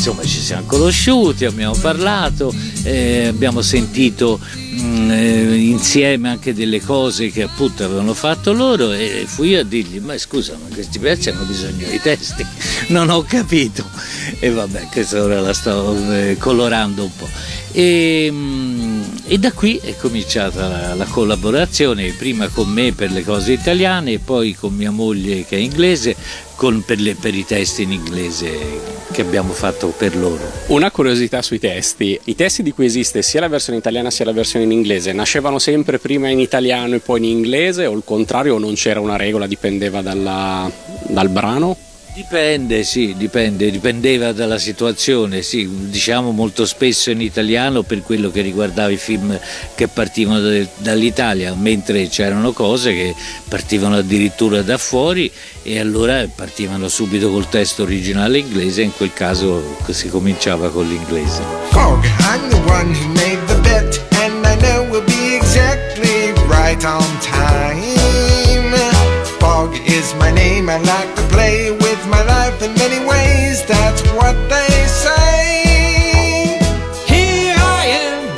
Insomma 0.03 0.25
ci 0.25 0.41
siamo 0.41 0.65
conosciuti, 0.65 1.45
abbiamo 1.45 1.75
parlato, 1.75 2.53
eh, 2.83 3.27
abbiamo 3.27 3.61
sentito 3.61 4.37
mh, 4.37 4.81
mm, 4.81 5.11
eh, 5.11 5.55
insieme 5.55 6.27
anche 6.27 6.53
delle 6.53 6.81
cose 6.81 7.29
che 7.29 7.43
appunto 7.43 7.85
avevano 7.85 8.13
fatto 8.13 8.51
loro 8.51 8.91
e 8.91 9.23
fui 9.25 9.51
io 9.51 9.61
a 9.61 9.63
dirgli 9.63 9.99
ma 9.99 10.17
scusa 10.17 10.57
ma 10.61 10.73
questi 10.75 10.99
pezzi 10.99 11.29
hanno 11.29 11.45
bisogno 11.45 11.87
di 11.89 12.01
testi, 12.01 12.45
non 12.91 13.09
ho 13.09 13.23
capito. 13.23 13.85
E 14.39 14.49
vabbè 14.49 14.89
questa 14.91 15.23
ora 15.23 15.39
la 15.39 15.53
sto 15.53 15.95
eh, 16.11 16.35
colorando 16.37 17.03
un 17.03 17.15
po'. 17.15 17.29
E, 17.71 18.27
mm, 18.29 19.01
e 19.25 19.37
da 19.37 19.53
qui 19.53 19.79
è 19.81 19.95
cominciata 19.95 20.67
la, 20.67 20.93
la, 20.95 21.05
collaborazione, 21.05 22.11
prima 22.11 22.49
con 22.49 22.67
me 22.67 22.91
per 22.91 23.09
le 23.09 23.23
cose 23.23 23.53
italiane, 23.53 24.19
poi 24.19 24.53
con 24.53 24.75
mia 24.75 24.91
moglie 24.91 25.45
che 25.45 25.55
è 25.55 25.59
inglese, 25.59 26.13
con, 26.55 26.83
per, 26.83 26.99
le, 26.99 27.15
per, 27.15 27.33
i 27.33 27.45
testi 27.45 27.83
in 27.83 27.93
inglese 27.93 29.02
che 29.13 29.21
abbiamo 29.21 29.53
fatto 29.53 29.93
per 29.95 30.17
loro. 30.17 30.41
Una 30.67 30.89
curiosità 30.89 31.43
sui 31.43 31.59
testi, 31.59 32.19
i 32.23 32.35
testi 32.35 32.63
di 32.63 32.71
cui 32.71 32.85
esiste 32.85 33.21
sia 33.21 33.39
la 33.41 33.47
versione 33.47 33.77
italiana 33.77 34.09
sia 34.09 34.25
la 34.25 34.33
versione 34.33 34.65
in 34.65 34.71
inglese, 34.71 35.13
nascevano 35.13 35.59
sempre 35.59 35.99
prima 35.99 36.29
in 36.29 36.39
italiano 36.39 36.95
e 36.95 36.99
poi 36.99 37.19
in 37.19 37.25
inglese 37.25 37.85
o 37.85 37.93
il 37.93 38.01
contrario 38.03 38.55
o 38.55 38.57
non 38.57 38.73
c'era 38.73 38.99
una 38.99 39.15
regola, 39.15 39.45
dipendeva 39.45 40.01
dalla, 40.01 40.69
dal 41.07 41.29
brano? 41.29 41.77
Dipende, 42.15 42.83
sì, 42.83 43.15
dipende, 43.17 43.71
dipendeva 43.71 44.33
dalla 44.33 44.59
situazione, 44.59 45.41
sì, 45.41 45.67
diciamo 45.89 46.29
molto 46.29 46.63
spesso 46.67 47.09
in 47.09 47.21
italiano 47.21 47.81
per 47.81 48.03
quello 48.03 48.29
che 48.29 48.41
riguardava 48.41 48.91
i 48.91 48.97
film 48.97 49.35
che 49.73 49.87
partivano 49.87 50.39
de- 50.39 50.67
dall'Italia, 50.77 51.55
mentre 51.55 52.07
c'erano 52.09 52.51
cose 52.51 52.93
che 52.93 53.15
partivano 53.47 53.97
addirittura 53.97 54.61
da 54.61 54.77
fuori 54.77 55.31
e 55.63 55.79
allora 55.79 56.23
partivano 56.33 56.87
subito 56.87 57.31
col 57.31 57.49
testo 57.49 57.81
originale 57.81 58.37
inglese, 58.37 58.83
in 58.83 58.91
quel 58.95 59.11
caso 59.11 59.77
si 59.89 60.07
cominciava 60.07 60.69
con 60.69 60.87
l'inglese. 60.87 61.41
Fog, 61.71 62.05
I'm 62.19 62.47
the 62.49 62.61
one 62.67 62.93
who 62.93 63.07
made 63.13 63.39
the 63.47 63.59
bet, 63.61 63.99
and 64.21 64.45
I 64.45 64.55
know 64.57 64.87
we'll 64.87 65.03
be 65.05 65.35
exactly 65.35 66.31
right 66.47 66.83
on 66.85 67.03
time. 67.21 67.81
Fog 69.39 69.75
is 69.87 70.13
my 70.19 70.31
name, 70.31 70.69
I 70.69 70.77
like 70.77 71.15
to 71.15 71.22
what 74.15 74.35
they 74.49 74.69
say. 74.87 76.57
Here 77.07 77.55
I 77.57 77.85
am, 78.05 78.29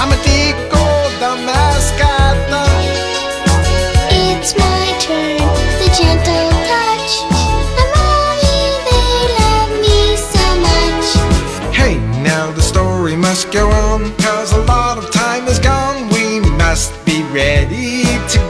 I'm 0.00 0.10
a 0.12 0.18
Tico, 0.26 0.84
the 1.20 1.32
mascot. 1.46 2.36
It's 4.10 4.56
my 4.58 4.84
turn, 5.00 5.38
the 5.80 5.88
gentle 5.98 6.50
touch. 6.70 7.12
They 8.88 9.18
love 9.40 9.72
me 9.84 10.16
so 10.16 10.46
much. 10.66 11.08
Hey, 11.74 11.94
now 12.22 12.50
the 12.52 12.62
story 12.62 13.16
must 13.16 13.52
go 13.52 13.70
on, 13.70 14.12
cause 14.18 14.52
a 14.52 14.62
lot 14.64 14.98
of 14.98 15.10
time 15.10 15.46
is 15.46 15.58
gone, 15.58 16.08
we 16.10 16.40
must 16.56 16.92
be 17.04 17.22
ready 17.24 18.04
to 18.28 18.45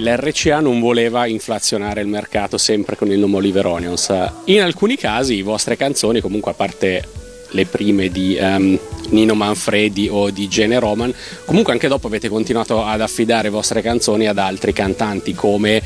l'RCA 0.00 0.60
non 0.60 0.80
voleva 0.80 1.26
inflazionare 1.26 2.00
il 2.00 2.06
mercato 2.06 2.58
sempre 2.58 2.96
con 2.96 3.10
il 3.10 3.18
nome 3.18 3.36
Oliver 3.36 3.66
Onions. 3.66 4.12
In 4.44 4.60
alcuni 4.60 4.96
casi 4.96 5.36
le 5.36 5.42
vostre 5.42 5.76
canzoni, 5.76 6.20
comunque 6.20 6.52
a 6.52 6.54
parte 6.54 7.02
le 7.50 7.66
prime 7.66 8.08
di 8.08 8.36
ehm, 8.36 8.78
Nino 9.10 9.34
Manfredi 9.34 10.08
o 10.10 10.30
di 10.30 10.48
Gene 10.48 10.78
Roman, 10.78 11.12
comunque 11.44 11.72
anche 11.72 11.88
dopo 11.88 12.06
avete 12.06 12.28
continuato 12.28 12.84
ad 12.84 13.00
affidare 13.00 13.48
vostre 13.48 13.80
canzoni 13.80 14.26
ad 14.26 14.38
altri 14.38 14.72
cantanti 14.72 15.34
come 15.34 15.76
eh, 15.76 15.82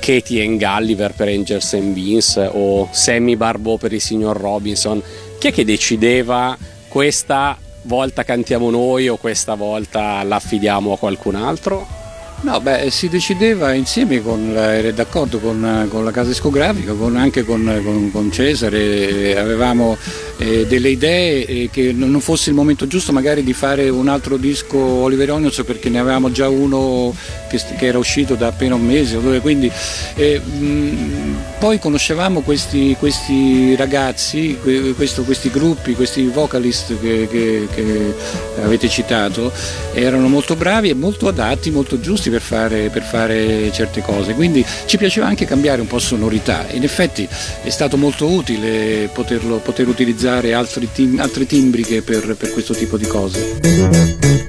Katie 0.00 0.44
and 0.44 0.58
Gulliver 0.58 1.12
per 1.14 1.28
Angels 1.28 1.72
and 1.74 1.94
Beans 1.94 2.48
o 2.52 2.88
Sammy 2.90 3.36
Barbo 3.36 3.76
per 3.76 3.92
il 3.92 4.00
signor 4.00 4.36
Robinson. 4.36 5.02
Chi 5.38 5.48
è 5.48 5.52
che 5.52 5.64
decideva 5.64 6.56
questa 6.88 7.56
volta 7.82 8.24
cantiamo 8.24 8.70
noi 8.70 9.08
o 9.08 9.16
questa 9.16 9.54
volta 9.54 10.22
l'affidiamo 10.22 10.92
a 10.92 10.98
qualcun 10.98 11.34
altro? 11.36 11.99
No, 12.42 12.58
beh, 12.58 12.90
si 12.90 13.08
decideva 13.10 13.74
insieme 13.74 14.22
con 14.22 14.56
ero 14.56 14.90
d'accordo 14.92 15.38
con, 15.40 15.86
con 15.90 16.04
la 16.06 16.10
casa 16.10 16.28
discografica, 16.28 16.94
con- 16.94 17.16
anche 17.16 17.44
con- 17.44 18.08
con 18.10 18.32
Cesare, 18.32 19.38
avevamo 19.38 19.96
eh, 20.40 20.64
delle 20.66 20.88
idee 20.88 21.44
e 21.46 21.68
che 21.70 21.92
non 21.92 22.18
fosse 22.20 22.48
il 22.48 22.56
momento 22.56 22.86
giusto 22.86 23.12
magari 23.12 23.44
di 23.44 23.52
fare 23.52 23.88
un 23.90 24.08
altro 24.08 24.38
disco 24.38 24.78
Oliver 24.78 25.30
Onions 25.32 25.62
perché 25.66 25.90
ne 25.90 25.98
avevamo 25.98 26.30
già 26.32 26.48
uno 26.48 27.14
che, 27.50 27.60
che 27.78 27.86
era 27.86 27.98
uscito 27.98 28.36
da 28.36 28.46
appena 28.46 28.74
un 28.74 28.86
mese 28.86 29.16
o 29.16 29.20
due, 29.20 29.40
quindi 29.40 29.70
eh, 30.14 30.40
mh, 30.40 31.36
poi 31.58 31.78
conoscevamo 31.78 32.40
questi, 32.40 32.96
questi 32.98 33.76
ragazzi, 33.76 34.56
que- 34.62 34.94
questo- 34.94 35.24
questi 35.24 35.50
gruppi, 35.50 35.92
questi 35.94 36.24
vocalist 36.26 36.98
che, 37.00 37.28
che- 37.30 37.68
che 37.74 38.14
avete 38.62 38.88
citato, 38.88 39.52
erano 39.92 40.28
molto 40.28 40.56
bravi 40.56 40.88
e 40.88 40.94
molto 40.94 41.28
adatti, 41.28 41.70
molto 41.70 42.00
giusti 42.00 42.30
per 42.30 42.40
fare, 42.40 42.88
per 42.88 43.02
fare 43.02 43.70
certe 43.72 44.00
cose, 44.00 44.32
quindi 44.32 44.64
ci 44.86 44.96
piaceva 44.96 45.26
anche 45.26 45.44
cambiare 45.44 45.82
un 45.82 45.86
po' 45.86 45.98
sonorità. 45.98 46.66
In 46.70 46.82
effetti 46.82 47.28
è 47.62 47.68
stato 47.68 47.98
molto 47.98 48.26
utile 48.26 49.10
poterlo, 49.12 49.56
poter 49.58 49.86
utilizzare 49.86 50.29
altri 50.38 50.88
tim- 50.92 51.18
altre 51.18 51.46
timbriche 51.46 52.02
per, 52.02 52.36
per 52.36 52.52
questo 52.52 52.74
tipo 52.74 52.96
di 52.96 53.06
cose. 53.06 54.39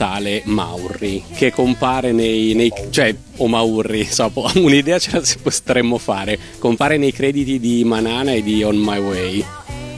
Natale 0.00 0.40
Maurri 0.46 1.22
che 1.34 1.52
compare 1.52 2.12
nei, 2.12 2.54
nei 2.54 2.72
cioè 2.88 3.14
o 3.36 3.46
Maurri, 3.48 4.06
so, 4.10 4.32
un'idea 4.56 4.98
ce 4.98 5.10
la 5.12 5.22
potremmo 5.42 5.98
fare, 5.98 6.38
compare 6.58 6.96
nei 6.96 7.12
crediti 7.12 7.60
di 7.60 7.84
Manana 7.84 8.32
e 8.32 8.42
di 8.42 8.62
On 8.62 8.76
My 8.76 8.98
Way. 8.98 9.44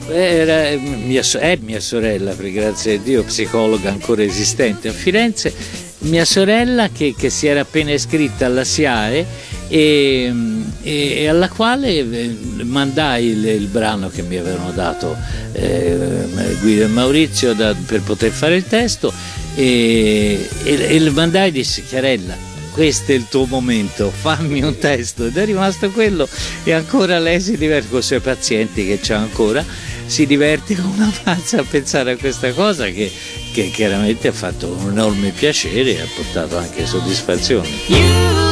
Era 0.09 0.67
eh, 0.67 0.77
mia, 0.77 1.23
so- 1.23 1.39
è 1.39 1.57
mia 1.61 1.79
sorella, 1.79 2.33
grazie 2.33 2.95
a 2.95 2.97
Dio, 2.97 3.23
psicologa 3.23 3.89
ancora 3.89 4.23
esistente 4.23 4.89
a 4.89 4.91
Firenze, 4.91 5.53
mia 5.99 6.25
sorella 6.25 6.89
che, 6.89 7.15
che 7.17 7.29
si 7.29 7.47
era 7.47 7.61
appena 7.61 7.93
iscritta 7.93 8.45
alla 8.45 8.65
SIAE 8.65 9.25
e, 9.69 10.33
e- 10.81 11.13
e 11.21 11.27
alla 11.29 11.47
quale 11.47 11.87
eh, 11.99 12.35
mandai 12.63 13.27
il, 13.27 13.45
il 13.45 13.67
brano 13.67 14.09
che 14.09 14.21
mi 14.21 14.35
avevano 14.35 14.71
dato 14.71 15.15
eh, 15.53 16.25
Guido 16.59 16.83
e 16.83 16.87
Maurizio 16.87 17.53
da- 17.53 17.73
per 17.73 18.01
poter 18.01 18.31
fare 18.31 18.57
il 18.57 18.67
testo 18.67 19.41
e, 19.55 20.47
e, 20.63 20.95
e 20.95 21.09
mandai 21.09 21.49
e 21.49 21.51
dissi 21.51 21.83
Chiarella 21.83 22.51
questo 22.73 23.11
è 23.11 23.15
il 23.15 23.27
tuo 23.29 23.45
momento, 23.45 24.09
fammi 24.09 24.63
un 24.63 24.77
testo 24.79 25.27
ed 25.27 25.37
è 25.37 25.45
rimasto 25.45 25.91
quello 25.91 26.27
e 26.63 26.73
ancora 26.73 27.19
lei 27.19 27.39
si 27.39 27.55
diverte 27.55 27.89
con 27.89 27.99
i 27.99 28.01
suoi 28.01 28.19
pazienti 28.19 28.87
che 28.87 28.99
c'ha 28.99 29.17
ancora, 29.17 29.63
si 30.07 30.25
diverte 30.25 30.75
come 30.75 30.95
una 30.95 31.13
pazza 31.23 31.59
a 31.59 31.63
pensare 31.63 32.13
a 32.13 32.17
questa 32.17 32.51
cosa 32.51 32.85
che, 32.87 33.11
che 33.53 33.69
chiaramente 33.69 34.27
ha 34.27 34.33
fatto 34.33 34.69
un 34.69 34.89
enorme 34.89 35.29
piacere 35.29 35.97
e 35.97 36.01
ha 36.01 36.07
portato 36.15 36.57
anche 36.57 36.87
soddisfazione. 36.87 37.69
You 37.87 37.99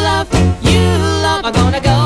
love, 0.04 0.28
you 0.62 0.97
love. 1.22 2.01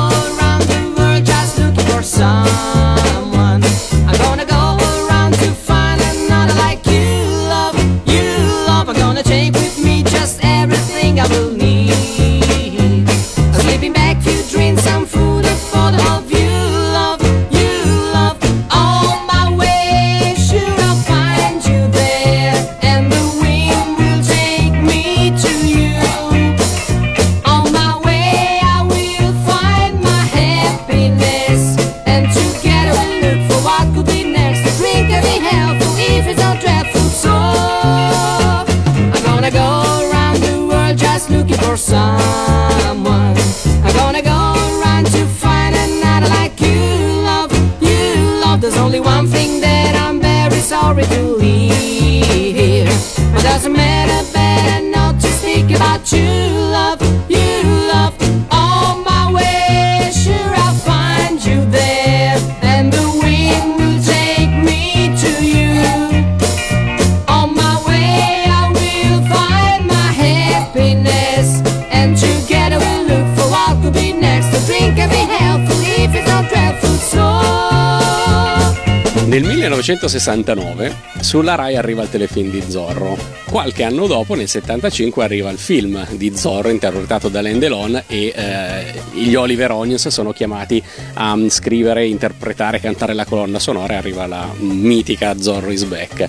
Nel 79.26 79.42
1969 79.42 80.94
sulla 81.20 81.56
Rai 81.56 81.74
arriva 81.74 82.04
il 82.04 82.08
telefilm 82.08 82.48
di 82.48 82.62
Zorro. 82.68 83.18
Qualche 83.44 83.82
anno 83.82 84.06
dopo, 84.06 84.34
nel 84.34 84.48
75, 84.48 85.24
arriva 85.24 85.50
il 85.50 85.58
film 85.58 86.06
di 86.12 86.36
Zorro 86.36 86.68
interpretato 86.68 87.28
da 87.28 87.40
Alain 87.40 87.58
Delon 87.58 88.04
e 88.06 88.32
eh, 88.32 89.00
gli 89.14 89.34
Oliver 89.34 89.72
Onions 89.72 90.06
sono 90.08 90.30
chiamati 90.30 90.80
a 91.14 91.36
scrivere, 91.48 92.06
interpretare, 92.06 92.78
cantare 92.78 93.14
la 93.14 93.24
colonna 93.24 93.58
sonora 93.58 93.94
e 93.94 93.96
arriva 93.96 94.26
la 94.28 94.48
mitica 94.58 95.36
Zorro 95.40 95.72
is 95.72 95.82
back. 95.82 96.28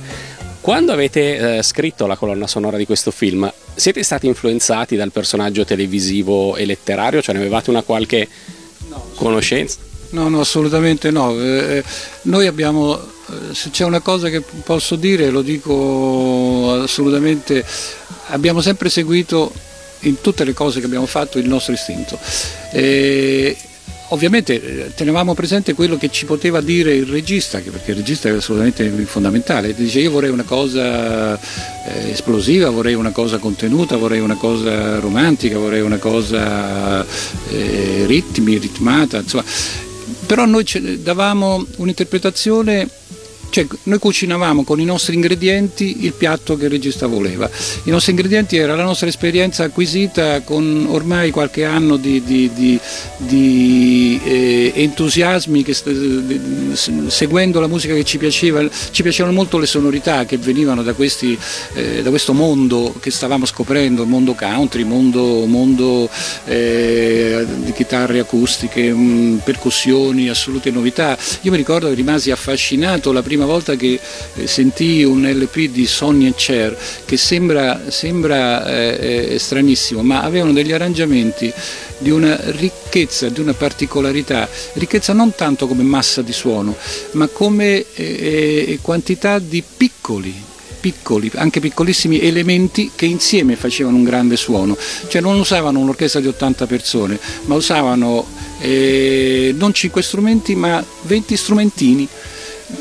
Quando 0.59 0.91
avete 0.91 1.57
eh, 1.57 1.61
scritto 1.61 2.07
la 2.07 2.15
colonna 2.15 2.47
sonora 2.47 2.77
di 2.77 2.87
questo 2.87 3.11
film, 3.11 3.49
siete 3.75 4.01
stati 4.01 4.25
influenzati 4.25 4.95
dal 4.95 5.11
personaggio 5.11 5.63
televisivo 5.65 6.55
e 6.55 6.65
letterario? 6.65 7.21
Cioè 7.21 7.35
ne 7.35 7.41
avevate 7.41 7.69
una 7.69 7.83
qualche 7.83 8.27
conoscenza? 9.13 9.86
No, 10.09 10.29
no, 10.29 10.39
assolutamente 10.39 11.11
no. 11.11 11.39
Eh, 11.39 11.83
noi 12.23 12.47
abbiamo, 12.47 12.97
eh, 12.97 13.53
se 13.53 13.69
c'è 13.71 13.83
una 13.83 13.99
cosa 13.99 14.29
che 14.29 14.41
posso 14.63 14.95
dire, 14.95 15.29
lo 15.29 15.41
dico 15.41 16.79
assolutamente, 16.83 17.65
abbiamo 18.27 18.61
sempre 18.61 18.89
seguito 18.89 19.51
in 20.01 20.21
tutte 20.21 20.43
le 20.43 20.53
cose 20.53 20.79
che 20.79 20.85
abbiamo 20.85 21.05
fatto 21.07 21.37
il 21.39 21.47
nostro 21.47 21.73
istinto. 21.73 22.17
Eh, 22.71 23.55
ovviamente 24.09 24.53
eh, 24.53 24.93
tenevamo 24.93 25.33
presente 25.33 25.73
quello 25.73 25.97
che 25.97 26.09
ci 26.09 26.25
poteva 26.25 26.61
dire 26.61 26.93
il 26.93 27.05
regista, 27.05 27.59
perché 27.59 27.91
il 27.91 27.97
regista 27.97 28.29
è 28.29 28.33
assolutamente 28.33 28.89
fondamentale. 29.05 29.73
Dice 29.73 29.99
io 29.99 30.11
vorrei 30.11 30.29
una 30.29 30.43
cosa 30.43 31.37
eh, 31.37 32.11
esplosiva, 32.11 32.69
vorrei 32.69 32.93
una 32.93 33.11
cosa 33.11 33.37
contenuta, 33.39 33.97
vorrei 33.97 34.19
una 34.19 34.37
cosa 34.37 34.99
romantica, 34.99 35.57
vorrei 35.57 35.81
una 35.81 35.97
cosa 35.97 37.05
eh, 37.49 38.03
ritmi, 38.05 38.57
ritmata, 38.57 39.17
insomma. 39.17 39.43
Però 40.27 40.45
noi 40.45 40.65
davamo 41.01 41.65
un'interpretazione 41.77 42.87
cioè, 43.49 43.65
noi 43.83 43.99
cucinavamo 43.99 44.63
con 44.63 44.79
i 44.79 44.85
nostri 44.85 45.15
ingredienti 45.15 46.05
il 46.05 46.13
piatto 46.13 46.57
che 46.57 46.65
il 46.65 46.69
regista 46.71 47.07
voleva. 47.07 47.49
I 47.83 47.89
nostri 47.89 48.11
ingredienti 48.11 48.57
era 48.57 48.75
la 48.75 48.83
nostra 48.83 49.07
esperienza 49.07 49.63
acquisita 49.63 50.41
con 50.41 50.85
ormai 50.89 51.31
qualche 51.31 51.63
anno 51.65 51.97
di, 51.97 52.21
di- 52.23 52.51
di- 52.53 52.79
di, 53.17 54.19
eh, 54.23 54.71
entusiasmi, 54.75 55.63
che 55.63 55.73
s- 55.73 57.07
seguendo 57.07 57.59
la 57.59 57.67
musica 57.67 57.93
che 57.93 58.03
ci 58.03 58.17
piaceva. 58.17 58.67
Ci 58.91 59.01
piacevano 59.01 59.33
molto 59.33 59.57
le 59.57 59.65
sonorità 59.65 60.25
che 60.25 60.37
venivano 60.37 60.83
da, 60.83 60.93
questi, 60.93 61.37
eh, 61.73 62.01
da 62.01 62.09
questo 62.09 62.33
mondo 62.33 62.93
che 62.99 63.11
stavamo 63.11 63.45
scoprendo, 63.45 64.03
il 64.03 64.09
mondo 64.09 64.33
country, 64.33 64.83
mondo, 64.83 65.45
mondo 65.45 66.09
eh, 66.45 67.45
di 67.63 67.71
chitarre 67.73 68.19
acustiche, 68.19 68.91
mh, 68.91 69.41
percussioni, 69.43 70.29
assolute 70.29 70.71
novità. 70.71 71.17
Io 71.41 71.51
mi 71.51 71.57
ricordo 71.57 71.87
che 71.87 71.93
rimasi 71.95 72.31
affascinato 72.31 73.11
la 73.11 73.21
prima 73.21 73.36
volta 73.45 73.75
che 73.75 73.99
eh, 74.35 74.47
sentii 74.47 75.03
un 75.03 75.27
LP 75.29 75.69
di 75.69 75.85
Sonny 75.85 76.27
e 76.27 76.33
Cher 76.35 76.77
che 77.05 77.17
sembra, 77.17 77.81
sembra 77.89 78.65
eh, 78.67 79.33
eh, 79.33 79.39
stranissimo, 79.39 80.01
ma 80.03 80.21
avevano 80.21 80.53
degli 80.53 80.71
arrangiamenti 80.71 81.51
di 81.99 82.09
una 82.11 82.39
ricchezza, 82.51 83.29
di 83.29 83.39
una 83.39 83.53
particolarità, 83.53 84.47
ricchezza 84.73 85.13
non 85.13 85.33
tanto 85.35 85.67
come 85.67 85.83
massa 85.83 86.21
di 86.21 86.33
suono, 86.33 86.75
ma 87.11 87.27
come 87.27 87.85
eh, 87.93 88.65
eh, 88.67 88.79
quantità 88.81 89.39
di 89.39 89.63
piccoli 89.75 90.55
piccoli, 90.79 91.29
anche 91.35 91.59
piccolissimi 91.59 92.21
elementi 92.21 92.91
che 92.95 93.05
insieme 93.05 93.55
facevano 93.55 93.97
un 93.97 94.03
grande 94.03 94.37
suono, 94.37 94.77
cioè 95.07 95.21
non 95.21 95.37
usavano 95.37 95.79
un'orchestra 95.79 96.19
di 96.21 96.27
80 96.27 96.65
persone, 96.67 97.19
ma 97.45 97.55
usavano 97.55 98.25
eh, 98.59 99.53
non 99.57 99.73
5 99.73 100.01
strumenti 100.01 100.55
ma 100.55 100.83
20 101.01 101.35
strumentini. 101.35 102.07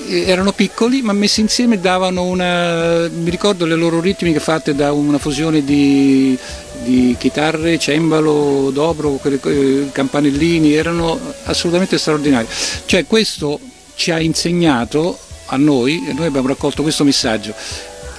Eh, 0.09 0.25
Erano 0.27 0.53
piccoli 0.53 1.03
ma 1.03 1.13
messi 1.13 1.41
insieme 1.41 1.79
davano 1.81 2.25
una. 2.25 3.09
mi 3.09 3.31
ricordo 3.31 3.67
le 3.67 3.77
loro 3.77 4.01
ritmiche 4.01 4.41
fatte 4.41 4.75
da 4.75 4.93
una 4.93 5.19
fusione 5.19 5.65
di, 5.65 6.37
di 6.83 7.15
chitarre, 7.19 7.79
cembalo, 7.79 8.71
dobro, 8.73 9.21
eh, 9.23 9.89
campanellini, 9.93 10.75
erano 10.75 11.19
assolutamente 11.45 11.99
straordinari. 11.99 12.47
Cioè 12.85 13.07
questo 13.07 13.61
ci 13.95 14.11
ha 14.11 14.21
insegnato 14.21 15.19
a 15.47 15.57
noi, 15.57 16.05
e 16.09 16.13
noi 16.13 16.27
abbiamo 16.27 16.49
raccolto 16.49 16.83
questo 16.83 17.05
messaggio, 17.05 17.55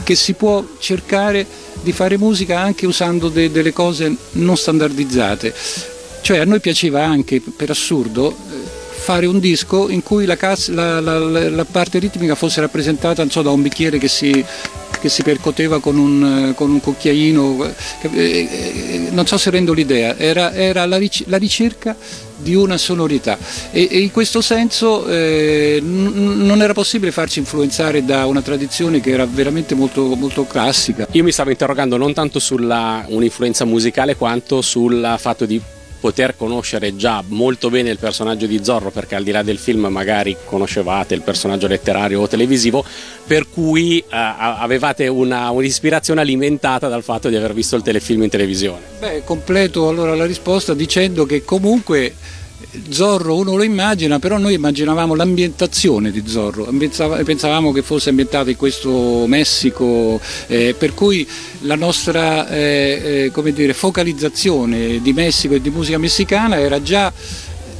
che 0.03 0.15
si 0.15 0.33
può 0.33 0.63
cercare 0.79 1.45
di 1.81 1.91
fare 1.91 2.17
musica 2.17 2.59
anche 2.59 2.85
usando 2.85 3.27
de- 3.29 3.51
delle 3.51 3.73
cose 3.73 4.15
non 4.31 4.55
standardizzate. 4.55 5.53
Cioè 6.21 6.39
a 6.39 6.45
noi 6.45 6.59
piaceva 6.59 7.05
anche, 7.05 7.41
per 7.41 7.69
assurdo, 7.69 8.31
eh, 8.31 8.76
fare 9.07 9.25
un 9.25 9.39
disco 9.39 9.89
in 9.89 10.03
cui 10.03 10.25
la, 10.25 10.35
cas- 10.35 10.67
la- 10.67 10.99
la- 10.99 11.17
la- 11.17 11.63
parte 11.63 11.97
ritmica 11.97 12.35
fosse 12.35 12.59
rappresentata 12.59 13.25
so, 13.29 13.41
da 13.41 13.51
un 13.51 13.61
bicchiere 13.61 13.99
che 13.99 14.09
si 14.09 14.43
che 14.99 15.09
si 15.09 15.21
percoteva 15.21 15.79
con 15.79 15.95
un, 15.97 16.53
con 16.55 16.71
un 16.71 16.79
cucchiaino, 16.79 17.63
eh, 18.01 18.09
eh, 18.11 19.07
non 19.11 19.27
so 19.27 19.37
se 19.37 19.51
rendo 19.51 19.71
l'idea, 19.71 20.17
era, 20.17 20.51
era 20.53 20.87
la, 20.87 20.97
ric- 20.97 21.25
la 21.27 21.37
ricerca 21.37 21.95
di 22.35 22.55
una 22.55 22.77
sonorità 22.77 23.37
e, 23.71 23.87
e 23.91 23.99
in 23.99 24.09
questo 24.09 24.41
senso 24.41 25.05
eh, 25.07 25.77
n- 25.81 26.45
non 26.47 26.63
era 26.63 26.73
possibile 26.73 27.11
farci 27.11 27.37
influenzare 27.37 28.03
da 28.05 28.25
una 28.25 28.41
tradizione 28.41 28.99
che 28.99 29.11
era 29.11 29.27
veramente 29.27 29.75
molto, 29.75 30.15
molto 30.15 30.47
classica. 30.47 31.07
Io 31.11 31.23
mi 31.23 31.31
stavo 31.31 31.51
interrogando 31.51 31.95
non 31.95 32.13
tanto 32.13 32.39
sulla 32.39 33.05
un'influenza 33.07 33.65
musicale 33.65 34.15
quanto 34.15 34.61
sul 34.63 35.15
fatto 35.19 35.45
di 35.45 35.61
poter 35.99 36.35
conoscere 36.35 36.95
già 36.95 37.23
molto 37.27 37.69
bene 37.69 37.89
il 37.89 37.97
personaggio 37.97 38.45
di 38.45 38.63
Zorro 38.63 38.91
perché 38.91 39.15
al 39.15 39.23
di 39.23 39.31
là 39.31 39.43
del 39.43 39.57
film 39.57 39.85
magari 39.87 40.35
conoscevate 40.45 41.13
il 41.13 41.21
personaggio 41.21 41.67
letterario 41.67 42.21
o 42.21 42.27
televisivo 42.27 42.83
per 43.25 43.49
cui 43.49 43.99
eh, 43.99 44.05
avevate 44.09 45.07
una, 45.07 45.49
un'ispirazione 45.49 46.21
alimentata 46.21 46.87
dal 46.87 47.03
fatto 47.03 47.29
di 47.29 47.35
aver 47.35 47.53
visto 47.53 47.75
il 47.75 47.81
telefilm 47.81 48.23
in 48.23 48.29
televisione. 48.29 48.81
Beh, 48.99 49.23
completo 49.23 49.87
allora 49.87 50.15
la 50.15 50.25
risposta 50.25 50.73
dicendo 50.73 51.25
che 51.25 51.43
comunque 51.43 52.13
Zorro 52.89 53.35
uno 53.35 53.55
lo 53.55 53.63
immagina, 53.63 54.19
però 54.19 54.37
noi 54.37 54.53
immaginavamo 54.55 55.15
l'ambientazione 55.15 56.11
di 56.11 56.23
Zorro, 56.25 56.67
pensavamo 57.23 57.71
che 57.71 57.81
fosse 57.81 58.09
ambientato 58.09 58.49
in 58.49 58.57
questo 58.57 59.25
Messico, 59.25 60.19
eh, 60.47 60.75
per 60.77 60.93
cui 60.93 61.27
la 61.61 61.75
nostra 61.75 62.49
eh, 62.49 63.31
eh, 63.33 63.53
dire, 63.53 63.73
focalizzazione 63.73 65.01
di 65.01 65.13
Messico 65.13 65.55
e 65.55 65.61
di 65.61 65.69
musica 65.69 65.97
messicana 65.97 66.59
era 66.59 66.81
già, 66.81 67.11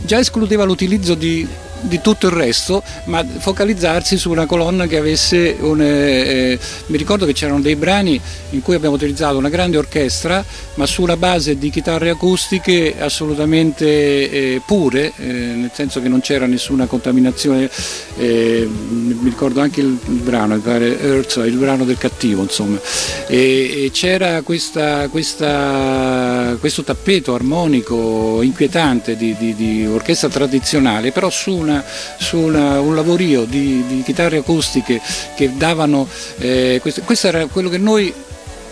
già 0.03 0.19
escludeva 0.19 0.63
l'utilizzo 0.63 1.15
di 1.15 1.45
di 1.81 2.01
tutto 2.01 2.27
il 2.27 2.33
resto, 2.33 2.83
ma 3.05 3.25
focalizzarsi 3.25 4.17
su 4.17 4.29
una 4.29 4.45
colonna 4.45 4.87
che 4.87 4.97
avesse 4.97 5.55
un... 5.59 5.81
Eh, 5.81 6.59
mi 6.87 6.97
ricordo 6.97 7.25
che 7.25 7.33
c'erano 7.33 7.61
dei 7.61 7.75
brani 7.75 8.19
in 8.51 8.61
cui 8.61 8.75
abbiamo 8.75 8.95
utilizzato 8.95 9.37
una 9.37 9.49
grande 9.49 9.77
orchestra, 9.77 10.43
ma 10.75 10.85
su 10.85 11.01
una 11.01 11.17
base 11.17 11.57
di 11.57 11.69
chitarre 11.69 12.09
acustiche 12.09 12.95
assolutamente 12.99 13.85
eh, 13.85 14.61
pure, 14.65 15.11
eh, 15.17 15.25
nel 15.25 15.71
senso 15.73 16.01
che 16.01 16.07
non 16.07 16.21
c'era 16.21 16.45
nessuna 16.45 16.85
contaminazione, 16.85 17.69
eh, 18.17 18.67
mi 18.67 19.29
ricordo 19.29 19.61
anche 19.61 19.81
il, 19.81 19.97
il 20.07 20.21
brano, 20.21 20.55
il, 20.55 20.61
Earth, 20.65 21.41
il 21.45 21.57
brano 21.57 21.83
del 21.85 21.97
cattivo, 21.97 22.43
insomma, 22.43 22.79
e, 23.27 23.85
e 23.85 23.91
c'era 23.91 24.41
questa, 24.41 25.07
questa, 25.09 26.55
questo 26.59 26.83
tappeto 26.83 27.33
armonico 27.33 28.41
inquietante 28.41 29.15
di, 29.15 29.35
di, 29.37 29.55
di 29.55 29.85
orchestra 29.85 30.29
tradizionale, 30.29 31.11
però 31.11 31.29
su 31.29 31.51
una, 31.67 31.83
su 32.17 32.37
una, 32.37 32.79
un 32.79 32.95
lavorio 32.95 33.43
di, 33.43 33.83
di, 33.87 34.03
chitarre 34.03 34.37
acustiche 34.37 35.01
che 35.35 35.51
davano, 35.55 36.07
eh, 36.39 36.79
questo, 36.81 37.01
questo 37.01 37.27
era 37.27 37.45
quello 37.47 37.69
che 37.69 37.77
noi 37.77 38.13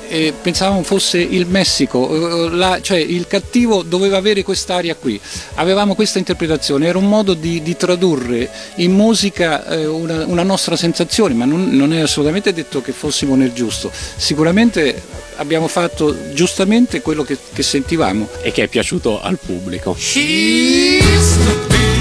eh, 0.08 0.34
pensavamo 0.40 0.84
fosse 0.84 1.18
il 1.18 1.46
Messico, 1.48 2.46
eh, 2.46 2.50
la, 2.56 2.80
cioè 2.82 2.98
il 2.98 3.28
cattivo 3.28 3.84
doveva 3.84 4.18
avere 4.18 4.44
quest'aria 4.44 4.96
qui, 4.96 5.20
avevamo 5.56 5.96
questa 5.96 6.20
interpretazione, 6.20 6.88
era 6.88 6.98
un 6.98 7.08
modo 7.08 7.34
di, 7.34 7.62
di 7.62 7.76
tradurre 7.76 8.50
in 8.76 8.94
musica 8.94 9.68
eh, 9.68 9.86
una, 9.86 10.26
una, 10.26 10.44
nostra 10.44 10.76
sensazione, 10.76 11.34
ma 11.34 11.46
non, 11.46 11.70
non, 11.76 11.94
è 11.94 12.00
assolutamente 12.00 12.54
detto 12.54 12.82
che 12.82 12.92
fossimo 12.92 13.36
nel 13.36 13.54
giusto, 13.54 13.92
sicuramente 14.16 15.02
abbiamo 15.38 15.68
fatto 15.68 16.34
giustamente 16.34 17.02
quello 17.02 17.24
che, 17.24 17.38
che 17.54 17.64
sentivamo. 17.64 18.28
E 18.42 18.52
che 18.52 18.64
è 18.64 18.68
piaciuto 18.68 19.22
al 19.22 19.38
pubblico. 19.44 19.96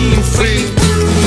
Nel 0.05 1.24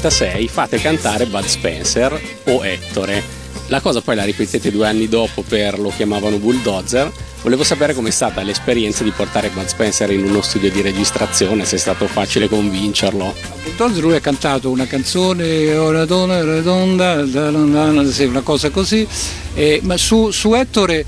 1976 0.00 0.48
fate 0.48 0.78
cantare 0.78 1.26
Bud 1.26 1.44
Spencer 1.44 2.18
o 2.44 2.64
Ettore. 2.64 3.22
La 3.66 3.82
cosa 3.82 4.00
poi 4.00 4.16
la 4.16 4.24
ripetete 4.24 4.70
due 4.70 4.86
anni 4.86 5.08
dopo 5.08 5.42
per 5.42 5.78
lo 5.78 5.92
chiamavano 5.94 6.38
Bulldozer. 6.38 7.12
Volevo 7.42 7.62
sapere 7.62 7.92
com'è 7.92 8.10
stata 8.10 8.42
l'esperienza 8.42 9.04
di 9.04 9.10
portare 9.10 9.50
Bud 9.50 9.66
Spencer 9.66 10.10
in 10.10 10.24
uno 10.24 10.40
studio 10.40 10.70
di 10.70 10.80
registrazione, 10.80 11.66
se 11.66 11.76
è 11.76 11.78
stato 11.78 12.06
facile 12.06 12.48
convincerlo. 12.48 13.34
Bulldozer 13.62 14.02
lui 14.02 14.14
ha 14.14 14.20
cantato 14.20 14.70
una 14.70 14.86
canzone, 14.86 15.76
una 15.76 16.06
donna 16.06 16.42
redonda, 16.42 17.22
una 17.22 18.40
cosa 18.40 18.70
così, 18.70 19.06
eh, 19.54 19.80
ma 19.82 19.98
su, 19.98 20.30
su 20.30 20.54
Ettore 20.54 21.04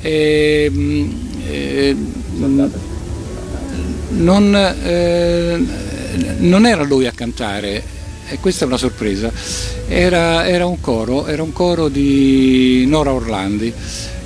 eh, 0.00 0.72
eh, 1.46 1.96
non 4.10 5.08
non 6.38 6.66
era 6.66 6.82
lui 6.82 7.06
a 7.06 7.12
cantare, 7.12 7.82
e 8.30 8.38
questa 8.38 8.64
è 8.64 8.68
una 8.68 8.76
sorpresa, 8.76 9.30
era, 9.88 10.46
era, 10.46 10.66
un, 10.66 10.80
coro, 10.80 11.26
era 11.26 11.42
un 11.42 11.52
coro 11.52 11.88
di 11.88 12.84
Nora 12.86 13.12
Orlandi, 13.12 13.72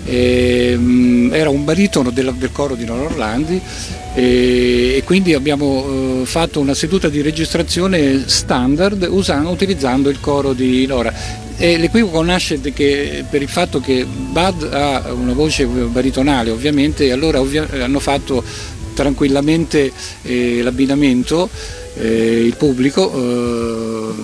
e, 0.04 0.74
um, 0.76 1.30
era 1.32 1.48
un 1.48 1.64
baritono 1.64 2.10
del, 2.10 2.34
del, 2.34 2.52
coro 2.52 2.74
di 2.74 2.84
Nora 2.84 3.04
Orlandi. 3.04 3.60
E, 4.14 4.94
e 4.96 5.02
quindi 5.04 5.34
abbiamo 5.34 6.20
uh, 6.20 6.24
fatto 6.24 6.60
una 6.60 6.74
seduta 6.74 7.08
di 7.08 7.20
registrazione 7.20 8.28
standard 8.28 9.06
usando, 9.10 9.50
utilizzando 9.50 10.10
il 10.10 10.20
coro 10.20 10.52
di 10.52 10.86
Nora. 10.86 11.42
E 11.56 11.78
l'equivoco 11.78 12.22
nasce 12.22 12.60
che, 12.60 13.24
per 13.28 13.40
il 13.40 13.48
fatto 13.48 13.80
che 13.80 14.04
Bud 14.04 14.68
ha 14.72 15.12
una 15.12 15.32
voce 15.32 15.64
baritonale 15.66 16.50
ovviamente 16.50 17.06
e 17.06 17.12
allora 17.12 17.40
ovvia- 17.40 17.68
hanno 17.80 18.00
fatto 18.00 18.42
tranquillamente 18.92 19.92
eh, 20.22 20.62
l'abbinamento, 20.62 21.48
eh, 21.96 22.44
il 22.44 22.56
pubblico 22.56 23.12
eh, 23.12 24.14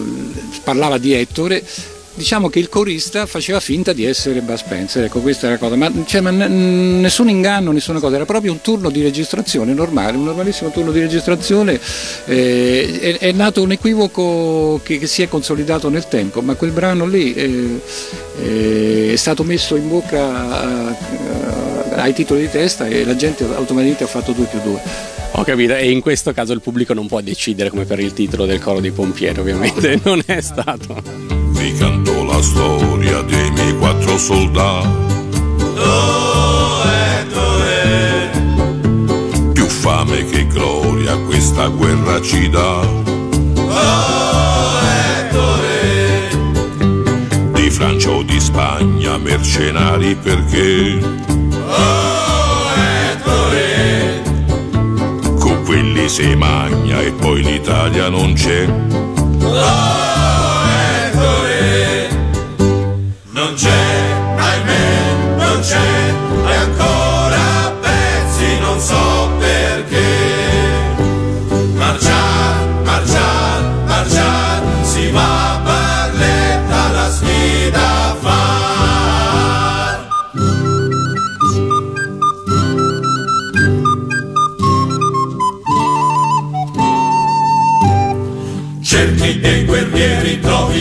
parlava 0.63 0.99
di 0.99 1.13
Ettore, 1.13 1.65
diciamo 2.13 2.49
che 2.49 2.59
il 2.59 2.69
corista 2.69 3.25
faceva 3.27 3.61
finta 3.61 3.93
di 3.93 4.05
essere 4.05 4.41
Bud 4.41 4.57
Spencer, 4.57 5.05
ecco 5.05 5.21
questa 5.21 5.47
è 5.47 5.51
la 5.51 5.59
cosa, 5.59 5.77
ma, 5.77 5.91
cioè, 6.05 6.21
ma 6.21 6.31
n- 6.31 7.01
nessun 7.01 7.29
inganno, 7.29 7.73
nessuna 7.73 8.01
cosa, 8.01 8.17
era 8.17 8.27
proprio 8.27 8.53
un 8.53 8.61
turno 8.61 8.91
di 8.91 9.03
registrazione 9.03 9.73
normale, 9.73 10.17
un 10.17 10.25
normalissimo 10.25 10.71
turno 10.71 10.91
di 10.91 11.01
registrazione, 11.01 11.81
eh, 12.27 12.99
è, 13.01 13.19
è, 13.19 13.33
nato 13.33 13.63
un 13.63 13.73
equivoco 13.73 14.81
che, 14.83 14.99
che, 14.99 15.07
si 15.07 15.23
è 15.23 15.29
consolidato 15.29 15.89
nel 15.89 16.09
tempo, 16.09 16.43
ma 16.43 16.55
quel 16.55 16.73
brano 16.73 17.07
lì 17.07 17.33
eh, 17.35 17.81
eh, 18.43 19.11
è 19.13 19.17
stato 19.17 19.43
messo 19.45 19.77
in 19.77 19.89
bocca 19.89 20.21
a, 20.21 20.89
a 20.89 21.21
ai 22.01 22.13
titoli 22.13 22.43
di 22.43 22.51
testa 22.51 22.87
e 22.87 23.05
la 23.05 23.17
gente 23.17 23.45
automaticamente 23.45 24.05
ha 24.05 24.07
fatto 24.07 24.33
2 24.33 24.45
più 24.47 24.61
2. 24.63 25.20
Ho 25.33 25.45
capito, 25.45 25.75
e 25.75 25.91
in 25.91 26.01
questo 26.01 26.33
caso 26.33 26.53
il 26.53 26.61
pubblico 26.61 26.93
non 26.93 27.07
può 27.07 27.21
decidere 27.21 27.71
come 27.71 27.85
per 27.85 27.99
il 28.01 28.13
titolo 28.13 28.47
del 28.47 28.61
coro 28.61 28.81
dei 28.81 28.91
pompieri, 28.91 29.39
ovviamente 29.41 30.01
non 30.05 30.21
è 30.27 30.41
stato. 30.41 31.03
Vi 31.51 31.73
canto 31.75 32.25
la 32.25 32.43
storia 32.43 33.23
dei 33.23 33.51
miei 33.51 33.77
quattro 33.79 34.19
soldati. 34.19 34.89
Oh, 35.79 36.83
Ettore. 37.19 38.31
Più 39.53 39.67
fame 39.67 40.25
che 40.27 40.47
gloria 40.47 41.17
questa 41.19 41.69
guerra 41.69 42.21
ci 42.21 42.51
dà. 42.51 43.09
Di 47.55 47.71
Francia 47.71 48.11
o 48.11 48.23
di 48.23 48.41
Spagna, 48.41 49.17
mercenari 49.17 50.15
perché? 50.17 50.99
Quelli 55.71 56.09
si 56.09 56.35
magna 56.35 57.01
e 57.01 57.13
poi 57.13 57.45
l'Italia 57.45 58.09
non 58.09 58.33
c'è. 58.33 58.67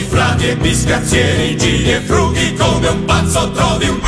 Frati 0.10 0.50
e 0.50 0.58
biscazzieri, 0.58 1.56
giri 1.56 1.94
e 1.94 2.02
frughi 2.02 2.54
come 2.56 2.88
un 2.88 3.06
pazzo 3.06 3.52
trovi 3.52 3.88
un 3.88 4.00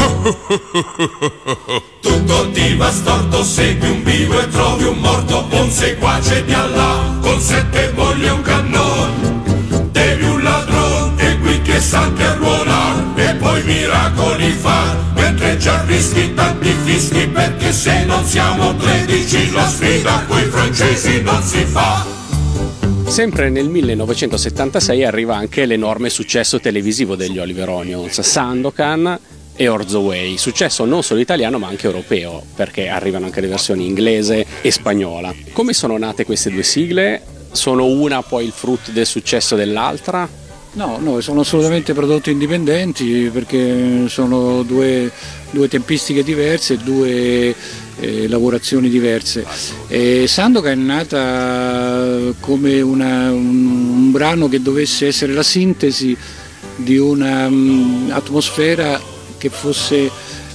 Tutto 2.01 2.51
ti 2.51 2.75
va 2.75 2.91
storto, 2.91 3.43
segui 3.43 3.89
un 3.89 4.03
vivo 4.03 4.39
e 4.39 4.47
trovi 4.49 4.83
un 4.83 4.97
morto, 4.97 5.47
un 5.51 5.69
seguace 5.69 6.43
di 6.43 6.53
Allah, 6.53 7.17
con 7.21 7.39
sette 7.39 7.91
mogli 7.95 8.25
e 8.25 8.29
un 8.29 8.41
cannone. 8.41 9.39
Devi 9.91 10.25
un 10.25 10.43
ladrone 10.43 11.23
e 11.23 11.39
qui 11.39 11.61
che 11.61 11.79
salti 11.79 12.23
a 12.23 12.33
ruolare, 12.33 13.03
e 13.15 13.35
poi 13.35 13.63
miracoli 13.63 14.51
far, 14.51 14.97
mentre 15.15 15.57
già 15.57 15.83
rischi 15.85 16.33
tanti 16.33 16.75
fischi, 16.83 17.27
perché 17.27 17.71
se 17.71 18.03
non 18.05 18.25
siamo 18.25 18.75
tredici 18.75 19.51
la 19.51 19.67
sfida 19.67 20.25
coi 20.27 20.43
francesi 20.43 21.21
non 21.21 21.41
si 21.41 21.63
fa. 21.65 22.20
Sempre 23.11 23.49
nel 23.49 23.67
1976 23.67 25.03
arriva 25.03 25.35
anche 25.35 25.65
l'enorme 25.65 26.09
successo 26.09 26.61
televisivo 26.61 27.17
degli 27.17 27.39
Oliver 27.39 27.67
Onions, 27.67 28.21
Sandokan 28.21 29.19
e 29.53 29.67
Orzo 29.67 29.99
Way, 29.99 30.37
successo 30.37 30.85
non 30.85 31.03
solo 31.03 31.19
italiano 31.19 31.59
ma 31.59 31.67
anche 31.67 31.87
europeo, 31.87 32.41
perché 32.55 32.87
arrivano 32.87 33.25
anche 33.25 33.41
le 33.41 33.47
versioni 33.47 33.85
inglese 33.85 34.45
e 34.61 34.71
spagnola. 34.71 35.35
Come 35.51 35.73
sono 35.73 35.97
nate 35.97 36.23
queste 36.23 36.51
due 36.51 36.63
sigle? 36.63 37.21
Sono 37.51 37.85
una 37.85 38.23
poi 38.23 38.45
il 38.45 38.53
frutto 38.53 38.91
del 38.91 39.05
successo 39.05 39.57
dell'altra? 39.57 40.25
No, 40.73 40.97
no, 40.97 41.19
sono 41.19 41.41
assolutamente 41.41 41.93
prodotti 41.93 42.31
indipendenti 42.31 43.29
perché 43.31 44.07
sono 44.07 44.63
due, 44.63 45.11
due 45.49 45.67
tempistiche 45.67 46.23
diverse, 46.23 46.77
due 46.77 47.53
eh, 48.01 48.27
lavorazioni 48.27 48.89
diverse. 48.89 49.45
E 49.87 50.25
Sandokan 50.27 50.71
è 50.73 50.75
nata 50.75 52.33
come 52.41 52.81
una- 52.81 53.31
un, 53.31 53.89
un 53.89 54.11
brano 54.11 54.49
che 54.49 54.61
dovesse 54.61 55.07
essere 55.07 55.31
la 55.33 55.43
sintesi 55.43 56.15
di 56.75 56.97
un'atmosfera 56.97 58.99
che 59.37 59.49
fosse 59.49 60.09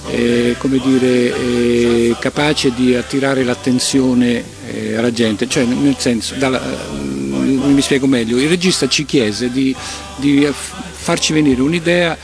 eh, 0.09 0.55
come 0.57 0.79
dire, 0.79 1.35
eh, 1.35 2.15
capace 2.19 2.71
di 2.73 2.95
attirare 2.95 3.43
l'attenzione 3.43 4.41
eh, 4.71 4.95
alla 4.95 5.11
gente, 5.11 5.49
cioè 5.49 5.65
nel 5.65 5.95
senso, 5.97 6.35
dalla- 6.35 6.61
mi 6.61 7.81
spiego 7.81 8.07
meglio, 8.07 8.39
il 8.39 8.47
regista 8.47 8.87
ci 8.87 9.03
chiese 9.05 9.51
di, 9.51 9.75
di 10.17 10.47
farci 10.53 11.33
venire 11.33 11.61
un'idea 11.61 12.17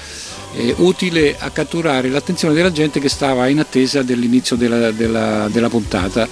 eh, 0.56 0.74
utile 0.78 1.36
a 1.38 1.50
catturare 1.52 2.10
l'attenzione 2.10 2.54
della 2.54 2.72
gente 2.72 3.00
che 3.00 3.10
stava 3.10 3.48
in 3.48 3.60
attesa 3.60 4.02
dell'inizio 4.02 4.56
della, 4.56 4.92
della- 4.92 5.48
della 5.52 5.70
puntata. 5.70 6.28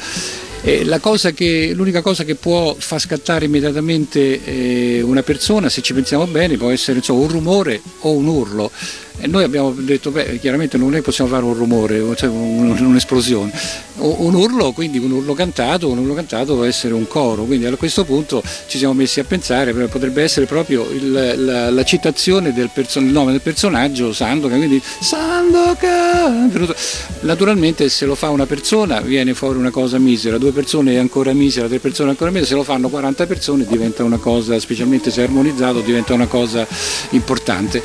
Eh, 0.63 0.85
cosa 0.99 1.31
che- 1.31 1.71
l'unica 1.73 2.01
cosa 2.03 2.23
che 2.23 2.35
può 2.35 2.75
far 2.77 2.99
scattare 2.99 3.45
immediatamente 3.45 4.43
eh, 4.43 5.01
una 5.01 5.23
persona, 5.23 5.69
se 5.69 5.81
ci 5.81 5.93
pensiamo 5.93 6.27
bene, 6.27 6.55
può 6.57 6.69
essere 6.69 6.99
insomma, 6.99 7.21
un 7.21 7.29
rumore 7.29 7.81
o 8.01 8.11
un 8.11 8.27
urlo. 8.27 8.71
E 9.19 9.27
noi 9.27 9.43
abbiamo 9.43 9.71
detto, 9.77 10.09
beh, 10.09 10.39
chiaramente 10.39 10.77
non 10.77 10.93
è 10.93 10.95
che 10.97 11.01
possiamo 11.03 11.29
fare 11.29 11.43
un 11.43 11.53
rumore, 11.53 12.01
cioè 12.15 12.29
un- 12.29 12.75
un'esplosione. 12.79 13.51
Un 13.97 14.33
urlo, 14.33 14.71
quindi 14.71 14.97
un 14.97 15.11
urlo 15.11 15.33
cantato, 15.33 15.87
un 15.89 15.99
urlo 15.99 16.15
cantato 16.15 16.55
può 16.55 16.63
essere 16.63 16.93
un 16.95 17.07
coro, 17.07 17.43
quindi 17.43 17.65
a 17.67 17.75
questo 17.75 18.03
punto 18.03 18.41
ci 18.67 18.79
siamo 18.79 18.93
messi 18.93 19.19
a 19.19 19.23
pensare, 19.23 19.73
potrebbe 19.73 20.23
essere 20.23 20.47
proprio 20.47 20.87
il- 20.91 21.11
la, 21.45 21.69
la 21.69 21.83
citazione 21.83 22.51
del 22.53 22.71
perso- 22.73 22.99
il 22.99 23.05
nome 23.05 23.31
del 23.31 23.41
personaggio 23.41 24.11
Sandokan, 24.11 24.57
quindi 24.57 24.81
Sandokan. 25.01 26.49
venuto- 26.49 26.75
Naturalmente 27.21 27.89
se 27.89 28.05
lo 28.05 28.15
fa 28.15 28.29
una 28.29 28.47
persona 28.47 29.01
viene 29.01 29.33
fuori 29.35 29.59
una 29.59 29.69
cosa 29.69 29.99
misera, 29.99 30.37
due 30.39 30.51
persone 30.51 30.93
è 30.93 30.97
ancora 30.97 31.33
misera, 31.33 31.67
tre 31.67 31.77
persone 31.79 32.09
ancora 32.09 32.31
misera, 32.31 32.49
se 32.49 32.55
lo 32.55 32.63
fanno 32.63 32.89
40 32.89 33.27
persone 33.27 33.65
diventa 33.65 34.03
una 34.03 34.17
cosa, 34.17 34.57
specialmente 34.59 35.11
se 35.11 35.21
è 35.21 35.25
armonizzato, 35.25 35.81
diventa 35.81 36.13
una 36.15 36.25
cosa 36.27 36.65
importante. 37.11 37.83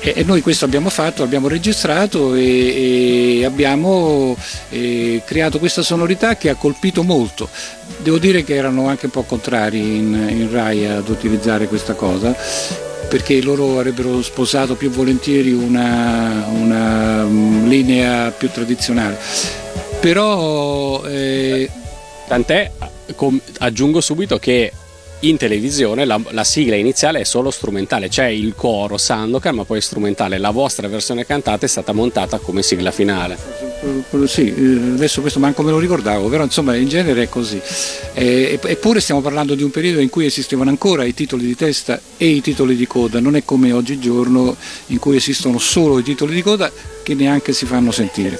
E 0.00 0.14
e 0.16 0.24
noi 0.24 0.40
questo 0.40 0.64
abbiamo 0.64 0.90
fatto, 0.90 1.22
abbiamo 1.22 1.48
registrato 1.48 2.34
e, 2.34 3.38
e 3.38 3.44
abbiamo 3.44 4.36
eh, 4.70 5.22
creato 5.24 5.58
questa 5.58 5.82
sonorità 5.82 6.36
che 6.36 6.48
ha 6.48 6.54
colpito 6.54 7.02
molto. 7.02 7.48
Devo 7.98 8.18
dire 8.18 8.44
che 8.44 8.54
erano 8.54 8.88
anche 8.88 9.06
un 9.06 9.12
po' 9.12 9.24
contrari 9.24 9.78
in, 9.78 10.26
in 10.28 10.48
Rai 10.50 10.86
ad 10.86 11.08
utilizzare 11.08 11.66
questa 11.66 11.94
cosa 11.94 12.36
perché 13.08 13.40
loro 13.40 13.78
avrebbero 13.78 14.20
sposato 14.20 14.74
più 14.74 14.90
volentieri 14.90 15.50
una, 15.52 16.46
una, 16.50 17.24
mm, 17.24 17.66
linea 17.66 18.30
più 18.30 18.50
tradizionale. 18.50 19.18
Però 20.00 21.02
eh, 21.06 21.68
Tant'è, 22.28 22.70
aggiungo 23.60 24.02
subito 24.02 24.38
che 24.38 24.70
in 25.20 25.36
televisione 25.36 26.04
la, 26.04 26.20
la 26.30 26.44
sigla 26.44 26.76
iniziale 26.76 27.20
è 27.20 27.24
solo 27.24 27.50
strumentale, 27.50 28.08
c'è 28.08 28.26
il 28.26 28.54
coro 28.54 28.96
Sandokan 28.96 29.56
ma 29.56 29.64
poi 29.64 29.78
è 29.78 29.80
strumentale, 29.80 30.38
la 30.38 30.50
vostra 30.50 30.86
versione 30.86 31.26
cantata 31.26 31.66
è 31.66 31.68
stata 31.68 31.92
montata 31.92 32.38
come 32.38 32.62
sigla 32.62 32.90
finale. 32.90 33.36
Sì, 34.26 34.52
eh, 34.52 34.92
adesso 34.94 35.20
questo 35.20 35.38
manco 35.38 35.62
me 35.62 35.70
lo 35.70 35.78
ricordavo, 35.78 36.28
però 36.28 36.44
insomma 36.44 36.74
in 36.76 36.88
genere 36.88 37.24
è 37.24 37.28
così. 37.28 37.60
Eh, 38.14 38.58
Eppure 38.62 39.00
stiamo 39.00 39.20
parlando 39.20 39.54
di 39.54 39.62
un 39.62 39.70
periodo 39.70 40.00
in 40.00 40.08
cui 40.08 40.26
esistevano 40.26 40.70
ancora 40.70 41.04
i 41.04 41.14
titoli 41.14 41.46
di 41.46 41.54
testa 41.56 42.00
e 42.16 42.26
i 42.26 42.40
titoli 42.40 42.76
di 42.76 42.86
coda, 42.86 43.20
non 43.20 43.36
è 43.36 43.44
come 43.44 43.72
oggigiorno 43.72 44.56
in 44.86 44.98
cui 44.98 45.16
esistono 45.16 45.58
solo 45.58 45.98
i 45.98 46.02
titoli 46.02 46.34
di 46.34 46.42
coda 46.42 46.70
che 47.02 47.14
neanche 47.14 47.52
si 47.52 47.64
fanno 47.66 47.90
sentire. 47.90 48.38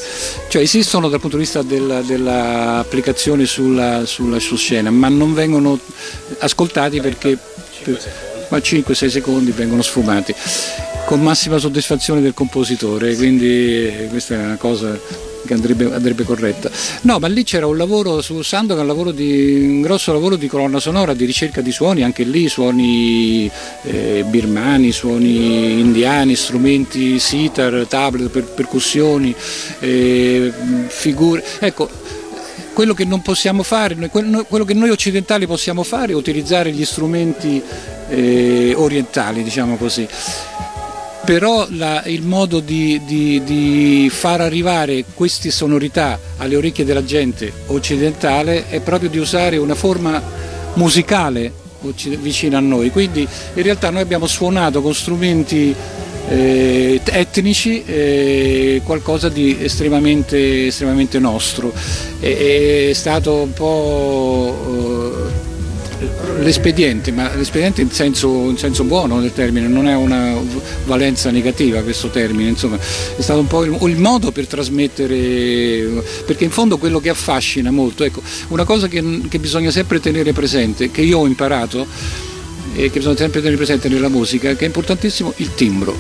Cioè 0.49 0.63
esistono 0.63 1.09
dal 1.09 1.21
punto 1.21 1.37
di 1.37 1.43
vista 1.43 1.63
della- 1.63 2.03
dell'applicazione 2.03 3.47
sulla, 3.47 4.05
sulla 4.05 4.39
su 4.39 4.57
scena, 4.57 4.91
ma 4.91 5.09
non 5.09 5.35
vengono 5.35 5.79
ascoltati 6.39 6.68
perché 7.01 7.39
per- 7.83 8.27
ma 8.51 8.59
5-6 8.59 9.09
secondi 9.09 9.51
vengono 9.51 9.83
sfumati 9.83 10.35
con 11.05 11.23
massima 11.23 11.59
soddisfazione 11.59 12.21
del 12.21 12.35
compositore, 12.35 13.17
quindi 13.17 14.07
questa 14.11 14.35
è 14.35 14.45
una 14.45 14.57
cosa 14.57 14.99
che 15.47 15.55
andrebbe, 15.55 15.91
andrebbe 15.91 16.23
corretta. 16.23 16.71
No, 17.03 17.19
ma 17.19 17.29
lì 17.29 17.45
c'era 17.45 17.67
un 17.67 17.79
lavoro 17.79 18.21
su 18.21 18.43
Sandokan, 18.43 18.83
un, 18.83 18.89
lavoro 18.89 19.11
di, 19.11 19.59
un 19.63 19.81
grosso 19.81 20.13
lavoro 20.13 20.37
di 20.37 20.47
colonna 20.49 20.79
sonora, 20.79 21.15
di 21.15 21.25
ricerca 21.25 21.63
di 21.63 21.73
suoni, 21.73 22.03
anche 22.03 22.25
lì 22.25 22.47
suoni 22.49 23.51
eh, 23.85 24.25
birmani, 24.27 24.93
suoni 24.93 25.81
indiani, 25.81 26.37
strumenti 26.37 27.19
sitar, 27.19 27.87
tablet, 27.89 28.29
per- 28.29 28.45
percussioni, 28.45 29.35
eh, 29.81 30.53
figure. 30.89 31.43
Ecco, 31.61 31.89
quello 32.79 32.95
che 32.95 33.05
non 33.05 33.23
possiamo 33.23 33.65
fare, 33.65 33.97
quello 34.09 34.65
che 34.65 34.73
noi 34.73 34.91
occidentali 34.91 35.49
possiamo 35.49 35.83
fare 35.83 36.13
è 36.13 36.15
utilizzare 36.15 36.71
gli 36.71 36.85
strumenti 36.85 37.61
eh, 38.09 38.73
orientali, 38.77 39.43
diciamo 39.43 39.77
così. 39.77 40.07
Però 41.25 41.67
la- 41.71 42.05
il 42.05 42.23
modo 42.23 42.61
di, 42.61 43.01
di- 43.05 43.43
di 43.43 44.09
far 44.15 44.43
arrivare 44.43 45.05
queste 45.13 45.51
sonorità 45.51 46.21
alle 46.37 46.55
orecchie 46.55 46.85
della 46.85 47.03
gente 47.03 47.53
occidentale 47.67 48.69
è 48.69 48.79
proprio 48.79 49.11
di 49.11 49.19
usare 49.19 49.57
una 49.57 49.75
forma 49.75 50.23
musicale 50.75 51.53
vicina 52.21 52.59
a 52.59 52.61
noi. 52.61 52.91
Quindi 52.93 53.27
in 53.55 53.63
realtà 53.65 53.91
noi 53.91 54.03
abbiamo 54.03 54.29
suonato 54.29 54.83
con 54.83 54.95
strumenti 54.95 55.75
eh, 56.29 57.01
etnici 57.05 57.83
eh, 57.85 58.81
qualcosa 58.85 59.29
di 59.29 59.57
estremamente, 59.61 60.67
estremamente 60.67 61.19
nostro. 61.19 61.73
È, 62.21 62.89
è 62.91 62.93
stato 62.93 63.35
un 63.35 63.53
po' 63.53 65.27
eh, 66.01 66.43
l'espediente, 66.43 67.11
ma 67.13 67.35
l'espediente 67.35 67.81
in 67.83 67.91
senso, 67.91 68.29
in 68.51 68.57
senso 68.57 68.85
buono 68.85 69.21
del 69.21 69.33
termine, 69.33 69.67
non 69.67 69.89
è 69.89 69.95
una 69.95 70.35
valenza 70.85 71.31
negativa 71.31 71.83
questo 71.83 72.09
termine, 72.09 72.51
insomma, 72.51 72.77
è 72.77 73.21
stato 73.21 73.41
un 73.41 73.47
po' 73.47 73.65
il, 73.65 73.77
il 73.81 73.99
modo 73.99 74.31
per 74.31 74.47
trasmettere, 74.47 76.03
perché 76.25 76.45
in 76.45 76.51
fondo 76.51 76.79
quello 76.79 77.01
che 77.01 77.09
affascina 77.09 77.71
molto, 77.71 78.05
ecco, 78.05 78.23
una 78.49 78.65
cosa 78.65 78.87
che, 78.87 79.23
che 79.29 79.39
bisogna 79.39 79.71
sempre 79.71 79.99
tenere 79.99 80.33
presente, 80.33 80.91
che 80.91 81.01
io 81.03 81.19
ho 81.19 81.27
imparato 81.27 81.87
e 82.79 82.91
che 82.91 82.99
bisogna 82.99 83.17
sempre 83.17 83.41
tenere 83.41 83.57
presente 83.57 83.89
nella 83.89 84.09
musica, 84.09 84.55
che 84.55 84.63
è 84.63 84.67
importantissimo 84.67 85.33
il 85.37 85.53
timbro. 85.55 85.97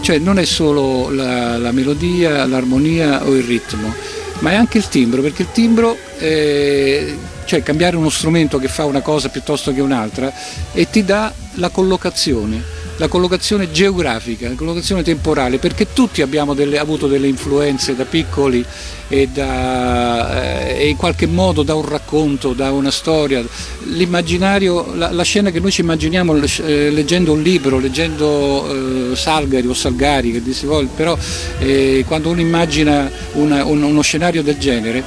Cioè 0.00 0.18
non 0.18 0.38
è 0.38 0.44
solo 0.44 1.10
la, 1.10 1.58
la 1.58 1.72
melodia, 1.72 2.46
l'armonia 2.46 3.26
o 3.26 3.34
il 3.34 3.42
ritmo, 3.42 3.92
ma 4.38 4.52
è 4.52 4.54
anche 4.54 4.78
il 4.78 4.88
timbro, 4.88 5.20
perché 5.20 5.42
il 5.42 5.48
timbro, 5.52 5.96
eh, 6.18 7.16
cioè 7.44 7.62
cambiare 7.64 7.96
uno 7.96 8.08
strumento 8.08 8.58
che 8.58 8.68
fa 8.68 8.84
una 8.84 9.00
cosa 9.00 9.28
piuttosto 9.28 9.74
che 9.74 9.80
un'altra, 9.80 10.32
e 10.72 10.88
ti 10.88 11.04
dà 11.04 11.32
la 11.54 11.68
collocazione, 11.70 12.62
la 13.00 13.08
collocazione 13.08 13.70
geografica, 13.70 14.46
la 14.50 14.54
collocazione 14.54 15.02
temporale, 15.02 15.56
perché 15.56 15.86
tutti 15.94 16.20
abbiamo 16.20 16.52
delle- 16.52 16.78
avuto 16.78 17.06
delle 17.06 17.28
influenze 17.28 17.96
da 17.96 18.04
piccoli 18.04 18.62
e, 19.08 19.26
da, 19.32 20.66
eh, 20.68 20.82
e 20.82 20.88
in 20.88 20.96
qualche 20.96 21.26
modo 21.26 21.62
da 21.62 21.74
un 21.74 21.88
racconto, 21.88 22.52
da 22.52 22.70
una 22.72 22.90
storia. 22.90 23.42
L'immaginario, 23.84 24.94
la, 24.94 25.10
la 25.12 25.22
scena 25.22 25.50
che 25.50 25.60
noi 25.60 25.70
ci 25.70 25.80
immaginiamo 25.80 26.36
eh, 26.36 26.90
leggendo 26.90 27.32
un 27.32 27.40
libro, 27.42 27.78
leggendo 27.78 29.12
eh, 29.12 29.16
Salgari 29.16 29.66
o 29.66 29.72
Salgari, 29.72 30.32
che 30.32 30.52
si 30.52 30.66
vuole, 30.66 30.86
però 30.94 31.16
eh, 31.58 32.04
quando 32.06 32.28
uno 32.28 32.40
immagina 32.42 33.10
una- 33.32 33.64
un- 33.64 33.82
uno 33.82 34.02
scenario 34.02 34.42
del 34.42 34.58
genere, 34.58 35.02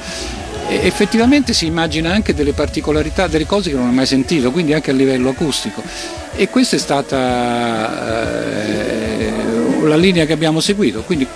effettivamente 0.68 1.52
si 1.52 1.66
immagina 1.66 2.12
anche 2.12 2.34
delle 2.34 2.52
particolarità, 2.52 3.26
delle 3.26 3.46
cose 3.46 3.70
che 3.70 3.76
non 3.76 3.88
ha 3.88 3.92
mai 3.92 4.06
sentito, 4.06 4.50
quindi 4.50 4.72
anche 4.72 4.90
a 4.90 4.94
livello 4.94 5.30
acustico. 5.30 5.82
E 6.36 6.48
questa 6.48 6.76
è 6.76 6.78
stata 6.78 7.16
eh, 9.18 9.32
la 9.82 9.96
linea 9.96 10.24
che 10.26 10.32
abbiamo 10.32 10.60
seguito, 10.60 11.02
quindi 11.02 11.26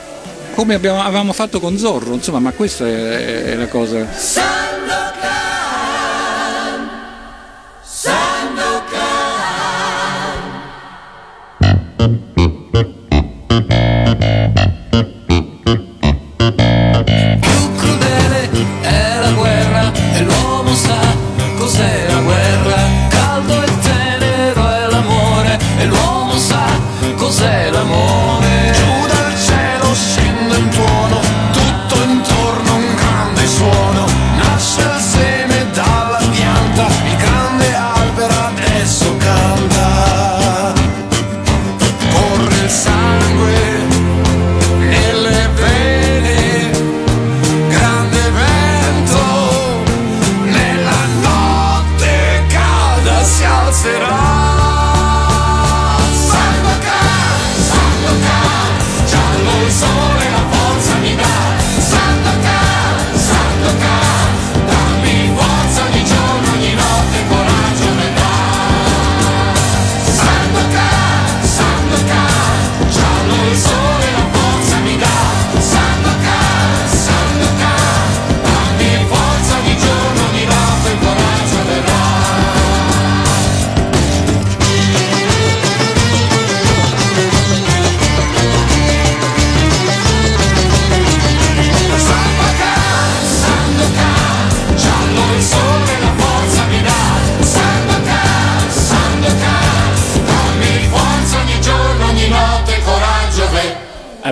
come 0.55 0.75
abbiamo- 0.75 1.03
avevamo 1.03 1.33
fatto 1.33 1.61
con 1.61 1.79
Zorro, 1.79 2.15
insomma, 2.15 2.41
ma 2.41 2.51
questa 2.51 2.87
è, 2.87 3.45
è 3.45 3.55
la 3.55 3.69
cosa. 3.69 4.07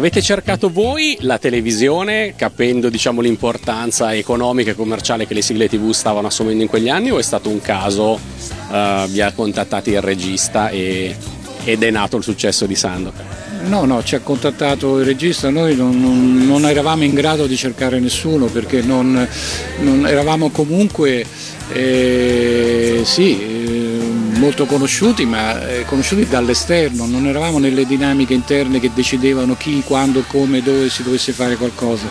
Avete 0.07 0.23
cercato 0.23 0.71
voi 0.71 1.17
la 1.23 1.37
televisione 1.37 2.35
capendo 2.37 2.89
diciamo, 2.89 3.21
l'importanza 3.21 4.15
economica 4.15 4.71
e 4.71 4.77
commerciale 4.77 5.27
che 5.27 5.35
le 5.35 5.43
sigle 5.43 5.69
tv 5.69 5.91
stavano 5.91 6.29
assumendo 6.29 6.63
in 6.63 6.69
quegli 6.69 6.89
anni 6.89 7.11
o 7.11 7.19
è 7.19 7.23
stato 7.25 7.49
un 7.49 7.61
caso, 7.61 8.17
eh, 8.71 9.07
vi 9.09 9.21
ha 9.21 9.33
contattati 9.33 9.91
il 9.91 10.01
regista 10.01 10.69
e- 10.69 11.13
ed 11.65 11.83
è 11.83 11.91
nato 11.91 12.17
il 12.19 12.23
successo 12.23 12.67
di 12.67 12.77
Sandokan? 12.77 13.25
No, 13.65 13.85
no, 13.85 14.05
ci 14.05 14.15
ha 14.15 14.21
contattato 14.21 15.01
il 15.01 15.05
regista, 15.05 15.51
noi 15.51 15.75
non, 15.75 16.01
non- 16.01 16.47
non 16.47 16.65
eravamo 16.67 17.03
in 17.03 17.13
grado 17.13 17.49
di 17.49 17.57
cercare 17.57 17.99
nessuno 17.99 18.47
perché 18.47 18.83
non, 18.83 19.29
non 19.81 20.07
eravamo 20.07 20.51
comunque 20.51 21.27
eh, 21.73 23.01
sì, 23.03 23.56
molto 24.37 24.67
conosciuti, 24.67 25.25
ma 25.25 25.67
eh, 25.67 25.85
conosciuti 25.85 26.27
dall'esterno, 26.27 27.07
non 27.07 27.27
eravamo 27.27 27.59
nelle 27.59 27.87
dinamiche 27.87 28.35
interne 28.35 28.81
che 28.81 28.91
decidevano 28.95 29.57
chi, 29.57 29.83
quando, 29.85 30.23
come, 30.27 30.63
dove 30.63 30.89
si 30.89 31.03
dovesse 31.03 31.33
fare 31.33 31.57
qualcosa. 31.57 32.09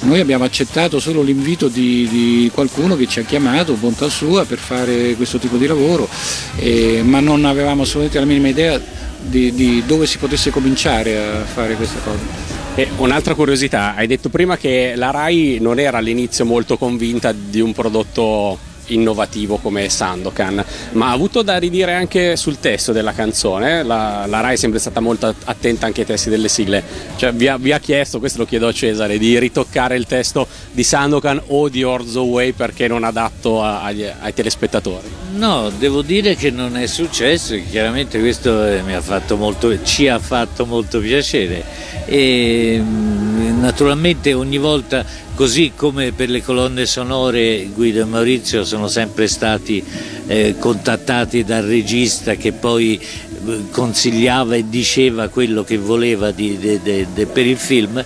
Noi 0.00 0.20
abbiamo 0.20 0.44
accettato 0.44 1.00
solo 1.00 1.22
l'invito 1.22 1.68
di, 1.68 2.06
di 2.10 2.50
qualcuno 2.52 2.94
che 2.94 3.06
ci 3.06 3.20
ha 3.20 3.22
chiamato, 3.22 3.74
bontà 3.74 4.08
sua, 4.08 4.44
per 4.44 4.58
fare 4.58 5.14
questo 5.14 5.38
tipo 5.38 5.56
di 5.56 5.66
lavoro, 5.66 6.08
eh, 6.56 7.00
ma 7.02 7.20
non 7.20 7.44
avevamo 7.44 7.82
assolutamente 7.82 8.18
la 8.18 8.26
minima 8.26 8.48
idea 8.48 8.80
di, 9.20 9.52
di 9.54 9.82
dove 9.86 10.06
si 10.06 10.18
potesse 10.18 10.50
cominciare 10.50 11.16
a 11.16 11.44
fare 11.44 11.74
questa 11.74 12.00
cosa. 12.00 12.52
E 12.74 12.88
un'altra 12.96 13.34
curiosità, 13.34 13.94
hai 13.94 14.06
detto 14.06 14.28
prima 14.28 14.56
che 14.56 14.94
la 14.96 15.10
RAI 15.10 15.58
non 15.60 15.78
era 15.78 15.98
all'inizio 15.98 16.44
molto 16.44 16.76
convinta 16.76 17.32
di 17.32 17.60
un 17.60 17.72
prodotto 17.72 18.58
innovativo 18.86 19.56
come 19.56 19.88
Sandokan, 19.88 20.64
ma 20.92 21.08
ha 21.08 21.12
avuto 21.12 21.42
da 21.42 21.56
ridire 21.56 21.94
anche 21.94 22.36
sul 22.36 22.58
testo 22.58 22.92
della 22.92 23.12
canzone. 23.12 23.82
La, 23.82 24.24
la 24.26 24.40
RAI 24.40 24.54
è 24.54 24.56
sempre 24.56 24.78
stata 24.78 25.00
molto 25.00 25.34
attenta 25.44 25.86
anche 25.86 26.00
ai 26.02 26.06
testi 26.06 26.28
delle 26.30 26.48
sigle. 26.48 26.82
Cioè, 27.16 27.32
vi, 27.32 27.48
ha, 27.48 27.56
vi 27.56 27.72
ha 27.72 27.78
chiesto, 27.78 28.18
questo 28.18 28.38
lo 28.38 28.46
chiedo 28.46 28.68
a 28.68 28.72
Cesare, 28.72 29.18
di 29.18 29.38
ritoccare 29.38 29.96
il 29.96 30.06
testo 30.06 30.46
di 30.72 30.82
Sandokan 30.82 31.40
o 31.48 31.68
di 31.68 31.82
Orzo 31.82 32.24
Way 32.24 32.52
perché 32.52 32.88
non 32.88 33.04
adatto 33.04 33.62
a- 33.62 33.82
agli- 33.82 34.10
ai 34.20 34.34
telespettatori. 34.34 35.08
No, 35.34 35.70
devo 35.70 36.02
dire 36.02 36.36
che 36.36 36.50
non 36.50 36.76
è 36.76 36.86
successo, 36.86 37.56
chiaramente 37.68 38.20
questo 38.20 38.64
eh, 38.66 38.78
ha 38.78 39.34
molto, 39.36 39.82
ci 39.82 40.08
ha 40.08 40.18
fatto 40.18 40.64
molto 40.64 41.00
piacere 41.00 41.64
e 42.06 42.78
mm, 42.80 43.33
naturalmente 43.50 44.32
ogni 44.34 44.58
volta, 44.58 45.04
così 45.34 45.72
come 45.74 46.12
per 46.12 46.30
le 46.30 46.42
colonne 46.42 46.86
sonore 46.86 47.68
Guido 47.74 48.02
e 48.02 48.04
Maurizio 48.04 48.64
sono 48.64 48.88
sempre 48.88 49.26
stati 49.26 49.82
eh, 50.26 50.54
contattati 50.58 51.44
dal 51.44 51.64
regista 51.64 52.34
che 52.34 52.52
poi 52.52 52.98
eh, 53.46 53.64
consigliava 53.70 54.54
e 54.54 54.68
diceva 54.68 55.28
quello 55.28 55.64
che 55.64 55.76
voleva 55.78 56.30
di- 56.30 56.58
de- 56.58 56.80
de- 56.82 57.06
de- 57.12 57.26
per 57.26 57.46
il 57.46 57.56
film, 57.58 58.02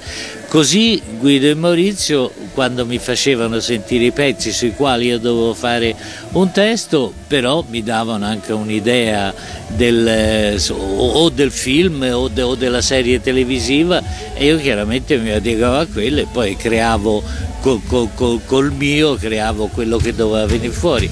Così 0.49 1.01
Guido 1.19 1.47
e 1.49 1.55
Maurizio, 1.55 2.33
quando 2.55 2.87
mi 2.87 2.97
facevano 2.99 3.61
sentire 3.61 4.07
i 4.07 4.13
pezzi 4.13 4.51
sui 4.51 4.73
quali 4.73 5.07
io 5.09 5.19
dovevo 5.19 5.53
fare 5.53 5.95
un 6.33 6.51
testo, 6.53 7.13
però 7.27 7.63
mi 7.69 7.83
davano 7.83 8.25
anche 8.25 8.55
un'idea 8.55 9.33
del, 9.69 10.09
eh, 10.09 10.59
o 10.71 11.29
del 11.29 11.51
film 11.51 12.01
o, 12.11 12.29
de- 12.29 12.41
o 12.43 12.55
della 12.55 12.81
serie 12.81 13.21
televisiva 13.21 14.03
e 14.35 14.47
io 14.47 14.59
chiaramente 14.59 15.19
mi 15.19 15.31
adeguavo 15.33 15.81
a 15.81 15.87
quello 15.87 16.21
e 16.21 16.27
poi 16.33 16.57
creavo 16.57 17.23
col, 17.61 17.83
col- 17.87 18.09
col- 18.15 18.41
col 18.47 18.73
mio, 18.73 19.17
creavo 19.17 19.67
quello 19.67 19.99
che 19.99 20.15
doveva 20.15 20.47
venire 20.47 20.73
fuori. 20.73 21.11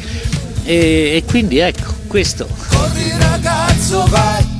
E, 0.64 0.74
e 1.14 1.22
quindi 1.26 1.58
ecco, 1.58 1.92
questo. 2.06 2.48
Corri 2.70 3.12
ragazzo 3.18 4.02
vai 4.08 4.55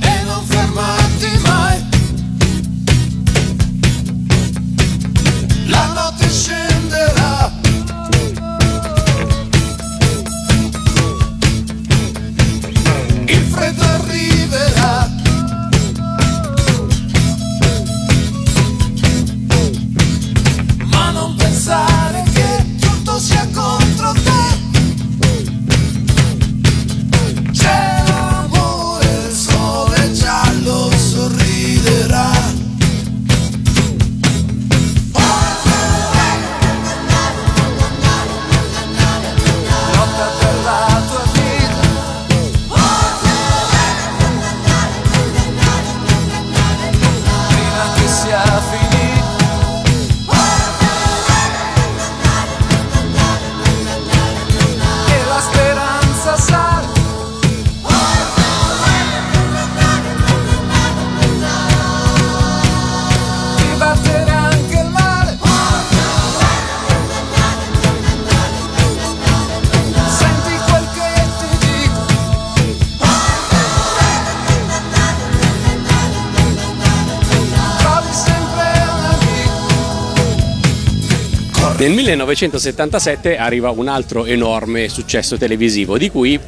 1977 82.07 83.37
arriva 83.37 83.69
un 83.71 83.89
altro 83.89 84.25
enorme 84.25 84.87
successo 84.87 85.35
televisivo 85.35 85.97
di 85.97 86.09
cui 86.09 86.39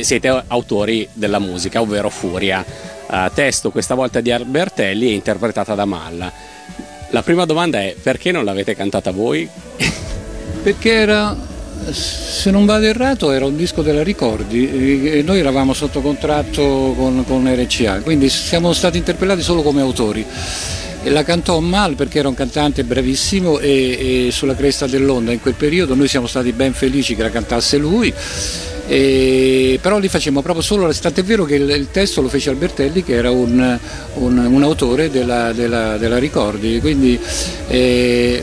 siete 0.00 0.42
autori 0.48 1.08
della 1.12 1.38
musica, 1.38 1.80
ovvero 1.80 2.10
Furia. 2.10 2.64
Eh, 3.08 3.30
testo 3.32 3.70
questa 3.70 3.94
volta 3.94 4.20
di 4.20 4.32
Albertelli 4.32 5.10
e 5.10 5.12
interpretata 5.12 5.76
da 5.76 5.84
Malla. 5.84 6.32
La 7.10 7.22
prima 7.22 7.44
domanda 7.44 7.80
è 7.80 7.94
perché 8.02 8.32
non 8.32 8.44
l'avete 8.44 8.74
cantata 8.74 9.12
voi? 9.12 9.48
Perché 10.64 10.90
era, 10.90 11.36
se 11.92 12.50
non 12.50 12.66
vado 12.66 12.86
errato, 12.86 13.30
era 13.30 13.44
un 13.44 13.56
disco 13.56 13.82
della 13.82 14.02
Ricordi 14.02 14.68
e 14.68 15.18
e 15.18 15.22
noi 15.22 15.38
eravamo 15.38 15.74
sotto 15.74 16.00
contratto 16.00 16.92
con, 16.96 17.24
con 17.24 17.48
RCA, 17.54 18.00
quindi 18.00 18.28
siamo 18.28 18.72
stati 18.72 18.98
interpellati 18.98 19.42
solo 19.42 19.62
come 19.62 19.80
autori. 19.80 20.26
E 21.06 21.10
la 21.10 21.22
cantò 21.22 21.60
Mal 21.60 21.96
perché 21.96 22.18
era 22.18 22.28
un 22.28 22.34
cantante 22.34 22.82
bravissimo 22.82 23.58
e, 23.58 24.26
e 24.26 24.30
sulla 24.30 24.54
cresta 24.54 24.86
dell'onda 24.86 25.32
in 25.32 25.40
quel 25.40 25.52
periodo 25.52 25.94
noi 25.94 26.08
siamo 26.08 26.26
stati 26.26 26.52
ben 26.52 26.72
felici 26.72 27.14
che 27.14 27.22
la 27.22 27.28
cantasse 27.30 27.76
lui. 27.76 28.12
E- 28.86 29.78
però 29.82 29.98
lì 29.98 30.08
facemmo 30.08 30.40
proprio 30.40 30.62
solo, 30.62 30.90
tant'è 30.92 31.22
vero 31.22 31.44
che 31.44 31.56
il, 31.56 31.68
il 31.70 31.90
testo 31.90 32.22
lo 32.22 32.28
fece 32.28 32.48
Albertelli 32.50 33.02
che 33.04 33.14
era 33.14 33.30
un, 33.30 33.78
un- 34.14 34.38
un 34.38 34.62
autore 34.62 35.10
della, 35.10 35.52
della- 35.52 35.96
della 35.98 36.18
Ricordi, 36.18 36.80
quindi 36.80 37.18
eh, 37.68 38.42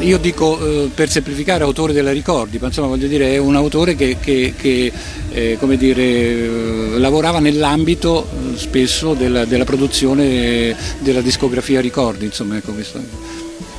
io 0.00 0.18
dico 0.18 0.58
eh, 0.60 0.90
per 0.94 1.08
semplificare 1.10 1.64
autore 1.64 1.92
della 1.92 2.12
Ricordi, 2.12 2.58
ma 2.58 2.66
insomma 2.68 2.88
voglio 2.88 3.06
dire 3.06 3.32
è 3.32 3.38
un 3.38 3.56
autore 3.56 3.94
che, 3.94 4.16
che- 4.20 4.54
che, 4.56 4.92
eh, 5.32 5.56
come 5.58 5.76
dire, 5.76 6.02
eh, 6.02 6.92
lavorava 6.98 7.38
nell'ambito 7.38 8.26
eh, 8.26 8.56
spesso 8.58 9.14
della, 9.14 9.44
della 9.44 9.64
produzione 9.64 10.76
della 10.98 11.20
discografia 11.20 11.80
Ricordi, 11.80 12.26
insomma 12.26 12.56
ecco 12.56 12.72
questo. 12.72 13.00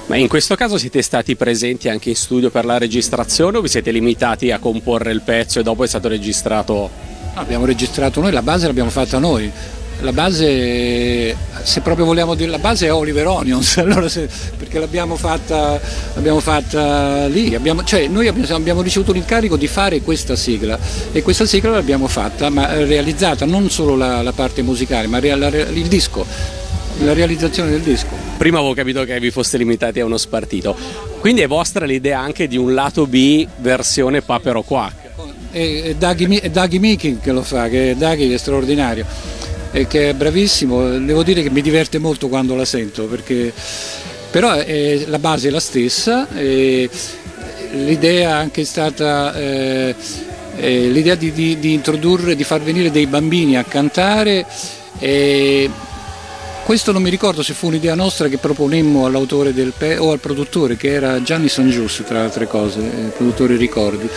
Ma 0.07 0.17
in 0.17 0.27
questo 0.27 0.55
caso 0.55 0.77
siete 0.77 1.01
stati 1.01 1.35
presenti 1.35 1.87
anche 1.87 2.09
in 2.09 2.15
studio 2.15 2.49
per 2.49 2.65
la 2.65 2.77
registrazione 2.77 3.57
o 3.57 3.61
vi 3.61 3.69
siete 3.69 3.91
limitati 3.91 4.51
a 4.51 4.59
comporre 4.59 5.11
il 5.11 5.21
pezzo 5.21 5.59
e 5.59 5.63
dopo 5.63 5.83
è 5.83 5.87
stato 5.87 6.09
registrato? 6.09 6.89
Abbiamo 7.35 7.63
registrato 7.65 8.19
noi, 8.19 8.31
la 8.33 8.41
base 8.41 8.65
l'abbiamo 8.67 8.89
fatta 8.89 9.19
noi. 9.19 9.49
La 10.01 10.11
base, 10.13 11.35
se 11.61 11.81
proprio 11.81 12.05
vogliamo 12.05 12.33
dire 12.33 12.49
la 12.49 12.57
base 12.57 12.87
è 12.87 12.93
Oliver 12.93 13.27
Onions, 13.27 13.77
allora 13.79 14.09
se- 14.09 14.27
perché 14.57 14.79
l'abbiamo 14.79 15.15
fatta, 15.15 15.79
l'abbiamo 16.15 16.39
fatta 16.39 17.27
lì, 17.27 17.53
abbiamo- 17.53 17.83
cioè 17.83 18.07
noi 18.07 18.27
abbiamo, 18.27 18.55
abbiamo 18.55 18.81
ricevuto 18.81 19.11
l'incarico 19.11 19.57
di 19.57 19.67
fare 19.67 20.01
questa 20.01 20.35
sigla 20.35 20.77
e 21.11 21.21
questa 21.21 21.45
sigla 21.45 21.69
l'abbiamo 21.69 22.07
fatta, 22.07 22.49
ma 22.49 22.73
realizzata 22.83 23.45
non 23.45 23.69
solo 23.69 23.95
la, 23.95 24.23
la 24.23 24.31
parte 24.31 24.63
musicale, 24.63 25.05
ma 25.05 25.19
rea- 25.19 25.35
la- 25.35 25.49
il 25.49 25.87
disco, 25.87 26.25
la 27.03 27.13
realizzazione 27.13 27.69
del 27.69 27.81
disco. 27.81 28.09
Prima 28.37 28.57
avevo 28.57 28.73
capito 28.73 29.03
che 29.03 29.19
vi 29.19 29.29
foste 29.29 29.57
limitati 29.57 29.99
a 29.99 30.05
uno 30.05 30.17
spartito. 30.17 30.75
Quindi 31.19 31.41
è 31.41 31.47
vostra 31.47 31.85
l'idea 31.85 32.19
anche 32.19 32.47
di 32.47 32.57
un 32.57 32.73
lato 32.73 33.05
B 33.05 33.45
versione 33.57 34.23
Papero 34.23 34.63
Mi- 36.25 36.39
è 36.39 36.49
Daggy 36.49 36.79
Meeking 36.79 37.19
che 37.21 37.31
lo 37.31 37.43
fa, 37.43 37.67
che 37.67 37.93
Daggy 37.95 38.31
è 38.31 38.37
straordinario 38.37 39.05
e 39.71 39.87
che 39.87 40.09
è 40.09 40.13
bravissimo, 40.13 40.97
devo 40.99 41.23
dire 41.23 41.41
che 41.41 41.49
mi 41.49 41.61
diverte 41.61 41.97
molto 41.97 42.27
quando 42.27 42.55
la 42.55 42.65
sento 42.65 43.05
perché 43.05 43.53
però 44.29 44.55
eh, 44.55 45.05
la 45.07 45.19
base 45.19 45.47
è 45.47 45.51
la 45.51 45.59
stessa 45.59 46.27
l'idea 47.71 48.29
è 48.29 48.31
anche 48.33 48.65
stata 48.65 49.33
eh, 49.33 49.95
eh, 50.57 50.89
l'idea 50.89 51.15
di, 51.15 51.31
di- 51.31 51.59
di 51.59 51.73
introdurre, 51.73 52.35
di 52.35 52.43
far 52.43 52.61
venire 52.61 52.91
dei 52.91 53.07
bambini 53.07 53.57
a 53.57 53.63
cantare 53.63 54.45
questo 56.71 56.93
non 56.93 57.01
mi 57.01 57.09
ricordo 57.09 57.43
se 57.43 57.53
fu 57.53 57.67
un'idea 57.67 57.95
nostra 57.95 58.29
che 58.29 58.37
proponemmo 58.37 59.05
all'autore 59.05 59.53
del 59.53 59.73
pe- 59.77 59.97
o 59.97 60.13
al 60.13 60.19
produttore 60.19 60.77
che 60.77 60.93
era 60.93 61.21
Gianni 61.21 61.49
Sangius 61.49 62.01
tra 62.07 62.23
altre 62.23 62.47
cose, 62.47 62.79
eh, 62.79 63.09
produttore 63.09 63.57
ricordi. 63.57 64.07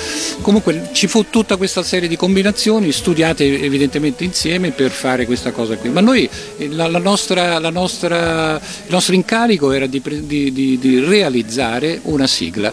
Comunque 0.40 0.90
ci 0.92 1.08
fu 1.08 1.28
tutta 1.30 1.56
questa 1.56 1.82
serie 1.82 2.06
di 2.06 2.14
combinazioni 2.14 2.92
studiate 2.92 3.60
evidentemente 3.60 4.22
insieme 4.22 4.70
per 4.70 4.92
fare 4.92 5.26
questa 5.26 5.50
cosa 5.50 5.74
qui. 5.76 5.88
Ma 5.88 6.00
noi 6.00 6.30
eh, 6.58 6.68
la, 6.68 6.86
la 6.86 7.00
nostra, 7.00 7.58
la 7.58 7.70
nostra- 7.70 8.54
il 8.86 8.92
nostro 8.92 9.14
incarico 9.16 9.72
era 9.72 9.86
di, 9.86 10.00
di- 10.04 10.52
di- 10.52 10.78
di 10.78 11.00
realizzare 11.00 11.98
una 12.02 12.28
sigla. 12.28 12.72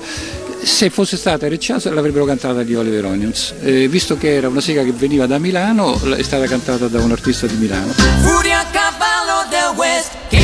Se 0.61 0.91
fosse 0.91 1.17
stata 1.17 1.47
RCA 1.47 1.79
l'avrebbero 1.89 2.23
cantata 2.25 2.61
di 2.61 2.75
Oliver 2.75 3.05
Onions, 3.05 3.55
Eh, 3.63 3.87
visto 3.87 4.15
che 4.15 4.35
era 4.35 4.47
una 4.47 4.61
sigla 4.61 4.83
che 4.83 4.91
veniva 4.91 5.25
da 5.25 5.39
Milano, 5.39 5.99
è 6.15 6.21
stata 6.21 6.45
cantata 6.45 6.85
da 6.87 6.99
un 6.99 7.09
artista 7.09 7.47
di 7.47 7.55
Milano. 7.55 7.91
West 9.77 10.40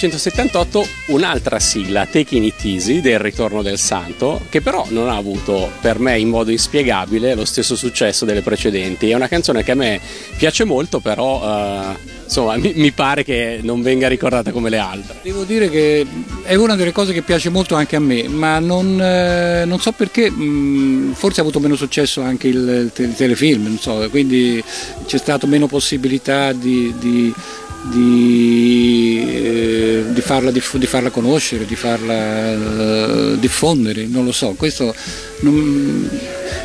1978 0.00 0.86
un'altra 1.06 1.58
sigla, 1.58 2.06
Taking 2.06 2.44
It 2.44 2.64
Easy, 2.64 3.00
del 3.00 3.18
Ritorno 3.18 3.62
del 3.62 3.78
Santo, 3.78 4.40
che 4.48 4.60
però 4.60 4.86
non 4.90 5.08
ha 5.08 5.16
avuto 5.16 5.72
per 5.80 5.98
me 5.98 6.16
in 6.16 6.28
modo 6.28 6.52
inspiegabile 6.52 7.34
lo 7.34 7.44
stesso 7.44 7.74
successo 7.74 8.24
delle 8.24 8.42
precedenti. 8.42 9.10
È 9.10 9.14
una 9.14 9.26
canzone 9.26 9.64
che 9.64 9.72
a 9.72 9.74
me 9.74 10.00
piace 10.36 10.62
molto, 10.62 11.00
però 11.00 11.42
eh, 11.42 11.96
insomma 12.22 12.56
mi, 12.58 12.74
mi 12.76 12.92
pare 12.92 13.24
che 13.24 13.58
non 13.60 13.82
venga 13.82 14.06
ricordata 14.06 14.52
come 14.52 14.70
le 14.70 14.78
altre. 14.78 15.16
Devo 15.22 15.42
dire 15.42 15.68
che 15.68 16.06
è 16.44 16.54
una 16.54 16.76
delle 16.76 16.92
cose 16.92 17.12
che 17.12 17.22
piace 17.22 17.48
molto 17.48 17.74
anche 17.74 17.96
a 17.96 18.00
me, 18.00 18.28
ma 18.28 18.60
non, 18.60 19.00
eh, 19.02 19.64
non 19.64 19.80
so 19.80 19.90
perché, 19.90 20.30
mh, 20.30 21.14
forse 21.14 21.40
ha 21.40 21.42
avuto 21.42 21.58
meno 21.58 21.74
successo 21.74 22.20
anche 22.20 22.46
il, 22.46 22.56
il 22.84 22.90
te- 22.94 23.02
il 23.02 23.16
telefilm, 23.16 23.76
so, 23.78 24.06
quindi 24.10 24.62
c'è 25.06 25.18
stata 25.18 25.48
meno 25.48 25.66
possibilità 25.66 26.52
di, 26.52 26.94
di- 27.00 27.34
di, 27.82 29.24
eh, 29.26 30.04
di 30.08 30.20
farla, 30.20 30.50
diff- 30.50 30.76
di 30.76 30.86
farla 30.86 31.10
conoscere, 31.10 31.64
di 31.64 31.76
farla 31.76 32.52
eh, 32.52 33.38
diffondere, 33.38 34.06
non 34.06 34.24
lo 34.24 34.32
so, 34.32 34.54
questo 34.56 34.94
non, 35.40 36.10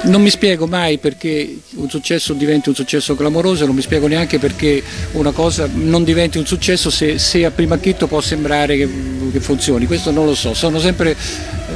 non 0.03 0.21
mi 0.21 0.29
spiego 0.29 0.65
mai 0.65 0.97
perché 0.97 1.57
un 1.75 1.89
successo 1.89 2.33
diventi 2.33 2.69
un 2.69 2.75
successo 2.75 3.15
clamoroso, 3.15 3.65
non 3.65 3.75
mi 3.75 3.81
spiego 3.81 4.07
neanche 4.07 4.39
perché 4.39 4.81
una 5.11 5.31
cosa 5.31 5.69
non 5.71 6.03
diventi 6.03 6.37
un 6.37 6.45
successo 6.45 6.89
se, 6.89 7.19
se 7.19 7.45
a 7.45 7.51
primo 7.51 7.75
acchito 7.75 8.07
può 8.07 8.19
sembrare 8.19 8.75
che, 8.75 8.89
che 9.31 9.39
funzioni, 9.39 9.85
questo 9.85 10.11
non 10.11 10.25
lo 10.25 10.35
so, 10.35 10.53
sono 10.53 10.79
sempre 10.79 11.15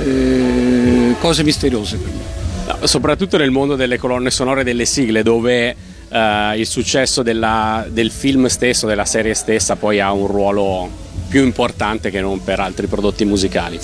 eh, 0.03 1.15
cose 1.19 1.43
misteriose 1.43 1.97
per 1.97 2.11
me. 2.11 2.45
Soprattutto 2.85 3.37
nel 3.37 3.49
mondo 3.49 3.75
delle 3.75 3.97
colonne 3.97 4.29
sonore 4.29 4.61
e 4.61 4.63
delle 4.65 4.85
sigle, 4.85 5.23
dove 5.23 5.75
eh, 6.09 6.53
il 6.57 6.65
successo 6.67 7.23
della- 7.23 7.85
del 7.87 8.11
film 8.11 8.47
stesso, 8.47 8.87
della 8.87 9.05
serie 9.05 9.33
stessa, 9.33 9.75
poi 9.75 9.99
ha 9.99 10.11
un 10.11 10.27
ruolo 10.27 10.89
più 11.27 11.43
importante 11.43 12.09
che 12.09 12.21
non 12.21 12.43
per 12.43 12.59
altri 12.59 12.87
prodotti 12.87 13.25
musicali. 13.25 13.79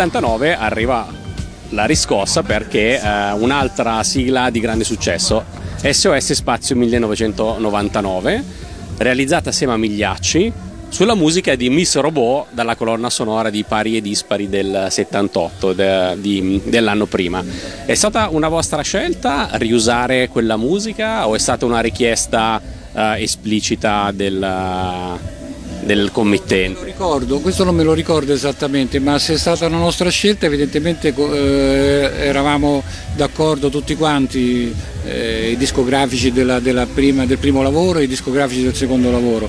79 0.00 0.56
arriva 0.56 1.06
la 1.70 1.84
riscossa 1.84 2.42
perché 2.42 2.98
eh, 2.98 3.32
un'altra 3.32 4.02
sigla 4.02 4.48
di 4.48 4.58
grande 4.58 4.82
successo, 4.82 5.44
SOS 5.76 6.32
Spazio 6.32 6.74
1999, 6.74 8.42
realizzata 8.96 9.50
assieme 9.50 9.74
a 9.74 9.76
Migliacci 9.76 10.50
sulla 10.88 11.14
musica 11.14 11.54
di 11.54 11.68
Miss 11.68 11.98
Robot 11.98 12.46
dalla 12.52 12.76
colonna 12.76 13.10
sonora 13.10 13.50
di 13.50 13.62
Pari 13.62 13.98
e 13.98 14.00
Dispari 14.00 14.48
del 14.48 14.86
78 14.88 15.74
de- 15.74 16.16
di- 16.18 16.62
dell'anno 16.64 17.04
prima. 17.04 17.44
È 17.84 17.94
stata 17.94 18.30
una 18.30 18.48
vostra 18.48 18.80
scelta 18.80 19.50
riusare 19.52 20.28
quella 20.28 20.56
musica 20.56 21.28
o 21.28 21.34
è 21.34 21.38
stata 21.38 21.66
una 21.66 21.80
richiesta 21.80 22.58
eh, 22.94 23.22
esplicita 23.22 24.10
del, 24.14 24.42
del 25.82 26.10
committente? 26.12 26.84
ricordo, 26.84 27.38
questo 27.40 27.64
non 27.64 27.74
me 27.74 27.82
lo 27.82 27.92
ricordo 27.92 28.32
esattamente, 28.32 28.98
ma 28.98 29.18
se 29.18 29.34
è 29.34 29.38
stata 29.38 29.66
una 29.66 29.78
nostra 29.78 30.08
scelta 30.10 30.46
evidentemente 30.46 31.14
eh, 31.14 32.10
eravamo 32.18 32.82
d'accordo 33.16 33.68
tutti 33.68 33.94
quanti, 33.96 34.74
eh, 35.04 35.50
i 35.52 35.56
discografici 35.56 36.32
della- 36.32 36.60
della 36.60 36.86
prima- 36.86 37.26
del 37.26 37.38
primo 37.38 37.62
lavoro 37.62 37.98
e 37.98 38.04
i 38.04 38.08
discografici 38.08 38.62
del 38.62 38.74
secondo 38.74 39.10
lavoro. 39.10 39.48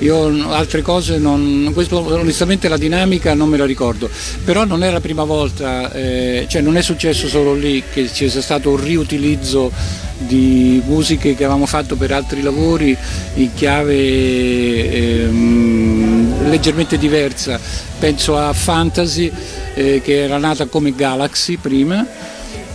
Io 0.00 0.50
altre 0.52 0.80
cose, 0.80 1.18
non, 1.18 1.70
questo, 1.74 1.98
onestamente 1.98 2.68
la 2.68 2.76
dinamica 2.76 3.34
non 3.34 3.48
me 3.48 3.56
la 3.56 3.64
ricordo, 3.64 4.08
però 4.44 4.64
non 4.64 4.84
è 4.84 4.90
la 4.90 5.00
prima 5.00 5.24
volta, 5.24 5.92
eh, 5.92 6.46
cioè 6.48 6.62
non 6.62 6.76
è 6.76 6.82
successo 6.82 7.26
solo 7.26 7.54
lì 7.54 7.82
che 7.92 8.08
ci 8.12 8.28
sia 8.28 8.40
stato 8.40 8.70
un 8.70 8.82
riutilizzo 8.82 9.72
di 10.18 10.80
musiche 10.86 11.34
che 11.34 11.44
avevamo 11.44 11.66
fatto 11.66 11.96
per 11.96 12.12
altri 12.12 12.42
lavori 12.42 12.96
in 13.34 13.54
chiave 13.54 14.90
ehm, 14.90 16.48
leggermente 16.48 16.96
diversa. 16.96 17.58
Penso 17.98 18.36
a 18.36 18.52
Fantasy 18.52 19.32
eh, 19.74 20.00
che 20.02 20.22
era 20.22 20.38
nata 20.38 20.66
come 20.66 20.94
Galaxy 20.94 21.56
prima 21.56 22.06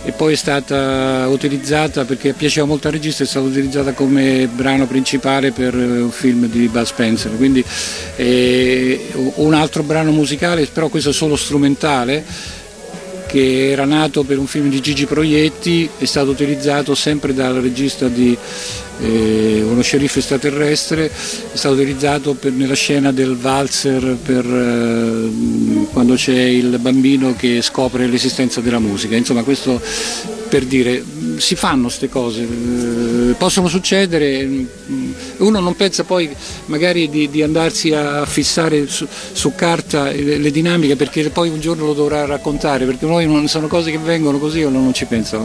e 0.04 0.12
poi 0.12 0.34
è 0.34 0.36
stata 0.36 1.26
utilizzata 1.28 2.04
perché 2.04 2.34
piaceva 2.34 2.66
molto 2.66 2.88
al 2.88 2.92
regista, 2.92 3.22
è 3.22 3.26
stata 3.26 3.46
utilizzata 3.46 3.92
come 3.92 4.46
brano 4.52 4.86
principale 4.86 5.50
per 5.50 5.74
eh, 5.74 6.00
un 6.02 6.10
film 6.10 6.46
di 6.46 6.68
Bud 6.68 6.84
Spencer. 6.84 7.34
Quindi 7.36 7.64
eh, 8.16 9.08
un 9.36 9.54
altro 9.54 9.82
brano 9.82 10.10
musicale, 10.10 10.66
però 10.66 10.88
questo 10.88 11.10
è 11.10 11.12
solo 11.14 11.36
strumentale, 11.36 12.22
che 13.26 13.70
era 13.70 13.84
nato 13.84 14.22
per 14.22 14.38
un 14.38 14.46
film 14.46 14.68
di 14.68 14.80
Gigi 14.80 15.06
Proietti, 15.06 15.88
è 15.98 16.04
stato 16.04 16.30
utilizzato 16.30 16.94
sempre 16.94 17.34
dal 17.34 17.54
regista 17.54 18.08
di 18.08 18.36
eh, 19.00 19.62
Uno 19.66 19.82
sceriffo 19.82 20.18
extraterrestre, 20.20 21.06
è 21.06 21.56
stato 21.56 21.74
utilizzato 21.74 22.34
per- 22.34 22.52
nella 22.52 22.74
scena 22.74 23.10
del 23.10 23.36
valzer 23.36 24.16
per, 24.22 24.44
eh, 24.46 25.86
quando 25.92 26.14
c'è 26.14 26.38
il 26.38 26.78
bambino 26.78 27.34
che 27.34 27.60
scopre 27.60 28.06
l'esistenza 28.06 28.60
della 28.60 28.78
musica. 28.78 29.16
Insomma, 29.16 29.42
questo 29.42 29.80
per 30.54 30.66
dire, 30.66 31.02
si 31.38 31.56
fanno 31.56 31.86
queste 31.86 32.08
cose, 32.08 32.42
eh, 32.42 33.34
possono 33.36 33.66
succedere, 33.66 34.44
mh, 34.44 35.14
uno 35.38 35.58
non 35.58 35.74
pensa 35.74 36.04
poi 36.04 36.30
magari 36.66 37.10
di, 37.10 37.28
di 37.28 37.42
andarsi 37.42 37.92
a 37.92 38.24
fissare 38.24 38.86
su, 38.86 39.04
su 39.32 39.52
carta 39.56 40.12
le, 40.12 40.38
le 40.38 40.50
dinamiche 40.52 40.94
perché 40.94 41.28
poi 41.30 41.48
un 41.48 41.58
giorno 41.58 41.86
lo 41.86 41.92
dovrà 41.92 42.24
raccontare, 42.24 42.84
perché 42.84 43.04
noi 43.04 43.26
non 43.26 43.48
sono 43.48 43.66
cose 43.66 43.90
che 43.90 43.98
vengono 43.98 44.38
così 44.38 44.62
o 44.62 44.68
non 44.68 44.94
ci 44.94 45.06
pensa. 45.06 45.42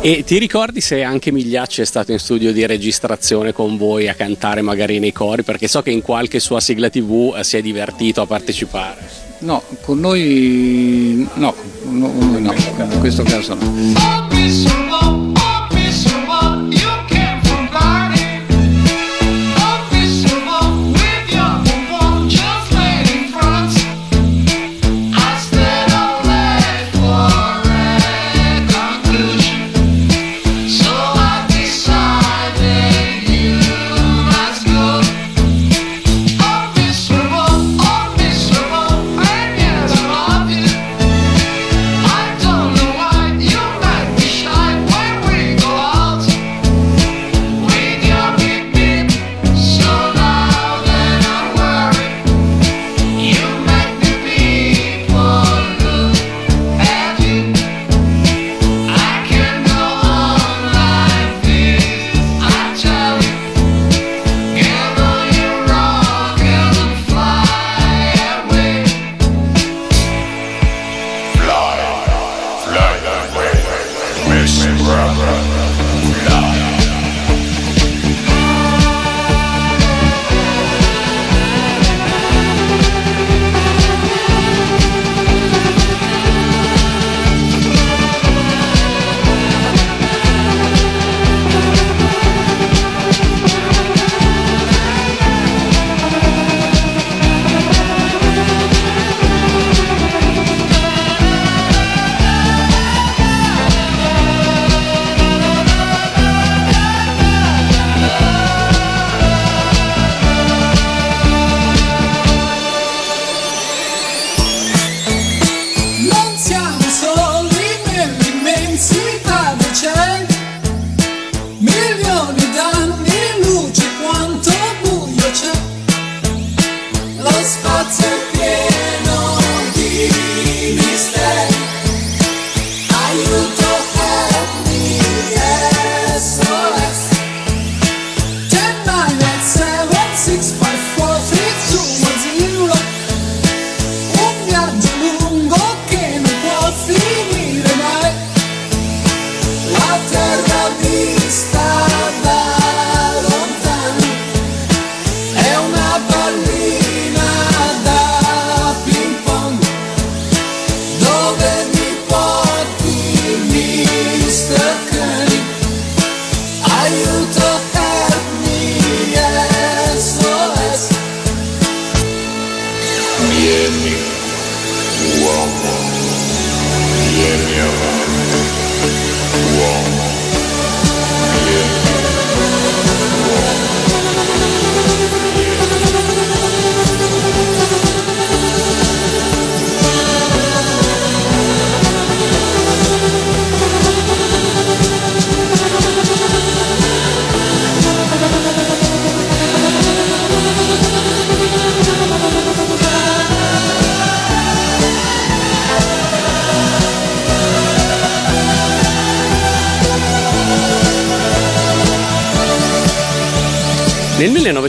E 0.00 0.22
ti 0.22 0.38
ricordi 0.38 0.80
se 0.80 1.02
anche 1.02 1.32
Migliacci 1.32 1.80
è 1.80 1.84
stato 1.84 2.12
in 2.12 2.20
studio 2.20 2.52
di 2.52 2.64
registrazione 2.64 3.52
con 3.52 3.76
voi 3.76 4.06
a 4.06 4.14
cantare 4.14 4.62
magari 4.62 5.00
nei 5.00 5.10
cori? 5.10 5.42
Perché 5.42 5.66
so 5.66 5.82
che 5.82 5.90
in 5.90 6.02
qualche 6.02 6.38
sua 6.38 6.60
sigla 6.60 6.88
tv 6.88 7.34
eh, 7.36 7.42
si 7.42 7.56
è 7.56 7.62
divertito 7.62 8.20
a 8.20 8.26
partecipare. 8.26 9.29
No, 9.40 9.62
con 9.80 10.00
noi 10.00 11.26
no, 11.36 11.54
no, 11.90 12.08
no, 12.38 12.52
in 12.52 12.98
questo 13.00 13.22
caso 13.22 13.54
no. 13.54 15.19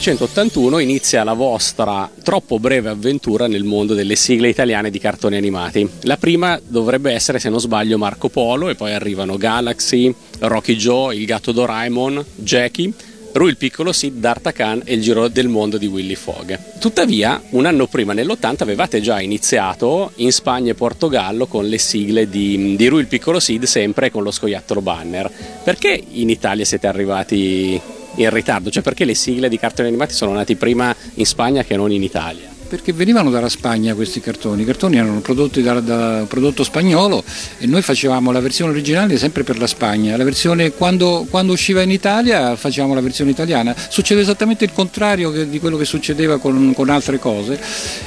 1981 0.02 0.80
inizia 0.80 1.24
la 1.24 1.34
vostra 1.34 2.10
troppo 2.24 2.58
breve 2.58 2.90
avventura 2.90 3.46
nel 3.46 3.64
mondo 3.64 3.94
delle 3.94 4.16
sigle 4.16 4.50
italiane 4.50 4.90
di 4.90 4.98
cartoni 4.98 5.36
animati. 5.36 5.88
La 6.02 6.18
prima 6.18 6.60
dovrebbe 6.60 7.12
essere, 7.12 7.38
se 7.38 7.50
non 7.50 7.60
sbaglio, 7.60 8.00
Marco 8.00 8.28
Polo 8.28 8.70
e 8.70 8.76
poi 8.76 8.94
arrivano 8.94 9.38
Galaxy, 9.38 10.12
Rocky 10.40 10.76
Joe, 10.76 11.16
Il 11.16 11.26
gatto 11.26 11.52
Doraemon, 11.52 12.26
Jackie, 12.34 12.92
Rui 13.34 13.50
il 13.50 13.58
piccolo 13.58 13.94
Sid, 13.94 14.16
D'Artacan 14.16 14.82
e 14.86 14.96
il 14.96 15.04
giro 15.04 15.28
del 15.28 15.50
mondo 15.50 15.78
di 15.78 15.86
Willy 15.86 16.16
Fogg. 16.16 16.58
Tuttavia, 16.80 17.40
un 17.52 17.68
anno 17.68 17.86
prima, 17.86 18.14
nell'80, 18.14 18.64
avevate 18.64 19.02
già 19.02 19.22
iniziato 19.22 20.14
in 20.16 20.32
Spagna 20.32 20.72
e 20.72 20.76
Portogallo 20.76 21.46
con 21.46 21.68
le 21.68 21.78
sigle 21.78 22.28
di, 22.28 22.76
di 22.76 22.88
Rui 22.88 23.02
il 23.02 23.08
piccolo 23.08 23.40
Sid, 23.40 23.66
sempre 23.66 24.10
con 24.10 24.24
lo 24.24 24.32
scoiattolo 24.32 24.82
banner. 24.82 25.32
Perché 25.64 26.04
in 26.14 26.32
Italia 26.32 26.66
siete 26.66 26.88
arrivati 26.88 28.00
in 28.16 28.30
ritardo? 28.30 28.70
Cioè 28.70 28.84
perché 28.84 29.06
le 29.06 29.16
sigle 29.16 29.50
di 29.50 29.58
cartoni 29.58 29.88
animati 29.88 30.14
sono 30.14 30.34
nati 30.34 30.56
prima 30.56 30.96
in 31.16 31.26
Spagna 31.26 31.64
che 31.64 31.76
non 31.76 31.92
in 31.92 32.04
Italia? 32.04 32.50
Perché 32.72 32.94
venivano 32.94 33.30
dalla 33.30 33.50
Spagna 33.50 33.94
questi 33.96 34.22
cartoni, 34.22 34.62
i 34.62 34.66
cartoni 34.66 34.96
erano 34.96 35.20
prodotti 35.20 35.62
da, 35.62 35.82
da 35.82 36.24
prodotto 36.26 36.64
spagnolo 36.64 37.22
e 37.58 37.68
noi 37.68 37.82
facevamo 37.82 38.32
la 38.32 38.40
versione 38.40 38.72
originale 38.72 39.18
sempre 39.18 39.44
per 39.44 39.60
la 39.60 39.68
Spagna, 39.68 40.16
la 40.16 40.24
versione 40.24 40.72
quando, 40.72 41.28
quando 41.30 41.52
usciva 41.52 41.82
in 41.82 41.92
Italia 41.92 42.56
facevamo 42.56 42.94
la 42.94 43.02
versione 43.02 43.32
italiana, 43.32 43.76
succede 43.90 44.22
esattamente 44.22 44.64
il 44.64 44.72
contrario 44.72 45.34
che- 45.34 45.50
di 45.50 45.60
quello 45.60 45.76
che 45.76 45.84
succedeva 45.84 46.38
con, 46.38 46.72
con 46.74 46.90
altre 46.90 47.20
cose, 47.20 47.60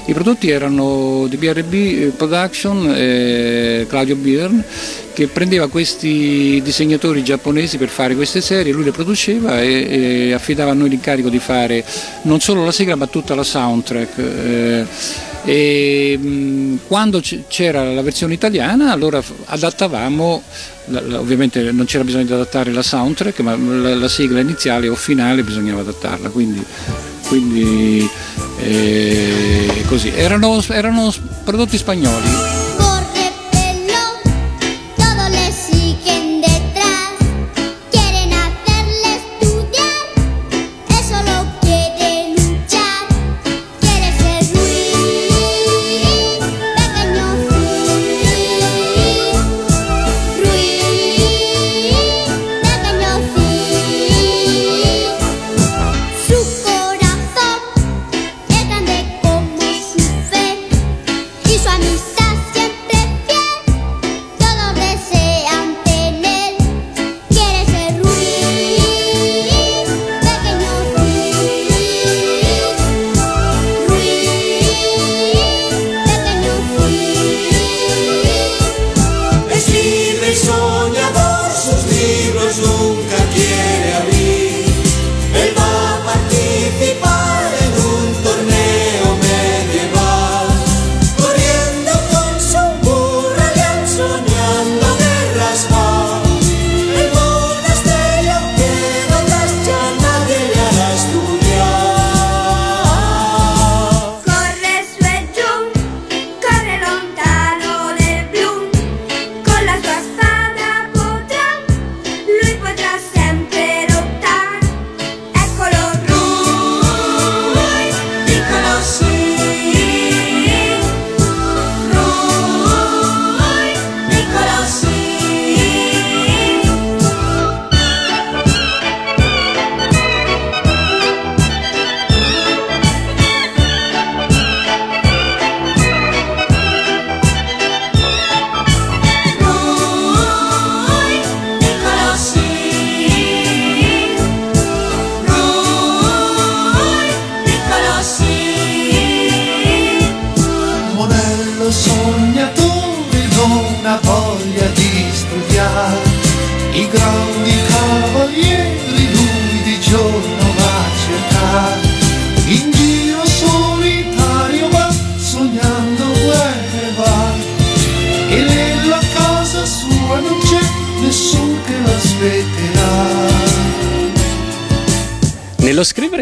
i 0.07 0.15
prodotti 0.15 0.49
erano 0.49 1.27
di 1.29 1.37
BRB 1.37 1.75
eh, 1.75 2.13
Production, 2.17 2.91
eh, 2.97 3.85
Claudio 3.87 4.17
Byrne, 4.17 4.65
che 5.15 5.29
prendeva 5.29 5.69
questi 5.69 6.61
disegnatori 6.63 7.25
giapponesi 7.25 7.79
per 7.79 7.89
fare 7.89 8.15
queste 8.15 8.41
serie, 8.41 8.73
lui 8.73 8.85
le 8.85 8.91
produceva 8.91 9.63
e, 9.63 10.27
e 10.29 10.33
affidava 10.33 10.73
a 10.73 10.75
noi 10.75 10.91
l'incarico 10.91 11.31
di 11.31 11.39
fare 11.39 11.85
non 12.23 12.41
solo 12.41 12.65
la 12.65 12.73
sigla 12.73 12.97
ma 12.97 13.07
tutta 13.07 13.35
la 13.35 13.45
soundtrack. 13.45 14.19
eh, 14.19 14.87
e 15.47 16.19
quando 16.87 17.21
c'era 17.49 17.93
la 17.93 18.01
versione 18.01 18.33
italiana 18.33 18.91
allora 18.93 19.23
adattavamo, 19.45 20.43
ovviamente 21.13 21.71
non 21.71 21.85
c'era 21.85 22.03
bisogno 22.03 22.25
di 22.25 22.33
adattare 22.33 22.73
la 22.73 22.83
soundtrack, 22.83 23.41
ma 23.41 23.55
la, 23.55 23.95
la 23.95 24.09
sigla 24.09 24.41
iniziale 24.41 24.89
o 24.89 24.95
finale 24.95 25.43
bisognava 25.43 25.83
adattarla, 25.83 26.31
quindi, 26.31 26.65
quindi 27.29 28.09
eh, 28.59 29.85
così. 29.87 30.13
Erano, 30.15 30.63
erano 30.69 31.13
prodotti 31.45 31.77
spagnoli. 31.77 32.64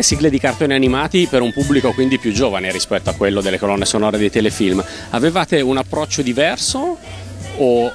Scrivere 0.03 0.21
sigle 0.23 0.31
di 0.31 0.39
cartoni 0.39 0.75
animati 0.75 1.27
per 1.31 1.43
un 1.43 1.53
pubblico 1.53 1.93
quindi 1.93 2.19
più 2.19 2.33
giovane 2.33 2.71
rispetto 2.71 3.11
a 3.11 3.15
quello 3.15 3.41
delle 3.41 3.59
colonne 3.59 3.85
sonore 3.85 4.19
dei 4.19 4.31
telefilm, 4.31 4.85
avevate 5.11 5.61
un 5.61 5.77
approccio 5.77 6.23
diverso 6.23 6.99
o 7.57 7.93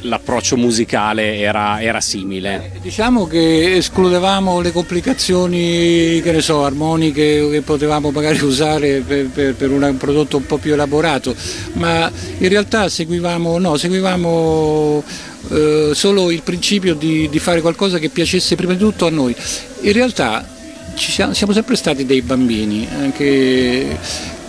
l'approccio 0.00 0.56
musicale 0.56 1.38
era, 1.38 1.80
era 1.80 2.00
simile? 2.00 2.72
Diciamo 2.80 3.26
che 3.26 3.76
escludevamo 3.76 4.60
le 4.60 4.72
complicazioni, 4.72 6.20
che 6.22 6.32
ne 6.32 6.40
so, 6.40 6.64
armoniche 6.64 7.48
che 7.50 7.60
potevamo 7.62 8.10
magari 8.10 8.42
usare 8.42 9.00
per, 9.00 9.26
per- 9.28 9.54
per 9.54 9.70
un 9.70 9.96
prodotto 9.98 10.38
un 10.38 10.46
po' 10.46 10.58
più 10.58 10.72
elaborato, 10.72 11.34
ma 11.74 12.10
in 12.38 12.48
realtà 12.48 12.88
seguivamo, 12.88 13.58
no, 13.58 13.76
seguivamo 13.76 15.02
eh, 15.50 15.90
solo 15.94 16.30
il 16.30 16.42
principio 16.42 16.94
di, 16.94 17.28
di 17.28 17.38
fare 17.38 17.60
qualcosa 17.60 17.98
che 17.98 18.08
piacesse 18.08 18.56
prima 18.56 18.72
di 18.72 18.78
tutto 18.78 19.06
a 19.06 19.10
noi. 19.10 19.34
In 19.80 19.92
realtà 19.92 20.52
siamo, 20.96 21.32
siamo 21.32 21.52
sempre 21.52 21.76
stati 21.76 22.04
dei 22.04 22.22
bambini, 22.22 22.88
anche 22.90 23.98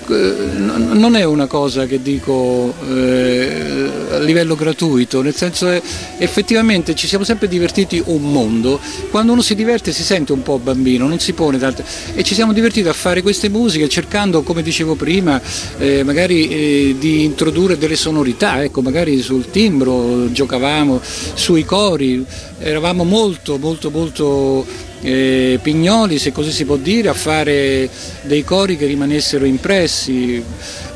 eh, 0.08 0.36
non 0.58 1.16
è 1.16 1.24
una 1.24 1.48
cosa 1.48 1.88
che 1.88 2.00
dico 2.00 2.74
eh, 2.88 3.90
a 4.12 4.20
livello 4.20 4.56
gratuito, 4.56 5.24
nel 5.24 5.34
senso 5.34 5.66
che 5.66 5.82
effettivamente 6.20 6.94
ci 6.94 7.08
siamo 7.08 7.24
sempre 7.24 7.48
divertiti 7.48 8.02
un 8.06 8.22
mondo, 8.22 8.80
quando 9.10 9.32
uno 9.32 9.42
si 9.42 9.56
diverte 9.56 9.92
si 9.92 10.04
sente 10.04 10.32
un 10.32 10.44
po' 10.44 10.60
bambino, 10.60 11.08
non 11.08 11.20
si 11.20 11.34
pone 11.34 11.58
tante 11.58 11.84
e 12.14 12.24
ci 12.24 12.36
siamo 12.36 12.54
divertiti 12.54 12.88
a 12.88 12.94
fare 12.94 13.24
queste 13.24 13.50
musiche 13.50 13.90
cercando, 13.90 14.44
come 14.44 14.62
dicevo 14.62 14.94
prima, 14.94 15.42
eh, 15.80 16.04
magari 16.04 16.50
eh, 16.50 16.96
di 17.00 17.24
introdurre 17.24 17.78
delle 17.78 17.96
sonorità, 17.96 18.64
ecco, 18.64 18.82
magari 18.82 19.22
sul 19.22 19.50
timbro 19.50 20.32
giocavamo, 20.32 21.02
sui 21.34 21.66
cori, 21.66 22.24
eravamo 22.60 23.04
molto 23.04 23.58
molto 23.58 23.90
molto 23.90 24.94
eh, 25.06 25.60
pignoli, 25.62 26.18
se 26.18 26.32
così 26.32 26.52
si 26.52 26.66
può 26.66 26.78
dire, 26.78 27.10
a 27.10 27.14
fare 27.14 27.88
dei 28.24 28.44
cori 28.44 28.76
che 28.76 28.88
rimanessero 28.88 29.46
impressi. 29.46 30.44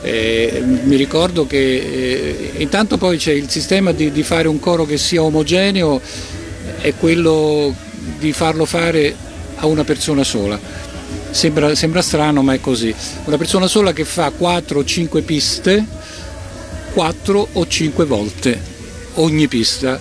Eh, 0.01 0.63
mi 0.83 0.95
ricordo 0.95 1.45
che 1.45 1.57
eh, 1.57 2.51
intanto 2.57 2.97
poi 2.97 3.17
c'è 3.17 3.31
il 3.31 3.49
sistema 3.49 3.91
di, 3.91 4.11
di 4.11 4.23
fare 4.23 4.47
un 4.47 4.59
coro 4.59 4.85
che 4.85 4.97
sia 4.97 5.21
omogeneo, 5.21 6.01
è 6.81 6.93
quello 6.95 7.73
di 8.17 8.33
farlo 8.33 8.65
fare 8.65 9.15
a 9.57 9.67
una 9.67 9.83
persona 9.83 10.23
sola. 10.23 10.59
Sembra, 11.29 11.75
sembra 11.75 12.01
strano 12.01 12.41
ma 12.41 12.53
è 12.53 12.59
così. 12.59 12.93
Una 13.25 13.37
persona 13.37 13.67
sola 13.67 13.93
che 13.93 14.05
fa 14.05 14.31
4 14.31 14.79
o 14.79 14.83
5 14.83 15.21
piste 15.21 15.85
4 16.93 17.49
o 17.53 17.67
5 17.67 18.05
volte 18.05 18.59
ogni 19.15 19.47
pista 19.47 19.99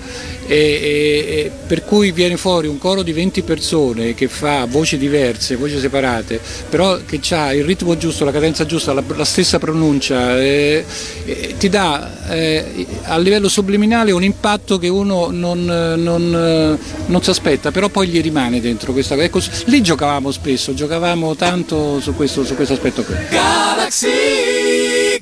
e, 0.48 0.56
e- 0.56 1.50
per 1.66 1.84
cui 1.84 2.10
viene 2.10 2.38
fuori 2.38 2.66
un 2.66 2.78
coro 2.78 3.02
di 3.02 3.12
20 3.12 3.42
persone 3.42 4.14
che 4.14 4.26
fa 4.28 4.64
voci 4.64 4.96
diverse, 4.96 5.56
voci 5.56 5.78
separate, 5.78 6.40
però 6.68 6.98
che 7.04 7.20
ha 7.34 7.52
il 7.52 7.64
ritmo 7.64 7.96
giusto, 7.98 8.24
la 8.24 8.32
cadenza 8.32 8.64
giusta, 8.64 8.94
la, 8.94 9.04
la 9.14 9.24
stessa 9.24 9.58
pronuncia, 9.58 10.40
eh, 10.40 10.84
eh, 11.26 11.54
ti 11.58 11.68
dà 11.68 12.30
eh, 12.30 12.86
a 13.04 13.18
livello 13.18 13.48
subliminale 13.48 14.10
un 14.10 14.24
impatto 14.24 14.78
che 14.78 14.88
uno 14.88 15.28
non, 15.30 15.64
non, 15.64 16.78
non 17.06 17.22
si 17.22 17.30
aspetta, 17.30 17.70
però 17.70 17.90
poi 17.90 18.08
gli 18.08 18.22
rimane 18.22 18.60
dentro 18.60 18.92
questa 18.92 19.14
cosa. 19.14 19.26
Ecco, 19.26 19.40
lì 19.66 19.82
giocavamo 19.82 20.30
spesso, 20.30 20.72
giocavamo 20.72 21.36
tanto 21.36 22.00
su 22.00 22.14
questo, 22.14 22.44
su 22.44 22.54
questo 22.54 22.72
aspetto 22.72 23.02
qui. 23.02 23.14
Galaxy, 23.28 24.08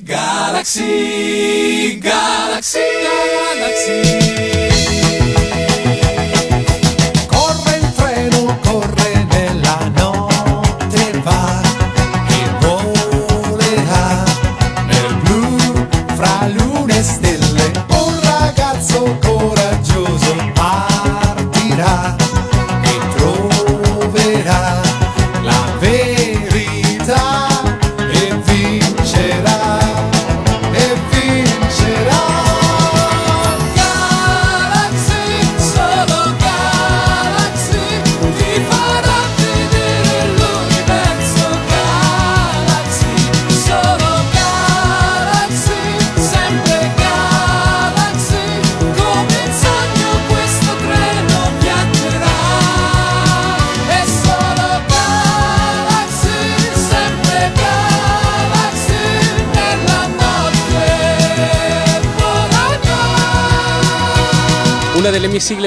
Galaxy, 0.01 1.97
Galaxy, 1.97 2.79
Galaxy. 3.59 4.56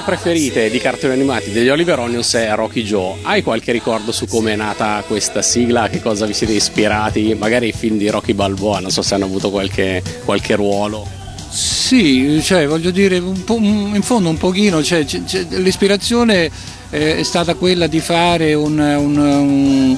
Sigle 0.01 0.02
preferite 0.02 0.70
di 0.70 0.78
cartoni 0.78 1.12
animati 1.12 1.51
degli 1.52 1.68
Oliver 1.68 1.98
Onions 1.98 2.35
è 2.35 2.52
Rocky 2.55 2.82
Joe. 2.82 3.16
Hai 3.22 3.43
qualche 3.43 3.72
ricordo 3.72 4.12
su 4.12 4.27
come 4.27 4.52
è 4.52 4.56
nata 4.56 5.02
questa 5.06 5.43
sigla? 5.43 5.89
Che 5.89 6.01
cosa 6.01 6.27
vi 6.27 6.32
siete 6.32 6.52
ispirati? 6.52 7.35
Magari 7.39 7.68
i 7.68 7.72
film 7.72 7.98
di 7.98 8.09
Rocky 8.09 8.32
Balboa, 8.32 8.81
non 8.81 8.90
so 8.90 9.02
se 9.02 9.14
hanno 9.14 9.27
avuto 9.27 9.51
qualche, 9.51 10.02
qualche 10.24 10.55
ruolo. 10.56 11.06
Sì, 11.51 12.40
cioè, 12.43 12.66
voglio 12.66 12.90
dire, 12.90 13.16
in 13.16 14.02
fondo 14.02 14.28
un 14.28 14.39
pochino, 14.39 14.82
cioè, 14.82 15.05
l'ispirazione 15.51 16.51
eh, 16.90 17.16
è 17.18 17.22
stata 17.22 17.55
quella 17.55 17.86
di 17.86 18.01
fare 18.01 18.55
un, 18.55 18.78
un- 18.78 19.16
un- 19.18 19.97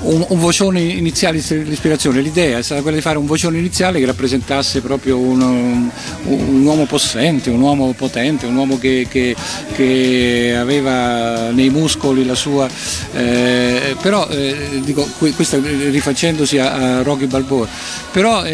un- 0.00 0.24
un 0.28 0.38
vocione 0.38 0.80
iniziale, 0.80 1.38
l'ispirazione, 1.38 2.20
l'idea 2.20 2.58
è 2.58 2.62
stata 2.62 2.82
quella 2.82 2.96
di 2.96 3.02
fare 3.02 3.18
un 3.18 3.26
vocione 3.26 3.58
iniziale 3.58 3.98
che 3.98 4.06
rappresentasse 4.06 4.80
proprio 4.80 5.18
un, 5.18 5.40
un- 5.40 5.90
un 6.24 6.64
uomo 6.64 6.84
possente, 6.86 7.50
un 7.50 7.60
uomo 7.60 7.92
potente, 7.96 8.46
un 8.46 8.56
uomo 8.56 8.78
che, 8.78 9.06
che- 9.08 9.34
che 9.74 10.54
aveva 10.58 11.50
nei 11.50 11.70
muscoli 11.70 12.24
la 12.24 12.34
sua... 12.34 12.68
eh, 13.14 13.96
però, 14.00 14.28
eh, 14.28 14.80
dico, 14.84 15.06
que- 15.18 15.32
questo 15.32 15.60
rifacendosi 15.90 16.58
a, 16.58 16.98
a 16.98 17.02
Rocky 17.02 17.26
Balboa, 17.26 17.66
però 18.12 18.44
eh, 18.44 18.50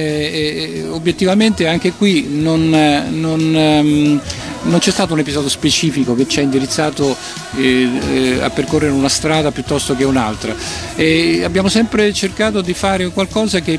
eh, 0.82 0.84
obiettivamente 0.88 1.66
anche 1.66 1.92
qui 1.92 2.26
non, 2.30 2.68
non, 3.10 3.56
ehm, 3.56 4.20
non 4.64 4.78
c'è 4.78 4.90
stato 4.90 5.12
un 5.12 5.18
episodio 5.18 5.48
specifico 5.48 6.14
che 6.14 6.26
ci 6.26 6.38
ha 6.38 6.42
indirizzato 6.42 7.16
eh, 7.56 7.88
eh, 8.10 8.42
a 8.42 8.50
percorrere 8.50 8.92
una 8.92 9.08
strada 9.08 9.50
piuttosto 9.50 9.94
che 9.94 10.04
un'altra. 10.04 10.54
E 10.94 11.44
abbiamo 11.44 11.68
sempre 11.68 12.12
cercato 12.12 12.60
di 12.60 12.74
fare 12.74 13.08
qualcosa 13.08 13.60
che 13.60 13.78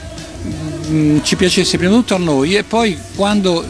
mm, 0.87 1.19
ci 1.23 1.35
piacesse 1.35 1.77
prima 1.77 1.93
di 1.93 1.99
tutto 1.99 2.15
a 2.15 2.19
noi 2.19 2.55
e 2.55 2.63
poi 2.63 2.97
quando 3.15 3.65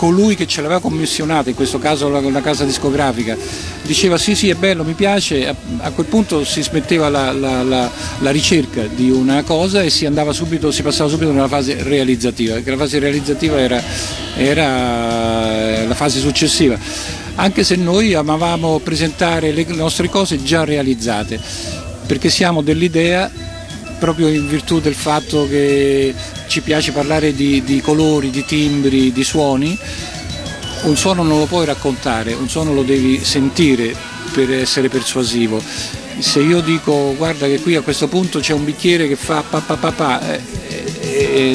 colui 0.00 0.34
che 0.34 0.46
ce 0.46 0.62
l'aveva 0.62 0.80
commissionata, 0.80 1.50
in 1.50 1.54
questo 1.54 1.78
caso 1.78 2.08
la, 2.08 2.40
casa 2.40 2.64
discografica, 2.64 3.36
diceva 3.82 4.16
sì 4.16 4.34
sì 4.34 4.48
è 4.48 4.54
bello, 4.54 4.82
mi 4.82 4.94
piace, 4.94 5.46
a, 5.46 5.54
a 5.80 5.90
quel 5.90 6.06
punto 6.06 6.42
si 6.42 6.62
smetteva 6.62 7.10
la, 7.10 7.32
la- 7.32 7.62
la- 7.62 7.90
la 8.20 8.30
ricerca 8.30 8.80
di 8.86 9.10
una 9.10 9.42
cosa 9.42 9.82
e 9.82 9.90
si, 9.90 10.06
subito, 10.30 10.70
si 10.70 10.80
passava 10.80 11.10
subito 11.10 11.32
nella 11.32 11.48
fase 11.48 11.82
realizzativa, 11.82 12.54
perché 12.54 12.70
la 12.70 12.78
fase 12.78 12.98
realizzativa 12.98 13.60
era, 13.60 13.82
era 14.36 15.82
eh, 15.82 15.86
la 15.86 15.94
fase 15.94 16.18
successiva, 16.18 16.78
anche 17.34 17.62
se 17.62 17.76
noi 17.76 18.14
amavamo 18.14 18.78
presentare 18.78 19.52
le 19.52 19.66
nostre 19.68 20.08
cose 20.08 20.42
già 20.42 20.64
realizzate, 20.64 21.38
perché 22.06 22.30
siamo 22.30 22.62
dell'idea 22.62 23.30
proprio 23.98 24.28
in 24.28 24.48
virtù 24.48 24.80
del 24.80 24.94
fatto 24.94 25.46
che 25.46 26.14
ci 26.50 26.62
piace 26.62 26.90
parlare 26.90 27.32
di, 27.32 27.62
di 27.62 27.80
colori, 27.80 28.28
di 28.28 28.44
timbri, 28.44 29.12
di 29.12 29.22
suoni, 29.22 29.78
un 30.82 30.96
suono 30.96 31.22
non 31.22 31.38
lo 31.38 31.46
puoi 31.46 31.64
raccontare, 31.64 32.32
un 32.32 32.48
suono 32.48 32.74
lo 32.74 32.82
devi 32.82 33.24
sentire 33.24 33.94
per 34.32 34.52
essere 34.52 34.88
persuasivo. 34.88 35.62
Se 36.18 36.40
io 36.40 36.60
dico 36.60 37.14
guarda 37.16 37.46
che 37.46 37.60
qui 37.60 37.76
a 37.76 37.82
questo 37.82 38.08
punto 38.08 38.40
c'è 38.40 38.52
un 38.52 38.64
bicchiere 38.64 39.06
che 39.06 39.14
fa 39.14 39.44
pa 39.48 39.60
pa 39.60 39.76
pa 39.76 39.92
pa, 39.92 40.28
eh, 40.28 40.40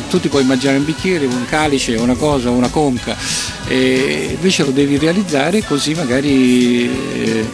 tu 0.09 0.19
ti 0.19 0.27
puoi 0.27 0.43
immaginare 0.43 0.77
un 0.77 0.85
bicchiere, 0.85 1.25
un 1.25 1.45
calice, 1.45 1.95
una 1.95 2.15
cosa, 2.15 2.49
una 2.49 2.69
conca, 2.69 3.15
e 3.67 4.29
invece 4.35 4.63
lo 4.63 4.71
devi 4.71 4.97
realizzare 4.97 5.63
così 5.63 5.93
magari... 5.93 6.89
eh, 7.13 7.45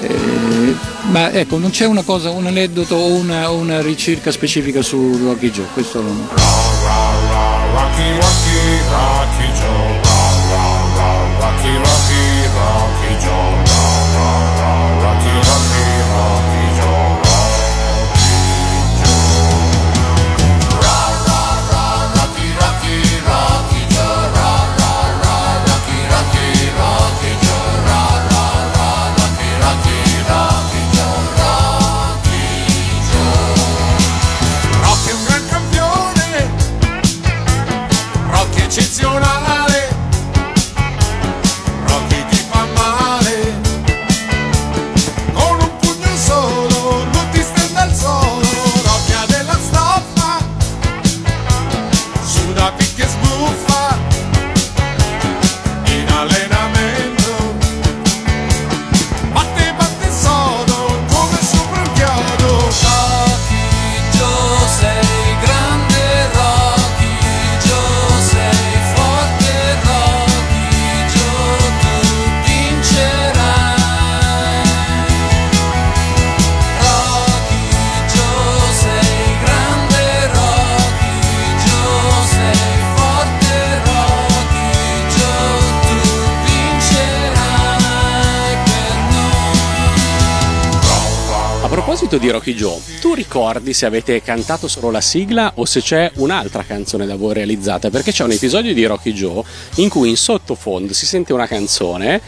eh, 0.00 0.74
ma 1.10 1.32
ecco, 1.32 1.58
non 1.58 1.70
c'è 1.70 1.86
una 1.86 2.02
cosa, 2.02 2.30
un 2.30 2.46
aneddoto 2.46 2.94
o 2.94 3.14
una, 3.14 3.50
una 3.50 3.80
ricerca 3.80 4.30
specifica 4.30 4.82
su 4.82 5.18
Rocky 5.20 5.50
Joe, 5.50 5.66
questo 5.72 6.00
non... 6.00 6.28
Rocky, 7.72 8.14
Rocky, 8.14 8.78
Rocky 8.88 9.52
Joe. 9.58 9.87
Di 92.18 92.30
Rocky 92.30 92.54
Joe, 92.54 92.80
tu 93.00 93.14
ricordi 93.14 93.72
se 93.72 93.86
avete 93.86 94.22
cantato 94.22 94.68
solo 94.68 94.90
la 94.90 95.00
sigla 95.00 95.52
o 95.56 95.64
se 95.64 95.80
c'è 95.80 96.10
un'altra 96.16 96.62
canzone 96.62 97.06
da 97.06 97.16
voi 97.16 97.34
realizzata? 97.34 97.90
Perché 97.90 98.12
c'è 98.12 98.24
un 98.24 98.32
episodio 98.32 98.74
di 98.74 98.84
Rocky 98.84 99.12
Joe 99.12 99.42
in 99.76 99.88
cui 99.88 100.08
in 100.08 100.16
sottofondo 100.16 100.92
si 100.92 101.06
sente 101.06 101.32
una 101.32 101.46
canzone 101.46 102.20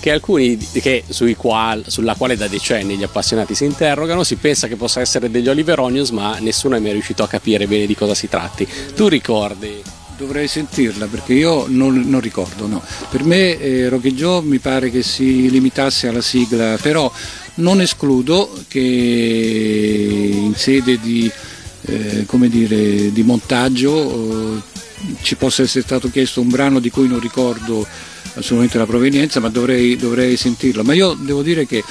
che 0.00 0.10
alcuni 0.10 0.56
che 0.56 1.04
qual- 1.36 1.84
sulla 1.88 2.14
quale 2.14 2.36
da 2.36 2.46
decenni 2.46 2.96
gli 2.96 3.02
appassionati 3.02 3.54
si 3.54 3.64
interrogano, 3.64 4.22
si 4.22 4.36
pensa 4.36 4.68
che 4.68 4.76
possa 4.76 5.00
essere 5.00 5.30
degli 5.30 5.48
Oliver 5.48 5.80
Onions, 5.80 6.10
ma 6.10 6.38
nessuno 6.38 6.76
è 6.76 6.78
mai 6.78 6.92
riuscito 6.92 7.22
a 7.22 7.28
capire 7.28 7.66
bene 7.66 7.86
di 7.86 7.94
cosa 7.94 8.14
si 8.14 8.28
tratti. 8.28 8.68
Tu 8.94 9.08
ricordi? 9.08 9.95
Dovrei 10.16 10.48
sentirla 10.48 11.06
perché 11.06 11.34
io 11.34 11.66
non, 11.68 12.08
non 12.08 12.20
ricordo, 12.20 12.66
no. 12.66 12.82
Per 13.10 13.22
me 13.22 13.58
eh, 13.60 13.88
Rocky 13.88 14.14
Joe 14.14 14.42
mi 14.42 14.58
pare 14.58 14.90
che 14.90 15.02
si 15.02 15.50
limitasse 15.50 16.08
alla 16.08 16.22
sigla, 16.22 16.78
però 16.80 17.12
non 17.56 17.80
escludo 17.80 18.50
che 18.68 18.78
in 18.80 20.54
sede 20.54 20.98
di, 21.00 21.30
eh, 21.82 22.26
dire, 22.48 23.12
di 23.12 23.22
montaggio 23.22 24.56
eh, 24.56 24.62
ci 25.22 25.36
possa 25.36 25.62
essere 25.62 25.84
stato 25.84 26.10
chiesto 26.10 26.40
un 26.40 26.48
brano 26.48 26.80
di 26.80 26.90
cui 26.90 27.08
non 27.08 27.20
ricordo 27.20 27.86
assolutamente 28.34 28.78
la 28.78 28.86
provenienza, 28.86 29.40
ma 29.40 29.48
dovrei, 29.48 29.96
dovrei 29.96 30.36
sentirlo. 30.36 30.82
Ma 30.82 30.94
io 30.94 31.14
devo 31.14 31.42
dire 31.42 31.66
che 31.66 31.82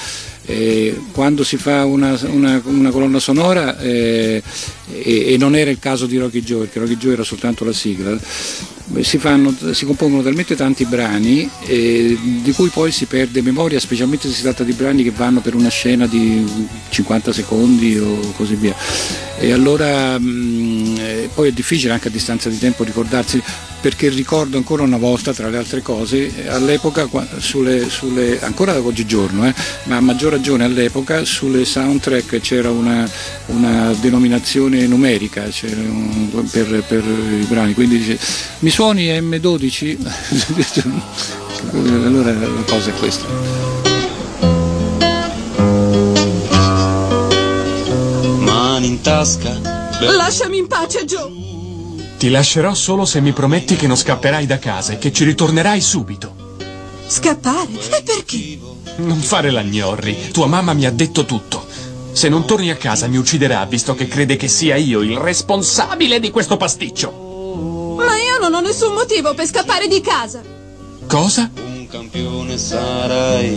eh, 0.46 0.98
quando 1.12 1.42
si 1.44 1.56
fa 1.56 1.84
una, 1.84 2.18
una- 2.30 2.60
una 2.64 2.90
colonna 2.90 3.18
sonora 3.18 3.78
eh, 3.80 4.42
e, 4.92 5.32
e 5.32 5.36
non 5.38 5.56
era 5.56 5.70
il 5.70 5.78
caso 5.78 6.06
di 6.06 6.16
Rocky 6.18 6.40
Joe, 6.42 6.60
perché 6.60 6.78
Rocky 6.78 6.96
Joe 6.96 7.12
era 7.14 7.24
soltanto 7.24 7.64
la 7.64 7.72
sigla, 7.72 8.16
beh, 8.86 9.02
si, 9.04 9.18
fanno- 9.18 9.54
si 9.72 9.84
compongono 9.84 10.22
talmente 10.22 10.54
tanti 10.54 10.84
brani 10.84 11.48
eh, 11.66 12.16
di 12.42 12.52
cui 12.52 12.68
poi 12.68 12.92
si 12.92 13.06
perde 13.06 13.42
memoria, 13.42 13.80
specialmente 13.80 14.28
se 14.28 14.34
si 14.34 14.42
tratta 14.42 14.62
di 14.62 14.72
brani 14.72 15.02
che 15.02 15.10
vanno 15.10 15.40
per 15.40 15.54
una 15.54 15.68
scena 15.68 16.06
di 16.06 16.44
50 16.90 17.32
secondi 17.32 17.98
o 17.98 18.32
così 18.36 18.54
via. 18.54 18.74
E 19.38 19.52
allora 19.52 20.18
mh, 20.18 20.94
eh, 20.98 21.28
poi 21.34 21.48
è 21.48 21.52
difficile 21.52 21.92
anche 21.92 22.08
a 22.08 22.10
distanza 22.10 22.48
di 22.48 22.58
tempo 22.58 22.84
ricordarsi 22.84 23.42
perché 23.78 24.08
ricordo 24.08 24.56
ancora 24.56 24.82
una 24.82 24.96
volta, 24.96 25.32
tra 25.34 25.48
le 25.48 25.58
altre 25.58 25.80
cose, 25.82 26.44
eh, 26.44 26.48
all'epoca, 26.48 27.08
sulle, 27.38 27.88
sulle- 27.88 28.40
ancora 28.40 28.80
oggigiorno, 28.80 29.46
eh, 29.46 29.54
ma 29.84 29.96
a 29.96 30.00
maggior 30.00 30.34
ragione 30.36 30.64
all'epoca, 30.64 31.24
sulle 31.24 31.64
soundtrack 31.64 32.40
c'era 32.40 32.70
una, 32.70 33.08
una 33.46 33.92
denominazione 34.00 34.86
numerica 34.86 35.42
c'era 35.48 35.80
un- 35.80 36.46
per, 36.50 36.84
per 36.86 37.02
i 37.04 37.44
brani, 37.48 37.72
quindi 37.72 37.98
dice 37.98 38.18
mi 38.60 38.70
suoni 38.70 39.06
M12? 39.06 39.96
allora 41.72 42.32
la 42.32 42.62
cosa 42.66 42.90
è 42.90 42.94
questa. 42.98 43.24
Mani 48.40 48.86
in 48.86 49.00
tasca. 49.00 49.58
Lasciami 50.00 50.58
in 50.58 50.66
pace, 50.66 51.04
Joe. 51.04 51.32
Ti 52.18 52.28
lascerò 52.28 52.74
solo 52.74 53.04
se 53.04 53.20
mi 53.20 53.32
prometti 53.32 53.76
che 53.76 53.86
non 53.86 53.96
scapperai 53.96 54.46
da 54.46 54.58
casa 54.58 54.92
e 54.92 54.98
che 54.98 55.12
ci 55.12 55.24
ritornerai 55.24 55.80
subito. 55.80 56.45
Scappare? 57.08 57.68
E 57.72 58.02
perché? 58.02 58.58
Non 58.96 59.18
fare 59.18 59.50
la 59.50 59.62
gnorri, 59.62 60.30
tua 60.32 60.46
mamma 60.46 60.72
mi 60.72 60.86
ha 60.86 60.90
detto 60.90 61.24
tutto. 61.24 61.64
Se 62.12 62.28
non 62.28 62.46
torni 62.46 62.70
a 62.70 62.76
casa 62.76 63.06
mi 63.06 63.18
ucciderà 63.18 63.64
visto 63.66 63.94
che 63.94 64.08
crede 64.08 64.36
che 64.36 64.48
sia 64.48 64.76
io 64.76 65.02
il 65.02 65.16
responsabile 65.16 66.18
di 66.18 66.30
questo 66.30 66.56
pasticcio. 66.56 67.94
Ma 67.96 68.16
io 68.16 68.38
non 68.40 68.54
ho 68.54 68.60
nessun 68.60 68.94
motivo 68.94 69.34
per 69.34 69.46
scappare 69.46 69.86
di 69.86 70.00
casa. 70.00 70.42
Cosa? 71.06 71.50
Un 71.54 71.86
campione 71.88 72.56
sarai. 72.56 73.54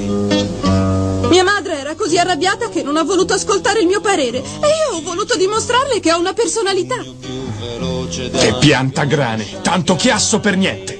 Mia 1.29 1.43
madre 1.43 1.79
era 1.79 1.95
così 1.95 2.17
arrabbiata 2.17 2.69
che 2.69 2.83
non 2.83 2.97
ha 2.97 3.03
voluto 3.03 3.33
ascoltare 3.33 3.79
il 3.79 3.87
mio 3.87 4.01
parere 4.01 4.39
e 4.39 4.41
io 4.41 4.97
ho 4.97 5.01
voluto 5.01 5.37
dimostrarle 5.37 5.99
che 5.99 6.11
ho 6.11 6.19
una 6.19 6.33
personalità. 6.33 6.97
Che 6.97 8.55
pianta 8.59 9.05
grane, 9.05 9.61
tanto 9.61 9.95
chiasso 9.95 10.39
per 10.39 10.57
niente. 10.57 10.98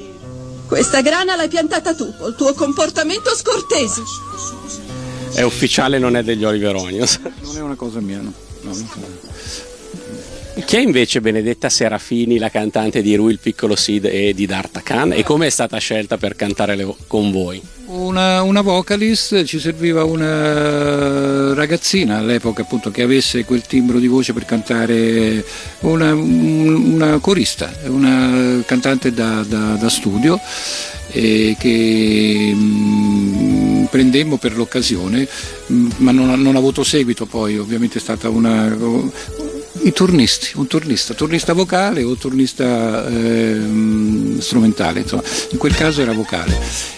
Questa 0.69 1.01
grana 1.01 1.35
l'hai 1.35 1.47
piantata 1.47 1.95
tu 1.95 2.15
col 2.15 2.35
tuo 2.35 2.53
comportamento 2.53 3.35
scortese. 3.35 4.03
È 5.33 5.41
ufficiale, 5.41 5.97
non 5.97 6.15
è 6.15 6.21
degli 6.21 6.43
Oliver 6.43 6.75
Onions. 6.75 7.19
Non 7.41 7.57
è 7.57 7.61
una 7.61 7.73
cosa 7.73 7.99
mia, 7.99 8.19
no. 8.21 8.31
No, 8.61 8.71
Chi 10.65 10.75
è 10.75 10.79
invece 10.79 11.19
Benedetta 11.21 11.69
Serafini, 11.69 12.37
la 12.37 12.49
cantante 12.49 13.01
di 13.01 13.15
Rui 13.15 13.31
il 13.31 13.39
piccolo 13.39 13.75
Sid 13.75 14.05
e 14.05 14.33
di 14.33 14.45
D'Artacan? 14.45 15.13
E 15.13 15.23
come 15.23 15.47
è 15.47 15.49
stata 15.49 15.77
scelta 15.77 16.17
per 16.17 16.35
cantare 16.35 16.75
le- 16.75 16.93
con 17.07 17.31
voi? 17.31 17.61
Una, 17.85 18.43
una 18.43 18.61
vocalist, 18.61 19.43
ci 19.45 19.59
serviva 19.59 20.03
una 20.03 21.53
ragazzina 21.55 22.17
all'epoca 22.17 22.61
appunto 22.61 22.91
che 22.91 23.01
avesse 23.01 23.45
quel 23.45 23.61
timbro 23.63 23.97
di 23.97 24.05
voce 24.07 24.33
per 24.33 24.45
cantare, 24.45 25.43
una, 25.79 26.13
un- 26.13 26.93
una 26.93 27.17
corista, 27.19 27.71
una 27.87 28.61
cantante 28.65 29.11
da, 29.11 29.43
da- 29.47 29.75
da 29.75 29.89
studio 29.89 30.39
e 31.11 31.55
che 31.57 32.51
mm, 32.53 33.85
prendemmo 33.85 34.37
per 34.37 34.55
l'occasione, 34.55 35.27
mm, 35.71 35.89
ma 35.97 36.11
non 36.11 36.39
non 36.39 36.55
ha 36.55 36.59
avuto 36.59 36.83
seguito 36.83 37.25
poi, 37.25 37.57
ovviamente 37.57 37.97
è 37.97 38.01
stata 38.01 38.29
una... 38.29 38.77
I 39.89 39.91
turnisti, 39.91 40.51
un 40.53 40.67
turnista, 40.67 41.15
turnista 41.15 41.53
vocale 41.53 42.03
o 42.03 42.13
turnista 42.13 43.07
ehm, 43.07 44.37
strumentale, 44.37 44.99
insomma, 44.99 45.23
in 45.49 45.57
quel 45.57 45.73
caso 45.73 46.03
era 46.03 46.11
vocale 46.11 46.55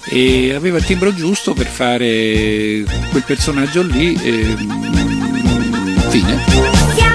e 0.09 0.53
aveva 0.53 0.77
il 0.77 0.83
timbro 0.83 1.13
giusto 1.13 1.53
per 1.53 1.67
fare 1.67 2.83
quel 3.09 3.23
personaggio 3.25 3.81
lì, 3.81 4.13
ehm, 4.21 5.39
fine. 6.09 7.10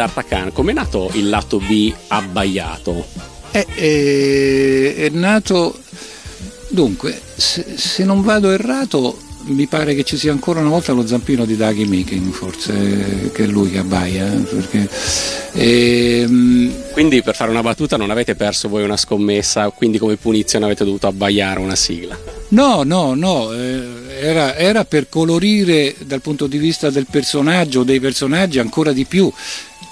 Di 0.00 0.06
D'Artacan, 0.06 0.52
com'è 0.52 0.72
nato 0.72 1.10
il 1.12 1.28
lato 1.28 1.58
B 1.58 1.92
abbaiato? 2.08 3.06
È, 3.50 3.66
è- 3.66 4.94
è 4.96 5.08
nato, 5.10 5.78
dunque, 6.68 7.20
se, 7.36 7.74
se 7.76 8.04
non 8.04 8.22
vado 8.22 8.50
errato, 8.50 9.18
mi 9.44 9.66
pare 9.66 9.94
che 9.94 10.04
ci 10.04 10.16
sia 10.16 10.32
ancora 10.32 10.60
una 10.60 10.70
volta 10.70 10.92
lo 10.92 11.06
zampino 11.06 11.44
di 11.44 11.56
Daggy 11.56 11.86
Meeking, 11.86 12.30
forse 12.32 13.30
che 13.32 13.44
è 13.44 13.46
lui 13.46 13.70
che 13.70 13.78
abbaia, 13.78 14.32
eh, 14.32 14.36
perché 14.38 14.88
ehm, 15.52 16.92
Quindi 16.92 17.22
per 17.22 17.34
fare 17.34 17.50
una 17.50 17.62
battuta 17.62 17.96
non 17.96 18.10
avete 18.10 18.34
perso 18.34 18.68
voi 18.68 18.84
una 18.84 18.96
scommessa, 18.96 19.68
quindi 19.70 19.98
come 19.98 20.16
punizione 20.16 20.64
avete 20.64 20.84
dovuto 20.84 21.08
abbaiare 21.08 21.60
una 21.60 21.76
sigla. 21.76 22.18
No, 22.48 22.82
no, 22.84 23.14
no, 23.14 23.52
eh, 23.52 23.82
era, 24.20 24.56
era 24.56 24.84
per 24.84 25.08
colorire 25.08 25.94
dal 26.04 26.20
punto 26.20 26.46
di 26.46 26.58
vista 26.58 26.90
del 26.90 27.06
personaggio, 27.08 27.82
dei 27.84 28.00
personaggi 28.00 28.58
ancora 28.58 28.92
di 28.92 29.04
più. 29.04 29.32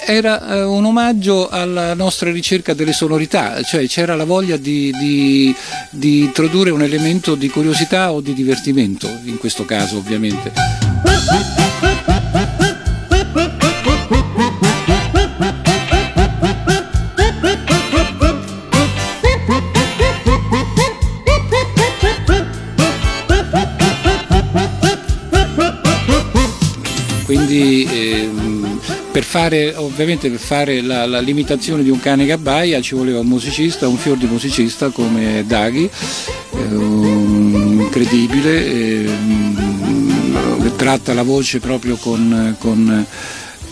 Era 0.07 0.55
eh, 0.55 0.62
un 0.62 0.85
omaggio 0.85 1.49
alla 1.49 1.93
nostra 1.95 2.31
ricerca 2.31 2.73
delle 2.73 2.93
sonorità, 2.93 3.61
cioè 3.62 3.87
c'era 3.87 4.15
la 4.16 4.25
voglia 4.25 4.57
di, 4.57 4.93
di- 4.99 5.55
di 5.91 6.20
introdurre 6.20 6.70
un 6.70 6.83
elemento 6.83 7.35
di 7.35 7.49
curiosità 7.49 8.12
o 8.12 8.20
di 8.20 8.33
divertimento, 8.33 9.07
in 9.25 9.39
questo 9.39 9.65
caso 9.65 9.99
ovviamente. 9.99 10.53
Quindi 27.25 27.85
per 27.85 27.98
fare, 29.28 29.74
ovviamente 29.76 30.30
per 30.30 30.38
fare 30.38 30.80
la, 30.80 31.05
la 31.05 31.20
limitazione 31.20 31.82
di 31.82 31.90
un 31.90 32.00
cane 32.00 32.24
gabbaia 32.24 32.80
ci 32.80 32.94
voleva 32.94 33.20
un 33.20 33.26
musicista, 33.26 33.86
un 33.86 33.98
fior 33.98 34.16
di 34.16 34.24
musicista 34.24 34.88
come 34.88 35.44
Daghi, 35.46 35.88
ehm, 36.55 37.80
incredibile, 37.82 39.05
che 40.62 40.76
tratta 40.76 41.12
la 41.12 41.24
voce 41.24 41.60
proprio 41.60 41.96
con, 41.96 42.56
con- 42.59 43.05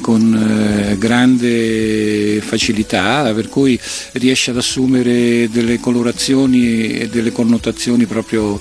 con 0.03 0.91
eh, 0.91 0.99
grande 0.99 2.43
facilità, 2.43 3.33
per 3.35 3.49
cui 3.49 3.81
riesce 4.13 4.51
ad 4.51 4.59
assumere 4.59 5.49
delle 5.51 5.81
colorazioni 5.81 6.99
e 6.99 7.09
delle 7.09 7.33
connotazioni 7.33 8.05
proprio 8.05 8.61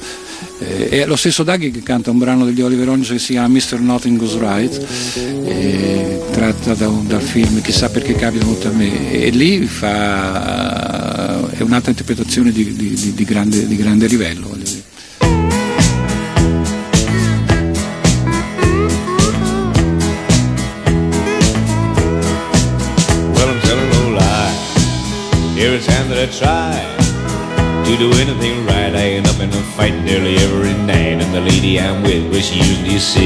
eh, 0.59 0.89
è 0.89 1.05
lo 1.05 1.15
stesso 1.15 1.43
Daghi 1.43 1.71
che 1.71 1.83
canta 1.83 2.11
un 2.11 2.17
brano 2.17 2.45
degli 2.45 2.61
Oliver 2.61 2.87
Onions 2.89 3.09
che 3.09 3.19
si 3.19 3.33
chiama 3.33 3.47
Mr. 3.49 3.79
Nothing 3.79 4.17
Goes 4.17 4.37
Right, 4.37 4.85
eh, 5.45 6.21
tratta 6.31 6.73
da 6.73 6.87
un- 6.89 7.07
dal 7.07 7.21
film 7.21 7.61
Chissà 7.61 7.89
perché 7.89 8.15
capita 8.15 8.45
molto 8.45 8.67
a 8.67 8.71
me, 8.71 9.11
e 9.11 9.29
lì 9.29 9.65
fa, 9.65 11.49
è 11.51 11.61
un'altra 11.61 11.91
interpretazione 11.91 12.51
di, 12.51 12.73
di- 12.73 13.13
di- 13.13 13.23
grande, 13.25 13.67
di 13.67 13.75
grande 13.75 14.07
livello. 14.07 14.53
Every 25.57 25.79
time 25.79 26.09
that 26.09 26.17
I 26.19 26.37
try 26.37 27.04
to 27.85 27.97
do 27.97 28.11
anything 28.13 28.65
right, 28.65 28.95
I 28.95 29.13
end 29.17 29.27
up 29.27 29.39
in 29.39 29.49
a 29.49 29.61
fight 29.77 29.93
nearly 30.03 30.37
every 30.37 30.73
night. 30.85 31.21
And 31.21 31.33
the 31.33 31.41
lady 31.41 31.79
I'm 31.79 32.01
with, 32.01 32.31
well, 32.31 32.41
she 32.41 32.57
usually 32.57 32.97
says 32.97 33.21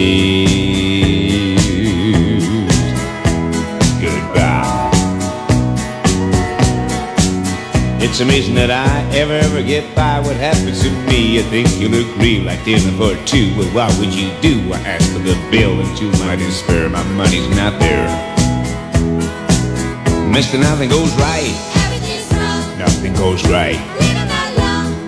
goodbye. 4.01 4.91
It's 8.03 8.19
amazing 8.19 8.55
that 8.55 8.69
I 8.69 9.15
ever, 9.15 9.33
ever 9.33 9.63
get 9.63 9.95
by 9.95 10.19
what 10.19 10.35
happens 10.35 10.83
to 10.83 10.91
me. 11.07 11.39
I 11.39 11.43
think 11.43 11.69
you'll 11.79 11.95
agree, 11.95 12.41
like 12.41 12.63
dinner 12.65 12.91
for 12.97 13.15
two. 13.25 13.55
but 13.55 13.67
what 13.73 13.97
would 13.99 14.13
you 14.13 14.29
do? 14.41 14.73
I 14.73 14.79
ask 14.79 15.09
for 15.13 15.19
the 15.19 15.35
bill, 15.49 15.79
and 15.79 15.99
you 15.99 16.11
might 16.19 16.37
despair. 16.37 16.89
my 16.89 17.03
money's 17.13 17.47
not 17.55 17.79
there. 17.79 18.09
Mister, 20.27 20.57
nothing 20.57 20.89
goes 20.89 21.15
right. 21.15 21.55
Nothing 22.77 23.13
goes 23.13 23.43
right 23.47 24.08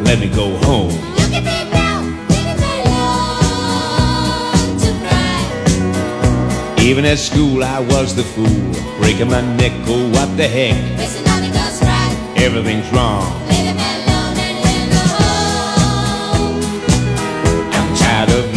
let 0.04 0.20
me 0.20 0.28
go 0.28 0.58
home. 0.58 0.92
Even 6.80 7.06
at 7.06 7.20
school, 7.20 7.64
I 7.64 7.80
was 7.80 8.16
the 8.16 8.24
fool, 8.24 8.74
breaking 9.00 9.30
my 9.30 9.42
neck. 9.56 9.72
Oh, 9.88 10.10
what 10.10 10.36
the 10.36 10.48
heck? 10.48 10.76
Right. 11.82 12.16
Everything's 12.38 12.92
wrong. 12.92 13.24
Alone 13.50 14.38
and 14.40 14.94
home. 14.94 16.60
I'm 17.72 17.96
tired 17.96 18.30
of 18.32 18.51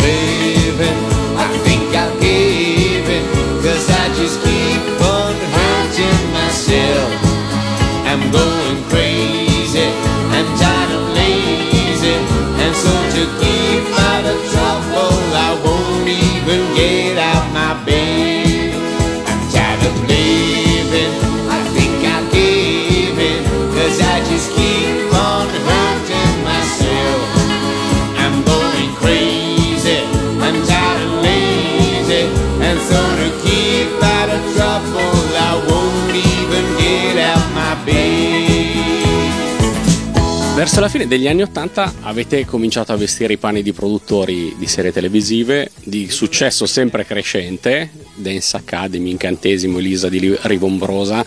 Verso 40.65 40.81
la 40.81 40.89
fine 40.89 41.07
degli 41.07 41.29
anni 41.29 41.43
Ottanta 41.43 41.93
avete 42.01 42.47
cominciato 42.47 42.91
a 42.91 42.97
vestire 42.97 43.35
i 43.35 43.37
panni 43.37 43.63
di 43.63 43.75
produttori 43.75 44.55
di 44.57 44.67
serie 44.67 44.93
televisive 44.93 45.71
di 45.85 46.09
successo 46.09 46.65
sempre 46.65 47.05
crescente, 47.05 47.91
Dance 48.15 48.57
Academy, 48.57 49.11
Incantesimo, 49.11 49.77
Elisa 49.77 50.09
di 50.09 50.35
Rivombrosa, 50.41 51.23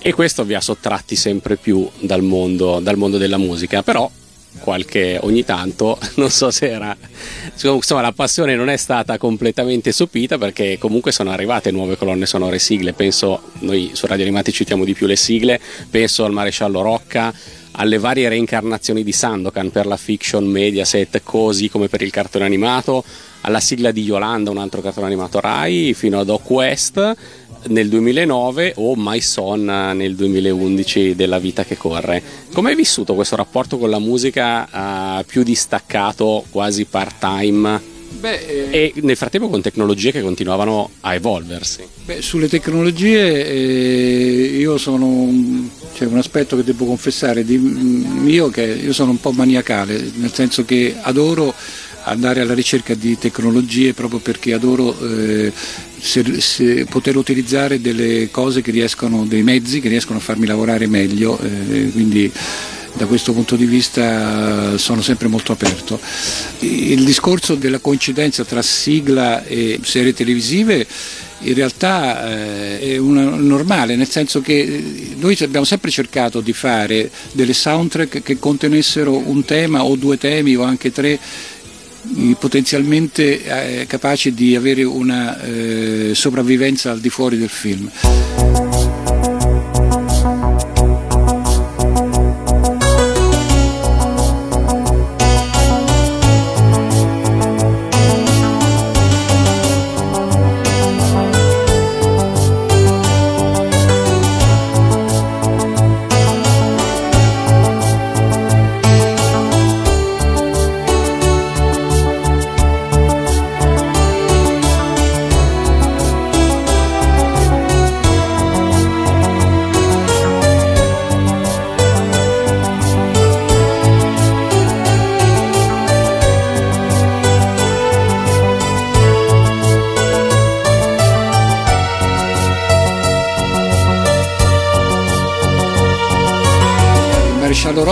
e 0.00 0.12
questo 0.12 0.42
vi 0.42 0.54
ha 0.54 0.60
sottratti 0.60 1.14
sempre 1.14 1.54
più 1.54 1.88
dal 2.00 2.22
mondo, 2.22 2.80
dal 2.80 2.96
mondo 2.96 3.16
della 3.16 3.36
musica, 3.38 3.84
però 3.84 4.10
qualche 4.58 5.20
ogni 5.22 5.44
tanto 5.44 5.96
non 6.16 6.30
so 6.30 6.50
se 6.50 6.68
era 6.68 6.96
insomma 7.52 8.00
la 8.00 8.12
passione 8.12 8.56
non 8.56 8.68
è 8.68 8.76
stata 8.76 9.18
completamente 9.18 9.92
sopita 9.92 10.36
perché 10.36 10.78
comunque 10.78 11.12
sono 11.12 11.30
arrivate 11.30 11.70
nuove 11.70 11.96
colonne 11.96 12.26
sonore 12.26 12.58
sigle. 12.58 12.92
Penso 12.92 13.40
noi 13.60 13.90
su 13.92 14.06
Radio 14.06 14.24
Animati 14.24 14.50
citiamo 14.50 14.84
di 14.84 14.94
più 14.94 15.06
le 15.06 15.14
sigle. 15.14 15.60
Penso 15.88 16.24
al 16.24 16.32
Maresciallo 16.32 16.82
Rocca 16.82 17.62
alle 17.76 17.98
varie 17.98 18.28
reincarnazioni 18.28 19.02
di 19.02 19.12
Sandokan 19.12 19.70
per 19.70 19.86
la 19.86 19.96
fiction 19.96 20.44
Mediaset 20.44 21.20
così 21.22 21.68
come 21.68 21.88
per 21.88 22.02
il 22.02 22.10
cartone 22.10 22.44
animato 22.44 23.04
alla 23.42 23.60
sigla 23.60 23.90
di 23.90 24.02
Yolanda 24.02 24.50
un 24.50 24.58
altro 24.58 24.80
cartone 24.80 25.06
animato 25.06 25.40
Rai 25.40 25.94
fino 25.94 26.20
ad 26.20 26.26
Doc 26.26 26.48
West 26.50 27.16
nel 27.68 27.88
2009 27.88 28.74
o 28.76 28.94
My 28.96 29.20
Son 29.20 29.64
nel 29.64 30.14
2011 30.14 31.14
della 31.14 31.38
vita 31.38 31.64
che 31.64 31.76
corre. 31.76 32.22
Come 32.52 32.70
hai 32.70 32.76
vissuto 32.76 33.14
questo 33.14 33.36
rapporto 33.36 33.78
con 33.78 33.88
la 33.88 33.98
musica 33.98 35.18
eh, 35.18 35.24
più 35.24 35.42
distaccato, 35.42 36.44
quasi 36.50 36.84
part-time? 36.84 37.93
Beh, 38.20 38.68
E 38.70 38.92
nel 39.02 39.16
frattempo 39.16 39.48
con 39.48 39.60
tecnologie 39.60 40.10
che 40.12 40.22
continuavano 40.22 40.90
a 41.00 41.14
evolversi. 41.14 41.82
Beh, 42.04 42.22
sulle 42.22 42.48
tecnologie 42.48 43.46
eh, 43.46 44.56
io 44.58 44.78
sono 44.78 45.06
un- 45.06 45.68
c'è 45.94 46.06
un 46.06 46.16
aspetto 46.18 46.56
che 46.56 46.64
devo 46.64 46.86
confessare 46.86 47.44
di 47.44 47.56
mio 47.58 48.48
che 48.48 48.62
io 48.64 48.92
sono 48.92 49.10
un 49.12 49.20
po' 49.20 49.30
maniacale, 49.32 50.10
nel 50.16 50.32
senso 50.32 50.64
che 50.64 50.94
adoro 51.00 51.54
andare 52.06 52.40
alla 52.40 52.52
ricerca 52.54 52.94
di 52.94 53.16
tecnologie 53.18 53.94
proprio 53.94 54.18
perché 54.20 54.52
adoro 54.52 54.94
eh, 55.00 55.50
se- 56.00 56.40
se- 56.40 56.84
poter 56.86 57.16
utilizzare 57.16 57.80
delle 57.80 58.28
cose 58.30 58.60
che 58.62 58.70
riescono, 58.70 59.24
dei 59.26 59.42
mezzi 59.42 59.80
che 59.80 59.88
riescono 59.88 60.18
a 60.18 60.22
farmi 60.22 60.46
lavorare 60.46 60.86
meglio, 60.86 61.38
eh, 61.40 61.90
quindi 61.92 62.30
da 62.96 63.06
questo 63.06 63.32
punto 63.32 63.56
di 63.56 63.66
vista 63.66 64.78
sono 64.78 65.02
sempre 65.02 65.28
molto 65.28 65.52
aperto. 65.52 66.00
Il 66.60 67.04
discorso 67.04 67.54
della 67.54 67.78
coincidenza 67.78 68.44
tra 68.44 68.62
sigla 68.62 69.44
e 69.44 69.80
serie 69.82 70.14
televisive 70.14 70.86
in 71.40 71.54
realtà 71.54 72.28
eh, 72.28 72.80
è 72.80 72.96
una- 72.96 73.36
normale, 73.36 73.96
nel 73.96 74.08
senso 74.08 74.40
che 74.40 74.60
eh, 74.60 75.14
noi 75.18 75.36
abbiamo 75.40 75.66
sempre 75.66 75.90
cercato 75.90 76.40
di 76.40 76.52
fare 76.52 77.10
delle 77.32 77.52
soundtrack 77.52 78.22
che 78.22 78.38
contenessero 78.38 79.16
un 79.16 79.44
tema 79.44 79.84
o 79.84 79.96
due 79.96 80.16
temi 80.16 80.56
o 80.56 80.62
anche 80.62 80.90
tre 80.90 81.18
eh, 82.16 82.36
potenzialmente 82.38 83.80
eh, 83.80 83.86
capaci 83.86 84.32
di 84.32 84.56
avere 84.56 84.84
una 84.84 85.40
eh, 85.42 86.12
sopravvivenza 86.14 86.90
al 86.90 87.00
di 87.00 87.10
fuori 87.10 87.36
del 87.36 87.50
film. 87.50 87.90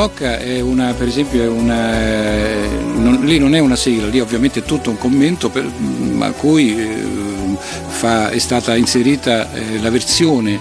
Rocca 0.02 0.40
è 0.40 0.58
una, 0.58 0.92
per 0.94 1.06
esempio, 1.06 1.44
è 1.44 1.46
una, 1.46 1.96
eh, 1.96 2.68
non- 2.96 3.20
lì 3.22 3.38
non 3.38 3.54
è 3.54 3.60
una 3.60 3.76
sigla, 3.76 4.08
lì 4.08 4.18
ovviamente 4.18 4.58
è 4.58 4.62
tutto 4.64 4.90
un 4.90 4.98
commento 4.98 5.48
per- 5.48 5.70
a 6.18 6.30
cui 6.32 6.76
eh, 6.76 7.04
fa- 7.86 8.28
è 8.30 8.38
stata 8.40 8.74
inserita 8.74 9.52
eh, 9.52 9.78
la 9.80 9.90
versione 9.90 10.58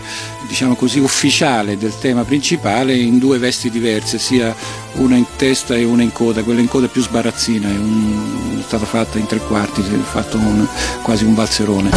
diciamo 0.47 0.75
così 0.75 0.99
ufficiale 0.99 1.75
del 1.75 1.97
tema 1.99 2.23
principale 2.23 2.93
in 2.95 3.17
due 3.17 3.39
vesti 3.39 3.71
diverse, 3.71 4.19
sia 4.19 4.53
una 4.97 5.15
in 5.15 5.25
testa 5.37 5.73
e 5.75 5.85
una 5.85 6.03
in 6.03 6.11
coda, 6.11 6.43
quella 6.43 6.59
in 6.59 6.67
coda 6.67 6.85
più 6.87 7.01
sbarazzina, 7.01 7.67
è, 7.67 7.77
un- 7.77 8.59
è 8.59 8.63
stata 8.63 8.85
fatta 8.85 9.17
in 9.17 9.25
tre 9.25 9.39
quarti, 9.39 9.81
è 9.81 10.03
fatto 10.03 10.37
un- 10.37 10.67
quasi 11.01 11.23
un 11.25 11.33
valzerone. 11.33 11.89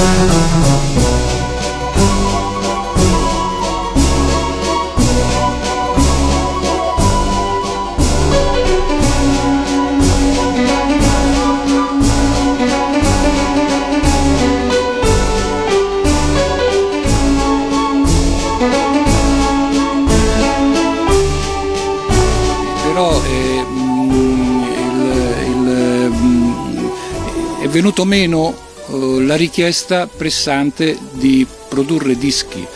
Venuto 27.95 28.05
meno 28.05 28.55
eh, 28.89 29.25
la 29.25 29.37
richiesta 29.37 30.09
pressante 30.09 30.99
di 31.13 31.47
produrre 31.69 32.17
dischi, 32.17 32.67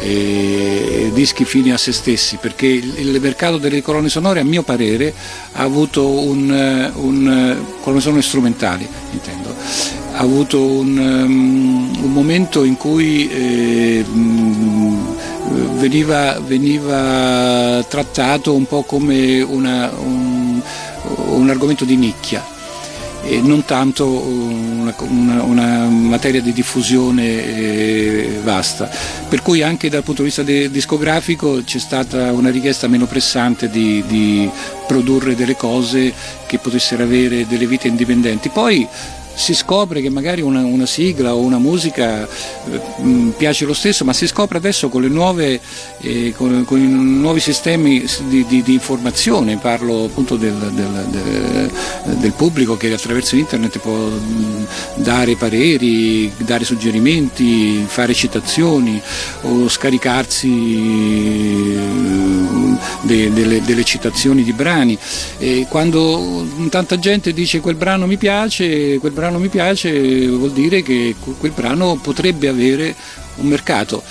eh, 0.00 1.10
dischi 1.14 1.44
fini 1.46 1.72
a 1.72 1.78
se 1.78 1.92
stessi, 1.92 2.36
perché 2.36 2.66
il, 2.66 2.94
il 2.98 3.20
mercato 3.20 3.56
delle 3.56 3.80
colonne 3.82 4.10
sonore 4.10 4.40
a 4.40 4.44
mio 4.44 4.62
parere 4.62 5.14
ha 5.52 5.62
avuto 5.62 6.06
un, 6.06 6.52
eh, 6.52 6.92
un, 7.00 7.28
eh, 7.28 7.80
colonne 7.82 8.02
sonore 8.02 8.22
strumentali, 8.22 8.86
intendo, 9.12 9.54
ha 10.12 10.18
avuto 10.18 10.62
un, 10.62 10.98
um, 10.98 12.04
un 12.04 12.12
momento 12.12 12.64
in 12.64 12.76
cui 12.76 13.28
eh, 13.30 14.04
mm, 14.06 15.06
veniva, 15.78 16.38
veniva 16.40 17.82
trattato 17.88 18.54
un 18.54 18.66
po' 18.66 18.82
come 18.82 19.40
una- 19.40 19.90
un, 19.98 20.60
un 21.28 21.48
argomento 21.48 21.84
di 21.86 21.96
nicchia 21.96 22.56
e 23.28 23.40
non 23.42 23.64
tanto 23.64 24.08
una, 24.08 24.94
una- 25.00 25.42
una 25.42 25.84
materia 25.86 26.40
di 26.40 26.52
diffusione 26.52 27.24
eh, 27.26 28.40
vasta. 28.42 28.88
Per 29.28 29.42
cui 29.42 29.62
anche 29.62 29.90
dal 29.90 30.02
punto 30.02 30.22
di 30.22 30.28
vista 30.28 30.42
discografico 30.42 31.62
c'è 31.62 31.78
stata 31.78 32.32
una 32.32 32.50
richiesta 32.50 32.88
meno 32.88 33.06
pressante 33.06 33.68
di, 33.68 34.02
di 34.06 34.50
produrre 34.86 35.34
delle 35.34 35.56
cose 35.56 36.12
che 36.46 36.58
potessero 36.58 37.02
avere 37.02 37.46
delle 37.46 37.66
vite 37.66 37.88
indipendenti. 37.88 38.48
Poi 38.48 38.86
si 39.38 39.54
scopre 39.54 40.00
che 40.02 40.10
magari 40.10 40.40
una, 40.42 40.64
una 40.64 40.84
sigla 40.86 41.32
o 41.34 41.38
una 41.38 41.58
musica 41.58 42.26
eh, 42.26 42.80
mh, 43.02 43.28
piace 43.36 43.64
lo 43.64 43.72
stesso, 43.72 44.04
ma 44.04 44.12
si 44.12 44.26
scopre 44.26 44.58
adesso 44.58 44.88
con, 44.88 45.02
nuove, 45.04 45.60
eh, 46.00 46.34
con, 46.36 46.64
con 46.64 46.78
i 46.80 46.86
nuovi 46.88 47.38
sistemi 47.40 48.04
di, 48.28 48.44
di- 48.46 48.62
di 48.62 48.72
informazione, 48.72 49.56
parlo 49.58 50.04
appunto 50.04 50.36
del, 50.36 50.54
del- 50.54 51.06
del- 51.10 51.70
del 52.18 52.32
pubblico 52.32 52.76
che 52.76 52.92
attraverso 52.92 53.36
internet 53.36 53.78
può 53.78 53.92
mh, 53.94 54.66
dare 54.96 55.36
pareri, 55.36 56.32
dare 56.38 56.64
suggerimenti, 56.64 57.84
fare 57.86 58.14
citazioni 58.14 59.00
o 59.42 59.68
scaricarsi 59.68 60.46
de- 63.02 63.32
delle, 63.32 63.62
delle 63.62 63.84
citazioni 63.84 64.42
di 64.42 64.52
brani. 64.52 64.98
E 65.38 65.66
quando 65.68 66.46
tanta 66.70 66.98
gente 66.98 67.32
dice 67.32 67.60
quel 67.60 67.76
brano 67.76 68.06
mi 68.06 68.16
piace, 68.16 68.98
quel 68.98 69.12
brano 69.12 69.38
mi 69.38 69.48
piace, 69.48 70.26
vuol 70.28 70.52
dire 70.52 70.82
che 70.82 71.14
quel 71.38 71.52
brano 71.52 71.96
potrebbe 72.02 72.48
avere 72.48 72.94
un 73.36 73.46
mercato 73.46 74.02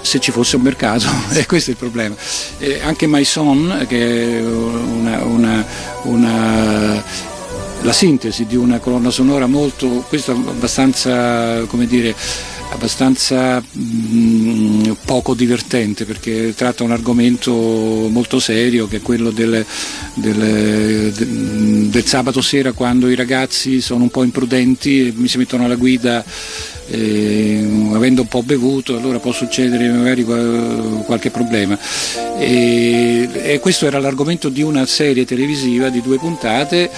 se 0.00 0.20
ci 0.20 0.30
fosse 0.30 0.56
un 0.56 0.62
mercato, 0.62 1.06
e 1.34 1.44
questo 1.44 1.70
è 1.70 1.72
il 1.72 1.78
problema. 1.78 2.14
Eh, 2.58 2.80
anche 2.82 3.06
My 3.06 3.24
Son, 3.24 3.84
che 3.88 4.38
è 4.38 4.40
una, 4.40 5.22
una- 5.24 5.66
una- 6.04 7.02
la 7.82 7.92
sintesi 7.92 8.46
di 8.46 8.56
una 8.56 8.78
colonna 8.78 9.10
sonora 9.10 9.46
molto, 9.46 10.04
questo 10.08 10.32
abbastanza, 10.32 11.60
come 11.66 11.86
dire, 11.86 12.14
abbastanza 12.70 13.62
mm, 13.76 14.90
poco 15.04 15.34
divertente 15.34 16.04
perché 16.04 16.54
tratta 16.54 16.84
un 16.84 16.92
argomento 16.92 17.52
molto 17.52 18.38
serio 18.38 18.86
che 18.86 18.98
è 18.98 19.02
quello 19.02 19.30
del, 19.30 19.64
del- 20.14 21.12
de- 21.12 21.88
del 21.88 22.04
sabato 22.04 22.40
sera 22.40 22.72
quando 22.72 23.08
i 23.08 23.14
ragazzi 23.14 23.80
sono 23.80 24.04
un 24.04 24.10
po' 24.10 24.22
imprudenti 24.22 25.08
e 25.08 25.12
mi 25.16 25.28
si 25.28 25.38
mettono 25.38 25.64
alla 25.64 25.76
guida 25.76 26.24
eh, 26.90 27.88
avendo 27.92 28.22
un 28.22 28.28
po' 28.28 28.42
bevuto 28.42 28.96
allora 28.96 29.18
può 29.18 29.32
succedere 29.32 29.88
magari 29.90 30.24
qua- 30.24 31.02
qualche 31.04 31.30
problema. 31.30 31.78
E, 32.38 33.28
e 33.32 33.58
questo 33.60 33.86
era 33.86 33.98
l'argomento 33.98 34.48
di 34.48 34.62
una 34.62 34.86
serie 34.86 35.24
televisiva 35.24 35.88
di 35.88 36.00
due 36.00 36.18
puntate 36.18 36.90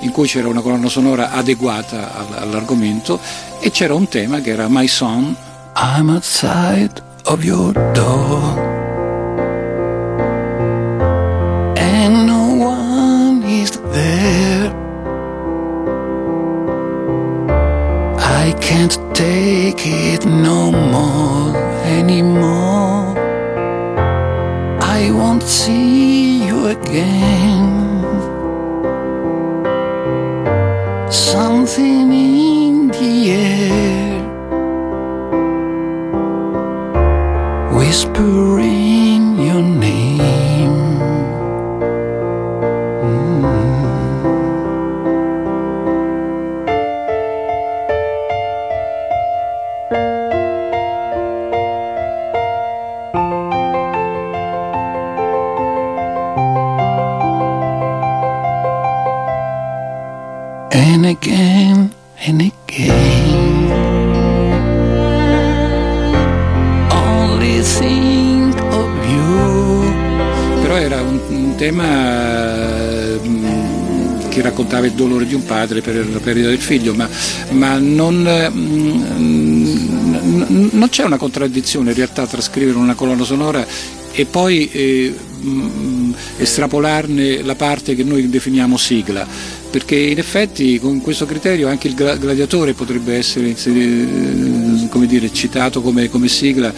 in 0.00 0.10
cui 0.10 0.26
c'era 0.26 0.48
una 0.48 0.60
colonna 0.60 0.88
sonora 0.88 1.30
adeguata 1.32 2.14
all- 2.14 2.48
all'argomento 2.48 3.18
e 3.60 3.70
c'era 3.70 3.94
un 3.94 4.08
tema 4.08 4.40
che 4.40 4.50
era 4.50 4.66
My 4.68 4.86
Son 4.86 5.34
I'm 5.76 6.08
outside 6.08 7.02
of 7.24 7.42
your 7.44 7.72
door 7.92 8.77
can't 18.78 18.98
take 19.12 19.82
it 19.86 20.24
no 20.24 20.70
more 20.70 21.56
anymore. 21.98 23.12
I 24.98 25.10
won't 25.10 25.42
see 25.42 26.46
you 26.46 26.68
again. 26.76 28.04
Something 31.10 32.12
in 32.12 32.88
the 32.98 33.14
air 33.32 34.22
whispering 37.76 39.22
your 39.46 39.62
name. 39.62 39.97
Again 61.08 61.90
and 62.26 62.42
again. 62.42 63.70
Only 66.92 67.62
think 67.62 68.54
of 68.60 68.90
you. 69.12 70.62
Però 70.62 70.76
era 70.76 71.00
un, 71.00 71.20
un 71.30 71.56
tema 71.56 72.57
che 74.38 74.42
raccontava 74.42 74.86
il 74.86 74.92
dolore 74.92 75.26
di 75.26 75.34
un 75.34 75.44
padre 75.44 75.80
per 75.80 76.08
la 76.08 76.20
perdita 76.20 76.48
del 76.48 76.60
figlio, 76.60 76.94
ma, 76.94 77.08
ma 77.50 77.76
non, 77.78 78.50
mm, 78.52 78.94
non 80.70 80.88
c'è 80.88 81.02
una 81.04 81.16
contraddizione 81.16 81.90
in 81.90 81.96
realtà 81.96 82.26
tra 82.26 82.40
scrivere 82.40 82.78
una 82.78 82.94
colonna 82.94 83.24
sonora 83.24 83.66
e 84.12 84.24
poi 84.26 84.70
eh, 84.70 85.12
mm, 85.42 86.12
estrapolarne 86.36 87.42
la 87.42 87.56
parte 87.56 87.96
che 87.96 88.04
noi 88.04 88.28
definiamo 88.28 88.76
sigla, 88.76 89.26
perché 89.70 89.96
in 89.96 90.18
effetti 90.18 90.78
con 90.78 91.00
questo 91.00 91.26
criterio 91.26 91.68
anche 91.68 91.88
il 91.88 91.94
gla- 91.94 92.16
gladiatore 92.16 92.74
potrebbe 92.74 93.16
essere 93.16 93.56
eh, 93.56 94.86
come 94.88 95.06
dire, 95.06 95.32
citato 95.32 95.80
come, 95.82 96.08
come 96.08 96.28
sigla, 96.28 96.72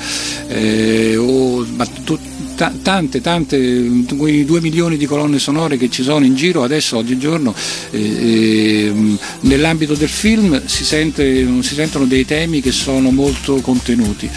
eh, 0.49 1.17
o, 1.17 1.67
ma 1.77 1.85
tu- 1.85 2.30
ta- 2.61 2.75
tante, 2.83 3.23
tante, 3.23 4.05
quei 4.19 4.45
due 4.45 4.61
milioni 4.61 4.99
di 4.99 5.07
colonne 5.07 5.39
sonore 5.39 5.79
che 5.79 5.89
ci 5.89 6.03
sono 6.03 6.27
in 6.27 6.35
giro 6.35 6.63
adesso, 6.63 6.99
oggigiorno, 6.99 7.55
eh, 7.91 8.93
nell'ambito 9.41 9.95
del 9.95 10.11
film 10.11 10.61
si, 10.67 10.85
sente- 10.85 11.49
si 11.63 11.75
sentono 11.75 12.05
dei 12.05 12.27
temi 12.27 12.61
che 12.61 12.71
sono 12.71 13.11
molto 13.11 13.63
contenuti. 13.63 14.29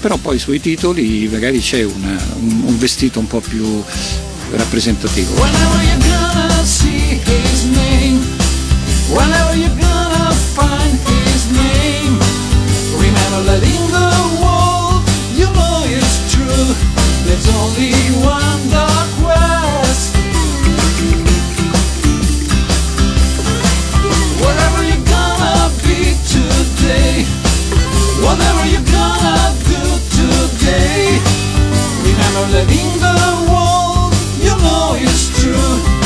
Però 0.00 0.18
poi 0.18 0.38
sui 0.38 0.60
titoli 0.60 1.26
magari 1.32 1.60
c'è 1.60 1.82
una- 1.82 2.22
un, 2.40 2.62
un 2.66 2.78
vestito 2.78 3.18
un 3.20 3.26
po' 3.26 3.40
più 3.40 3.82
rappresentativo. 4.50 5.32
Whenever 5.40 5.82
there's 17.32 17.48
only 17.48 17.92
one. 18.26 18.52
Wherever 24.42 24.82
you 24.84 24.98
gonna 25.06 25.70
be 25.82 26.12
today, 26.28 27.24
whatever 28.20 28.64
you 28.66 28.80
gonna 28.92 29.54
do 29.64 29.80
today, 30.18 31.20
remember 32.04 32.44
the 32.52 33.32
world 33.48 34.12
you 34.38 34.54
know 34.62 34.96
it's 34.98 35.30
true. 35.40 36.01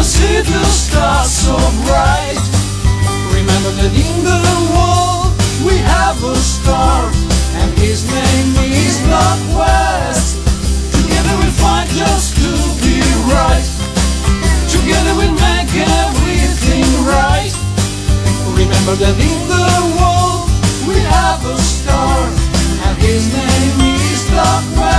gonna 0.00 0.08
see 0.08 0.40
the 0.40 0.64
stars 0.64 1.30
so 1.30 1.56
bright. 1.84 2.40
Remember 3.36 3.70
that 3.76 3.92
in 3.92 4.16
the 4.24 4.40
world 4.72 5.28
we 5.60 5.76
have 5.76 6.16
a 6.24 6.36
star, 6.36 7.04
and 7.60 7.68
his 7.76 8.08
name 8.08 8.56
is 8.64 8.96
Northwest. 9.04 10.40
Together 10.96 11.34
we'll 11.36 11.58
find 11.60 11.88
just 11.90 12.32
to 12.40 12.48
be 12.80 12.96
right. 13.28 13.68
Together 14.72 15.12
we'll 15.20 15.36
make 15.36 15.72
everything 16.08 16.88
right. 17.04 17.52
Remember 18.56 18.96
that 19.04 19.16
in 19.20 19.40
the 19.52 19.68
world 20.00 20.48
we 20.88 20.96
have 21.12 21.44
a 21.44 21.58
star, 21.58 22.24
and 22.88 22.96
his 23.04 23.28
name 23.36 23.76
is 24.00 24.30
Northwest. 24.32 24.89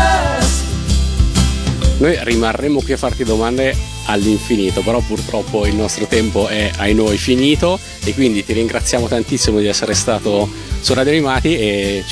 Noi 2.01 2.17
rimarremo 2.19 2.81
qui 2.81 2.93
a 2.93 2.97
farti 2.97 3.23
domande 3.23 3.75
all'infinito, 4.05 4.81
però 4.81 5.01
purtroppo 5.01 5.67
il 5.67 5.75
nostro 5.75 6.07
tempo 6.07 6.47
è 6.47 6.71
ai 6.77 6.95
noi 6.95 7.15
finito 7.15 7.79
e 8.03 8.15
quindi 8.15 8.43
ti 8.43 8.53
ringraziamo 8.53 9.07
tantissimo 9.07 9.59
di 9.59 9.67
essere 9.67 9.93
stato 9.93 10.49
su 10.79 10.95
Radio 10.95 11.11
Animati 11.11 11.55
e 11.55 12.03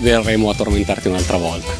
verremo 0.00 0.50
a 0.50 0.54
tormentarti 0.56 1.06
un'altra 1.06 1.36
volta. 1.36 1.70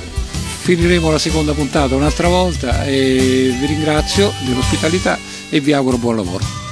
Finiremo 0.61 1.11
la 1.11 1.19
seconda 1.19 1.55
puntata 1.55 1.97
un'altra 1.97 2.29
volta 2.29 2.85
e 2.85 3.53
vi 3.59 3.67
ringrazio 3.67 4.33
dell'ospitalità 4.45 5.19
e 5.51 5.59
vi 5.59 5.73
auguro 5.73 5.97
buon 5.97 6.17
lavoro. 6.17 6.66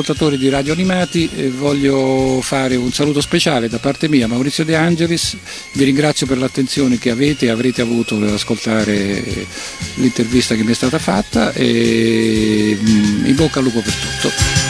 Ascoltatori 0.00 0.38
di 0.38 0.48
Radio 0.48 0.72
Animati 0.72 1.28
eh, 1.34 1.50
voglio 1.50 2.40
fare 2.40 2.74
un 2.74 2.90
saluto 2.90 3.20
speciale 3.20 3.68
da 3.68 3.78
parte 3.78 4.08
mia, 4.08 4.26
Maurizio 4.26 4.64
De 4.64 4.74
Angelis, 4.74 5.36
vi 5.72 5.84
ringrazio 5.84 6.26
per 6.26 6.38
l'attenzione 6.38 6.98
che 6.98 7.10
avete 7.10 7.46
e 7.46 7.50
avrete 7.50 7.82
avuto 7.82 8.18
nell'ascoltare 8.18 9.46
l'intervista 9.96 10.54
che 10.54 10.62
mi 10.64 10.72
è 10.72 10.74
stata 10.74 10.98
fatta 10.98 11.52
e 11.52 12.78
mm, 12.80 13.26
in 13.26 13.34
bocca 13.34 13.58
al 13.58 13.64
lupo 13.66 13.80
per 13.80 13.94
tutto. 13.94 14.69